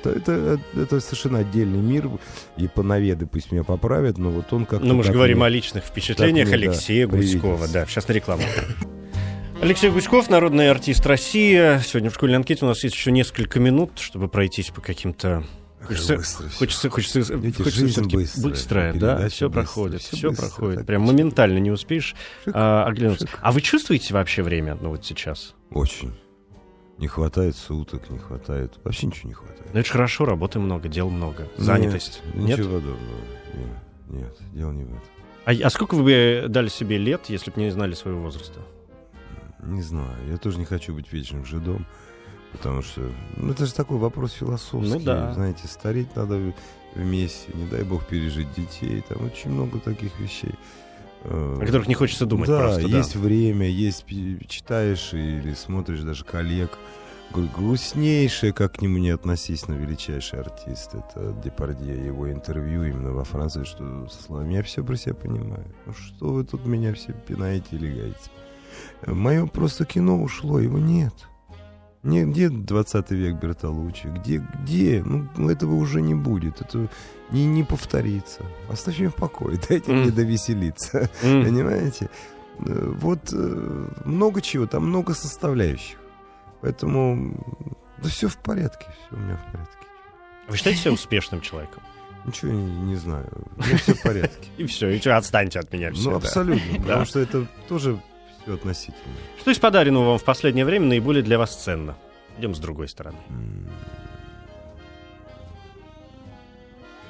Это, 0.00 0.10
это, 0.10 0.60
это 0.74 1.00
совершенно 1.00 1.40
отдельный 1.40 1.78
мир. 1.78 2.08
И 2.56 2.62
Японоведы 2.62 3.26
пусть 3.26 3.52
меня 3.52 3.64
поправят, 3.64 4.18
но 4.18 4.30
вот 4.30 4.52
он 4.52 4.66
как-то... 4.66 4.84
Ну, 4.84 4.94
мы 4.94 5.04
же 5.04 5.12
говорим 5.12 5.38
мне, 5.38 5.46
о 5.46 5.48
личных 5.50 5.84
впечатлениях 5.84 6.50
Алексея 6.50 7.06
да, 7.06 7.16
Гуськова. 7.16 7.68
Да, 7.68 7.86
сейчас 7.86 8.08
на 8.08 8.12
рекламу. 8.12 8.42
Алексей 9.60 9.90
Гуськов, 9.90 10.30
народный 10.30 10.70
артист 10.70 11.04
России. 11.06 11.80
Сегодня 11.82 12.10
в 12.10 12.14
школьной 12.14 12.36
анкете 12.36 12.64
у 12.64 12.68
нас 12.68 12.82
есть 12.84 12.94
еще 12.94 13.10
несколько 13.10 13.60
минут, 13.60 13.98
чтобы 13.98 14.28
пройтись 14.28 14.70
по 14.70 14.80
каким-то 14.80 15.44
Хочется, 15.80 16.16
быстро 16.16 16.48
хочется, 16.50 16.90
хочется, 16.90 17.34
Видите, 17.34 17.62
хочется 17.62 18.02
быстрая, 18.02 18.50
быстрая 18.50 18.92
да, 18.94 19.28
все 19.28 19.48
проходит, 19.48 20.02
все, 20.02 20.16
все 20.16 20.30
быстро, 20.30 20.46
проходит. 20.46 20.86
Прям 20.86 21.02
моментально 21.02 21.58
не 21.58 21.70
успеешь 21.70 22.16
шик, 22.44 22.52
а, 22.54 22.84
оглянуться. 22.84 23.26
Шик. 23.28 23.38
А 23.40 23.52
вы 23.52 23.60
чувствуете 23.60 24.12
вообще 24.12 24.42
время, 24.42 24.76
ну 24.80 24.90
вот 24.90 25.04
сейчас? 25.04 25.54
Очень. 25.70 26.14
Не 26.98 27.06
хватает 27.06 27.56
суток, 27.56 28.10
не 28.10 28.18
хватает. 28.18 28.78
Вообще 28.84 29.06
ничего 29.06 29.28
не 29.28 29.34
хватает. 29.34 29.72
Ну 29.72 29.78
это 29.78 29.86
же 29.86 29.92
хорошо, 29.92 30.24
работы 30.24 30.58
много, 30.58 30.88
дел 30.88 31.08
много, 31.08 31.48
занятость. 31.56 32.22
Нет, 32.34 32.58
ничего 32.58 32.80
подобного. 32.80 33.20
Нет, 33.54 33.68
нет, 34.08 34.36
дело 34.52 34.72
не 34.72 34.84
в 34.84 34.88
этом. 34.88 35.02
А, 35.44 35.52
а 35.52 35.70
сколько 35.70 35.94
вы 35.94 36.02
бы 36.02 36.46
дали 36.48 36.68
себе 36.68 36.98
лет, 36.98 37.26
если 37.28 37.50
бы 37.50 37.60
не 37.60 37.70
знали 37.70 37.94
своего 37.94 38.20
возраста? 38.20 38.60
Не 39.62 39.82
знаю. 39.82 40.14
Я 40.28 40.36
тоже 40.36 40.58
не 40.58 40.64
хочу 40.64 40.94
быть 40.94 41.12
вечным 41.12 41.44
жидом. 41.44 41.86
Потому 42.52 42.82
что 42.82 43.12
ну, 43.36 43.52
это 43.52 43.66
же 43.66 43.74
такой 43.74 43.98
вопрос 43.98 44.32
философский. 44.32 44.92
Ну, 44.92 45.00
да. 45.00 45.32
Знаете, 45.34 45.66
стареть 45.68 46.14
надо 46.16 46.52
вместе, 46.94 47.52
не 47.54 47.66
дай 47.66 47.82
бог 47.82 48.06
пережить 48.06 48.52
детей. 48.54 49.04
Там 49.08 49.24
очень 49.24 49.50
много 49.50 49.78
таких 49.78 50.18
вещей. 50.18 50.54
О 51.24 51.60
которых 51.60 51.88
не 51.88 51.94
хочется 51.94 52.26
думать 52.26 52.48
да, 52.48 52.60
просто. 52.60 52.82
Есть 52.82 53.14
да, 53.14 53.20
время, 53.20 53.68
есть 53.68 54.04
читаешь 54.48 55.12
или 55.12 55.54
смотришь 55.54 56.00
даже 56.00 56.24
коллег. 56.24 56.78
Грустнейшее, 57.30 58.54
как 58.54 58.74
к 58.74 58.80
нему 58.80 58.96
не 58.96 59.10
относись, 59.10 59.68
но 59.68 59.74
величайший 59.74 60.40
артист. 60.40 60.94
Это 60.94 61.34
Депардье, 61.44 62.06
его 62.06 62.32
интервью 62.32 62.84
именно 62.84 63.12
во 63.12 63.24
Франции, 63.24 63.64
что 63.64 64.08
со 64.08 64.22
словами 64.22 64.54
«Я 64.54 64.62
все 64.62 64.82
про 64.82 64.96
себя 64.96 65.14
понимаю». 65.14 65.66
Ну 65.84 65.92
что 65.92 66.28
вы 66.32 66.44
тут 66.44 66.64
меня 66.64 66.94
все 66.94 67.12
пинаете 67.12 67.66
и 67.72 67.78
легаете? 67.78 68.30
Мое 69.06 69.46
просто 69.46 69.84
кино 69.84 70.22
ушло, 70.22 70.58
его 70.58 70.78
нет. 70.78 71.12
Не, 72.02 72.24
где 72.24 72.48
20 72.48 73.10
век 73.10 73.36
Бертолуччи? 73.36 74.06
Где, 74.06 74.38
где? 74.62 75.02
Ну, 75.04 75.50
этого 75.50 75.74
уже 75.74 76.00
не 76.00 76.14
будет. 76.14 76.60
Это 76.60 76.88
не, 77.30 77.44
не 77.44 77.64
повторится. 77.64 78.42
Оставьте 78.68 79.02
меня 79.02 79.10
в 79.10 79.16
покое, 79.16 79.58
дайте 79.68 79.90
mm. 79.90 79.94
мне 79.94 80.10
довеселиться. 80.10 81.10
Mm. 81.22 81.44
Понимаете? 81.44 82.08
Э, 82.60 82.94
вот 82.98 83.32
э, 83.32 83.88
много 84.04 84.40
чего, 84.40 84.66
там 84.66 84.86
много 84.86 85.14
составляющих. 85.14 85.98
Поэтому 86.60 87.34
да 87.98 88.08
все 88.08 88.28
в 88.28 88.36
порядке, 88.38 88.86
все 89.06 89.16
у 89.16 89.18
меня 89.18 89.36
в 89.36 89.52
порядке. 89.52 89.86
Вы 90.48 90.56
считаете 90.56 90.80
себя 90.80 90.92
успешным 90.92 91.40
человеком? 91.40 91.82
Ничего 92.24 92.52
не, 92.52 92.64
не 92.64 92.96
знаю. 92.96 93.28
У 93.56 93.62
меня 93.62 93.76
все 93.76 93.94
в 93.94 94.02
порядке. 94.02 94.48
И 94.56 94.66
все, 94.66 94.88
и 94.88 94.98
что, 94.98 95.16
отстаньте 95.16 95.58
от 95.58 95.72
меня 95.72 95.92
все. 95.92 96.10
Ну, 96.10 96.16
абсолютно. 96.16 96.78
Потому 96.78 97.04
что 97.04 97.20
это 97.20 97.46
тоже 97.68 98.00
все 98.48 98.54
относительно. 98.54 99.14
Что 99.38 99.50
из 99.50 99.58
подаренного 99.58 100.06
вам 100.06 100.18
в 100.18 100.24
последнее 100.24 100.64
время 100.64 100.86
наиболее 100.86 101.22
для 101.22 101.38
вас 101.38 101.54
ценно? 101.54 101.96
Идем 102.38 102.54
с 102.54 102.58
другой 102.58 102.88
стороны. 102.88 103.18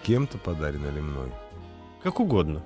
Кем-то 0.03 0.39
подарено 0.39 0.87
или 0.87 1.01
мной? 1.01 1.31
Как 2.03 2.19
угодно. 2.19 2.63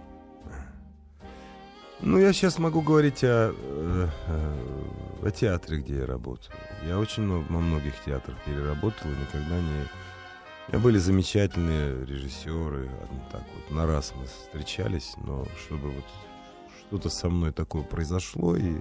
Ну, 2.01 2.19
я 2.19 2.33
сейчас 2.33 2.59
могу 2.59 2.81
говорить 2.81 3.23
о, 3.23 3.53
о, 3.55 4.09
э, 4.29 5.27
о 5.27 5.31
театре, 5.31 5.79
где 5.79 5.99
я 5.99 6.07
работаю. 6.07 6.57
Я 6.87 6.99
очень 6.99 7.23
много, 7.23 7.45
во 7.49 7.61
многих 7.61 7.95
театрах 8.05 8.37
переработал 8.45 9.11
и 9.11 9.21
никогда 9.21 9.57
не... 9.61 9.87
У 10.69 10.73
меня 10.73 10.83
были 10.83 10.99
замечательные 10.99 12.05
режиссеры, 12.07 12.89
так 13.31 13.43
вот, 13.55 13.77
на 13.77 13.87
раз 13.87 14.13
мы 14.17 14.27
встречались, 14.27 15.15
но 15.25 15.47
чтобы 15.67 15.91
вот 15.91 16.05
что-то 16.93 17.09
со 17.09 17.31
мной 17.31 17.53
такое 17.53 17.83
произошло. 17.83 18.55
И, 18.55 18.75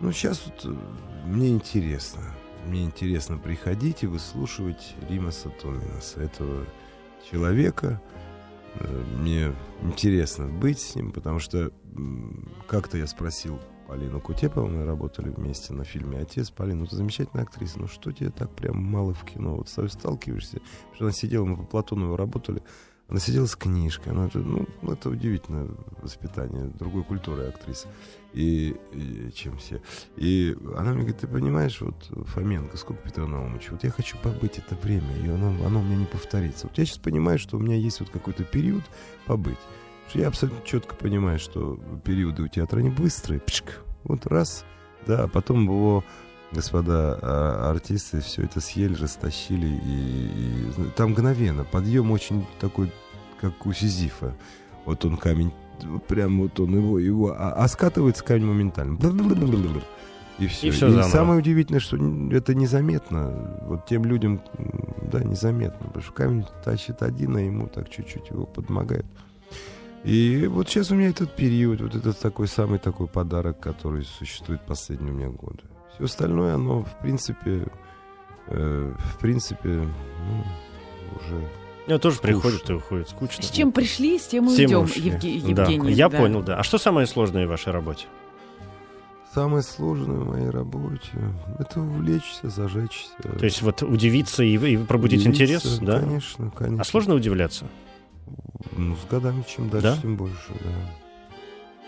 ну, 0.00 0.10
сейчас 0.10 0.44
вот 0.46 0.64
э, 0.64 0.76
мне 1.26 1.50
интересно. 1.50 2.20
Мне 2.66 2.82
интересно 2.84 3.38
приходить 3.38 4.02
и 4.02 4.08
выслушивать 4.08 4.96
Римаса 5.08 5.48
Томинаса, 5.50 6.20
этого 6.20 6.66
человека. 7.30 8.02
Э, 8.74 9.04
мне 9.16 9.54
интересно 9.80 10.48
быть 10.48 10.80
с 10.80 10.96
ним, 10.96 11.12
потому 11.12 11.38
что 11.38 11.70
как-то 12.66 12.98
я 12.98 13.06
спросил 13.06 13.60
Полину 13.86 14.20
Кутепову, 14.20 14.66
мы 14.66 14.84
работали 14.84 15.30
вместе 15.30 15.72
на 15.74 15.84
фильме 15.84 16.18
«Отец». 16.18 16.50
Полина, 16.50 16.80
ну 16.80 16.86
ты 16.86 16.96
замечательная 16.96 17.44
актриса, 17.44 17.78
ну 17.78 17.86
что 17.86 18.10
тебе 18.10 18.30
так 18.30 18.50
прям 18.56 18.76
мало 18.82 19.14
в 19.14 19.24
кино? 19.24 19.54
Вот 19.54 19.68
сталкиваешься, 19.68 20.60
что 20.94 21.04
она 21.04 21.12
сидела, 21.12 21.44
мы 21.44 21.56
по 21.58 21.62
Платонову 21.62 22.16
работали, 22.16 22.60
она 23.08 23.20
сидела 23.20 23.46
с 23.46 23.56
книжкой. 23.56 24.12
Она, 24.12 24.28
ну, 24.34 24.66
это 24.82 25.08
удивительное 25.08 25.68
воспитание 26.02 26.64
другой 26.64 27.04
культуры 27.04 27.44
актрисы, 27.44 27.88
и, 28.34 28.76
и, 28.92 29.32
чем 29.34 29.56
все. 29.56 29.80
И 30.16 30.54
она 30.76 30.90
мне 30.90 31.00
говорит, 31.00 31.18
ты 31.18 31.26
понимаешь, 31.26 31.80
вот 31.80 31.96
Фоменко, 32.28 32.76
сколько 32.76 33.02
Петра 33.02 33.26
Наумовича, 33.26 33.72
вот 33.72 33.82
я 33.82 33.90
хочу 33.90 34.18
побыть 34.18 34.58
это 34.58 34.74
время, 34.74 35.16
и 35.24 35.28
оно, 35.28 35.48
оно 35.66 35.80
у 35.80 35.82
меня 35.82 35.96
не 35.96 36.04
повторится. 36.04 36.66
Вот 36.66 36.76
я 36.76 36.84
сейчас 36.84 36.98
понимаю, 36.98 37.38
что 37.38 37.56
у 37.56 37.60
меня 37.60 37.76
есть 37.76 38.00
вот 38.00 38.10
какой-то 38.10 38.44
период 38.44 38.84
побыть. 39.26 39.58
Я 40.12 40.28
абсолютно 40.28 40.64
четко 40.66 40.94
понимаю, 40.94 41.38
что 41.38 41.78
периоды 42.04 42.42
у 42.42 42.48
театра 42.48 42.80
не 42.80 42.90
быстрые. 42.90 43.40
Пшик, 43.40 43.82
вот 44.04 44.26
раз, 44.26 44.64
да, 45.06 45.24
а 45.24 45.28
потом 45.28 45.64
его 45.64 46.04
господа 46.52 47.18
а, 47.20 47.70
артисты 47.70 48.20
все 48.20 48.42
это 48.42 48.60
съели, 48.60 48.94
растащили, 48.94 49.66
и, 49.66 50.26
и 50.26 50.90
там 50.96 51.10
мгновенно. 51.10 51.64
Подъем 51.64 52.10
очень 52.10 52.46
такой, 52.60 52.92
как 53.40 53.66
у 53.66 53.72
Сизифа. 53.72 54.34
Вот 54.84 55.04
он 55.04 55.16
камень, 55.16 55.52
прям 56.06 56.40
вот 56.40 56.58
он 56.60 56.76
его, 56.76 56.98
его, 56.98 57.32
а, 57.32 57.52
а 57.52 57.68
скатывается 57.68 58.24
камень 58.24 58.46
моментально. 58.46 58.96
И 60.38 60.46
все. 60.46 60.68
И, 60.68 60.70
все 60.70 61.00
и 61.00 61.02
самое 61.02 61.40
удивительное, 61.40 61.80
что 61.80 61.96
это 62.30 62.54
незаметно. 62.54 63.60
Вот 63.66 63.86
тем 63.86 64.04
людям, 64.04 64.40
да, 65.10 65.22
незаметно. 65.22 65.88
Потому 65.88 66.02
что 66.02 66.12
камень 66.12 66.44
тащит 66.64 67.02
один, 67.02 67.36
а 67.36 67.40
ему 67.40 67.66
так 67.66 67.90
чуть-чуть 67.90 68.30
его 68.30 68.46
подмогает. 68.46 69.06
И 70.04 70.46
вот 70.48 70.68
сейчас 70.68 70.92
у 70.92 70.94
меня 70.94 71.08
этот 71.08 71.34
период, 71.34 71.80
вот 71.80 71.94
этот 71.96 72.18
такой 72.18 72.46
самый 72.46 72.78
такой 72.78 73.08
подарок, 73.08 73.58
который 73.58 74.04
существует 74.04 74.64
последние 74.64 75.12
у 75.12 75.16
меня 75.16 75.28
годы. 75.28 75.64
Все 75.98 76.04
остальное, 76.04 76.54
оно, 76.54 76.84
в 76.84 76.94
принципе, 77.02 77.66
э, 78.46 78.94
в 78.96 79.18
принципе, 79.18 79.68
ну, 79.68 80.44
уже 81.16 81.48
ну, 81.88 81.98
тоже 81.98 82.16
скучно. 82.16 82.34
приходит 82.34 82.70
и 82.70 82.72
уходит. 82.74 83.08
Скучно. 83.08 83.42
С 83.42 83.50
чем 83.50 83.72
пришли, 83.72 84.16
с 84.16 84.28
тем 84.28 84.46
и 84.46 84.48
уйдем, 84.50 84.84
Евге- 84.84 85.36
Евгений. 85.38 85.54
Да, 85.54 85.66
я 85.66 86.08
да. 86.08 86.18
понял, 86.18 86.42
да. 86.42 86.56
А 86.56 86.62
что 86.62 86.78
самое 86.78 87.08
сложное 87.08 87.46
в 87.46 87.48
вашей 87.48 87.72
работе? 87.72 88.06
Самое 89.34 89.62
сложное 89.64 90.18
в 90.18 90.28
моей 90.28 90.50
работе— 90.50 91.10
это 91.58 91.80
увлечься, 91.80 92.48
зажечься. 92.48 93.10
То 93.22 93.44
есть 93.44 93.60
вот 93.62 93.82
удивиться 93.82 94.44
и, 94.44 94.56
и 94.56 94.76
пробудить 94.76 95.26
удивиться, 95.26 95.68
интерес, 95.68 95.78
да? 95.80 96.00
Конечно, 96.00 96.50
конечно. 96.50 96.80
А 96.80 96.84
сложно 96.84 97.14
удивляться? 97.14 97.66
Ну, 98.76 98.94
с 98.96 99.10
годами 99.10 99.44
чем 99.48 99.68
дальше, 99.68 99.88
да? 99.88 99.96
тем 100.00 100.16
больше, 100.16 100.52
да. 100.60 100.70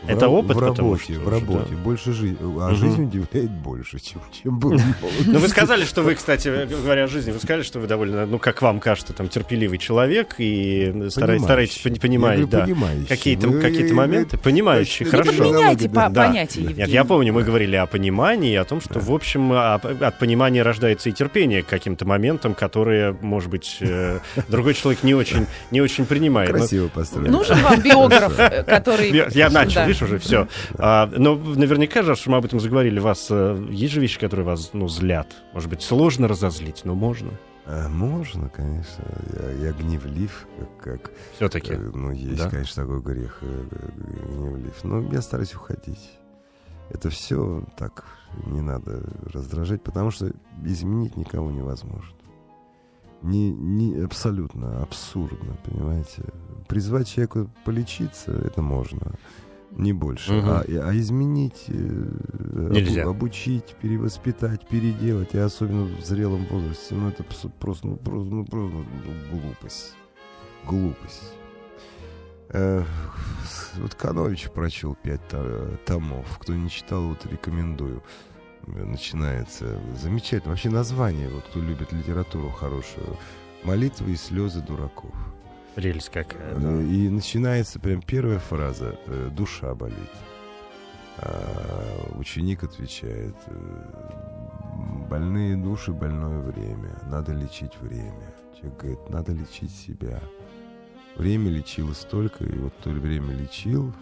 Это 0.06 0.28
в, 0.28 0.34
опыт, 0.34 0.56
в 0.56 0.60
работе, 0.60 1.14
что 1.14 1.20
в 1.20 1.28
работе, 1.28 1.70
да. 1.70 1.76
больше 1.76 2.12
жизни, 2.12 2.38
а 2.40 2.68
угу. 2.68 2.74
жизнь 2.74 3.04
удивляет 3.04 3.50
больше, 3.50 3.98
чем, 3.98 4.20
чем 4.42 4.58
был. 4.58 4.78
Ну 5.26 5.38
вы 5.38 5.48
сказали, 5.48 5.84
что 5.84 6.02
вы, 6.02 6.14
кстати, 6.14 6.48
говоря 6.66 7.04
о 7.04 7.06
жизни, 7.06 7.32
вы 7.32 7.38
сказали, 7.38 7.62
что 7.62 7.80
вы 7.80 7.86
довольно, 7.86 8.26
ну 8.26 8.38
как 8.38 8.62
вам 8.62 8.80
кажется, 8.80 9.12
там 9.12 9.28
терпеливый 9.28 9.78
человек 9.78 10.36
и 10.38 11.08
стараетесь 11.10 11.78
понимать, 12.00 12.48
да, 12.48 12.66
какие-то 13.08 13.52
какие-то 13.60 13.94
моменты, 13.94 14.38
понимающий, 14.38 15.04
хорошо. 15.04 15.30
Понятие, 16.10 16.74
Нет, 16.74 16.88
я 16.88 17.04
помню, 17.04 17.32
мы 17.32 17.42
говорили 17.42 17.76
о 17.76 17.86
понимании, 17.86 18.56
о 18.56 18.64
том, 18.64 18.80
что 18.80 18.98
в 18.98 19.12
общем 19.12 19.52
от 19.52 20.18
понимания 20.18 20.62
рождается 20.62 21.10
и 21.10 21.12
терпение 21.12 21.62
к 21.62 21.66
каким-то 21.66 22.06
моментам, 22.06 22.54
которые, 22.54 23.16
может 23.20 23.50
быть, 23.50 23.78
э, 23.80 24.20
другой 24.48 24.74
человек 24.74 25.02
не 25.02 25.14
очень 25.14 25.46
не 25.70 25.80
очень 25.80 26.06
принимает. 26.06 26.50
Красиво 26.50 26.88
построено. 26.88 27.30
Нужен 27.30 27.58
вам 27.62 27.80
биограф, 27.80 28.38
э, 28.38 28.62
который. 28.64 29.10
Я 29.34 29.50
начал 29.50 29.89
видишь, 29.90 30.02
уже 30.02 30.18
все. 30.18 30.48
А, 30.78 31.10
но 31.16 31.36
наверняка 31.36 32.02
же, 32.02 32.14
что 32.14 32.30
мы 32.30 32.38
об 32.38 32.44
этом 32.44 32.60
заговорили, 32.60 32.98
вас 32.98 33.28
э, 33.30 33.66
есть 33.70 33.92
же 33.92 34.00
вещи, 34.00 34.18
которые 34.18 34.46
вас, 34.46 34.70
ну, 34.72 34.88
злят. 34.88 35.28
Может 35.52 35.70
быть, 35.70 35.82
сложно 35.82 36.28
разозлить, 36.28 36.82
но 36.84 36.94
можно. 36.94 37.30
А, 37.66 37.88
можно, 37.88 38.48
конечно. 38.48 39.04
Я, 39.42 39.68
я 39.68 39.72
гневлив, 39.72 40.46
как... 40.80 41.02
как 41.02 41.12
Все-таки? 41.36 41.72
Э, 41.72 41.90
ну, 41.94 42.10
есть, 42.10 42.38
да? 42.38 42.50
конечно, 42.50 42.82
такой 42.82 43.00
грех, 43.00 43.38
э, 43.42 43.64
гневлив. 44.28 44.84
Но 44.84 45.02
я 45.12 45.22
стараюсь 45.22 45.54
уходить. 45.54 46.10
Это 46.90 47.10
все 47.10 47.64
так 47.76 48.04
не 48.46 48.60
надо 48.60 49.02
раздражать, 49.32 49.82
потому 49.82 50.10
что 50.10 50.32
изменить 50.64 51.16
никого 51.16 51.50
невозможно. 51.50 52.16
Не, 53.22 53.50
не 53.50 54.00
абсолютно 54.02 54.82
абсурдно, 54.82 55.56
понимаете. 55.64 56.22
Призвать 56.68 57.08
человека 57.08 57.48
полечиться, 57.64 58.32
это 58.32 58.62
можно 58.62 59.12
не 59.70 59.92
больше. 59.92 60.32
Угу. 60.32 60.48
А, 60.48 60.64
а 60.66 60.96
изменить, 60.96 61.64
э, 61.68 62.70
Нельзя. 62.70 63.04
обучить, 63.04 63.76
перевоспитать, 63.80 64.66
переделать, 64.66 65.34
и 65.34 65.38
особенно 65.38 65.84
в 65.84 66.04
зрелом 66.04 66.46
возрасте, 66.46 66.94
ну 66.94 67.08
это 67.08 67.24
просто, 67.58 67.86
ну, 67.86 67.96
просто, 67.96 68.34
ну, 68.34 68.44
просто 68.44 68.76
ну, 68.76 69.40
глупость. 69.40 69.94
Глупость. 70.66 71.32
Э, 72.48 72.84
вот 73.76 73.94
Канович 73.94 74.50
прочел 74.50 74.96
пять 74.96 75.20
томов. 75.86 76.38
Кто 76.40 76.54
не 76.54 76.68
читал, 76.68 77.08
вот 77.08 77.24
рекомендую. 77.26 78.02
Начинается 78.66 79.80
замечательно. 79.96 80.50
Вообще 80.50 80.68
название, 80.68 81.28
вот 81.28 81.44
кто 81.44 81.60
любит 81.60 81.92
литературу 81.92 82.50
хорошую, 82.50 83.16
молитвы 83.64 84.12
и 84.12 84.16
слезы 84.16 84.60
дураков. 84.60 85.14
Прелесть 85.80 86.10
какая. 86.10 86.54
Да. 86.56 86.82
И 86.82 87.08
начинается 87.08 87.80
прям 87.80 88.02
первая 88.02 88.38
фраза 88.38 88.98
«душа 89.32 89.74
болит». 89.74 89.96
А 91.16 92.12
ученик 92.18 92.64
отвечает 92.64 93.34
«больные 95.08 95.56
души, 95.56 95.92
больное 95.92 96.40
время, 96.40 96.98
надо 97.10 97.32
лечить 97.32 97.72
время». 97.80 98.34
Человек 98.58 98.78
говорит 98.78 99.08
«надо 99.08 99.32
лечить 99.32 99.70
себя». 99.70 100.20
Время 101.16 101.50
лечило 101.50 101.94
столько, 101.94 102.44
и 102.44 102.58
вот 102.58 102.76
то 102.78 102.90
время 102.90 103.34
лечил, 103.34 103.92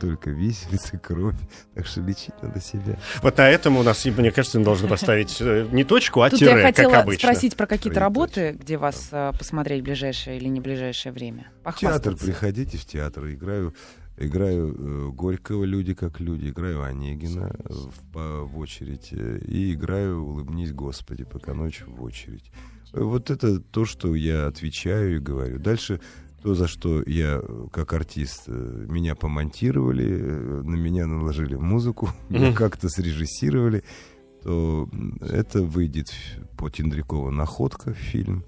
только 0.00 0.30
виселица, 0.30 0.98
кровь. 1.02 1.36
Так 1.74 1.86
что 1.86 2.00
лечить 2.00 2.34
надо 2.42 2.60
себя. 2.60 2.98
Вот 3.22 3.36
на 3.36 3.48
этом 3.48 3.76
у 3.76 3.82
нас, 3.82 4.04
мне 4.04 4.30
кажется, 4.30 4.58
мы 4.58 4.64
должны 4.64 4.88
поставить 4.88 5.36
э, 5.40 5.68
не 5.70 5.84
точку, 5.84 6.22
а 6.22 6.30
Тут 6.30 6.40
тире, 6.40 6.52
я 6.52 6.62
хотела 6.62 6.92
как 6.92 7.02
обычно. 7.04 7.28
спросить 7.28 7.56
про 7.56 7.66
какие-то 7.66 8.00
работы, 8.00 8.56
где 8.58 8.76
вас 8.76 9.08
да. 9.10 9.32
посмотреть 9.32 9.82
в 9.82 9.84
ближайшее 9.84 10.38
или 10.38 10.48
не 10.48 10.60
ближайшее 10.60 11.12
время. 11.12 11.50
В 11.64 11.74
театр 11.76 12.16
приходите, 12.16 12.78
в 12.78 12.84
театр. 12.84 13.28
Играю 13.28 13.74
Играю 14.22 14.74
э, 14.76 15.10
Горького 15.12 15.64
«Люди 15.64 15.94
как 15.94 16.20
люди», 16.20 16.50
играю 16.50 16.82
Онегина 16.82 17.56
в, 17.64 18.12
по, 18.12 18.44
в 18.44 18.58
очередь 18.58 19.08
э, 19.12 19.38
и 19.38 19.72
играю 19.72 20.22
«Улыбнись, 20.22 20.72
Господи», 20.72 21.24
пока 21.24 21.54
ночь 21.54 21.82
в 21.86 22.02
очередь. 22.02 22.52
Вот 22.92 23.30
это 23.30 23.60
то, 23.60 23.86
что 23.86 24.14
я 24.14 24.46
отвечаю 24.46 25.16
и 25.16 25.20
говорю. 25.20 25.58
Дальше 25.58 26.00
то, 26.42 26.54
за 26.54 26.68
что 26.68 27.02
я 27.06 27.42
как 27.72 27.92
артист, 27.92 28.44
э, 28.46 28.86
меня 28.88 29.14
помонтировали, 29.14 30.06
э, 30.08 30.62
на 30.62 30.76
меня 30.76 31.06
наложили 31.06 31.56
музыку, 31.56 32.10
меня 32.28 32.52
как-то 32.52 32.88
срежиссировали, 32.88 33.82
то 34.42 34.88
это 35.20 35.62
выйдет 35.62 36.12
по 36.56 36.70
Тиндрякову 36.70 37.30
«Находка» 37.30 37.92
фильм. 37.92 38.44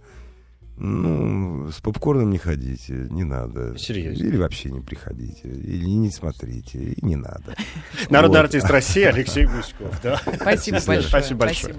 Ну, 0.78 1.70
с 1.70 1.80
попкорном 1.80 2.30
не 2.30 2.38
ходите, 2.38 3.06
не 3.10 3.24
надо. 3.24 3.76
Серьезно? 3.78 4.24
Или 4.24 4.36
вообще 4.38 4.70
не 4.70 4.80
приходите, 4.80 5.48
или 5.48 5.84
не 5.84 6.10
смотрите, 6.10 6.78
и 6.78 7.04
не 7.04 7.16
надо. 7.16 7.54
Народный 8.10 8.38
вот. 8.38 8.46
артист 8.46 8.70
России 8.70 9.02
Алексей 9.02 9.44
Гуськов. 9.44 10.00
Да? 10.02 10.20
Спасибо 10.40 10.78
большое. 10.78 11.02
Спасибо 11.02 11.40
большое. 11.40 11.74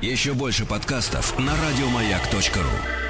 Еще 0.00 0.32
больше 0.34 0.64
подкастов 0.64 1.36
на 1.38 1.52
радиомаяк.ру 1.52 3.07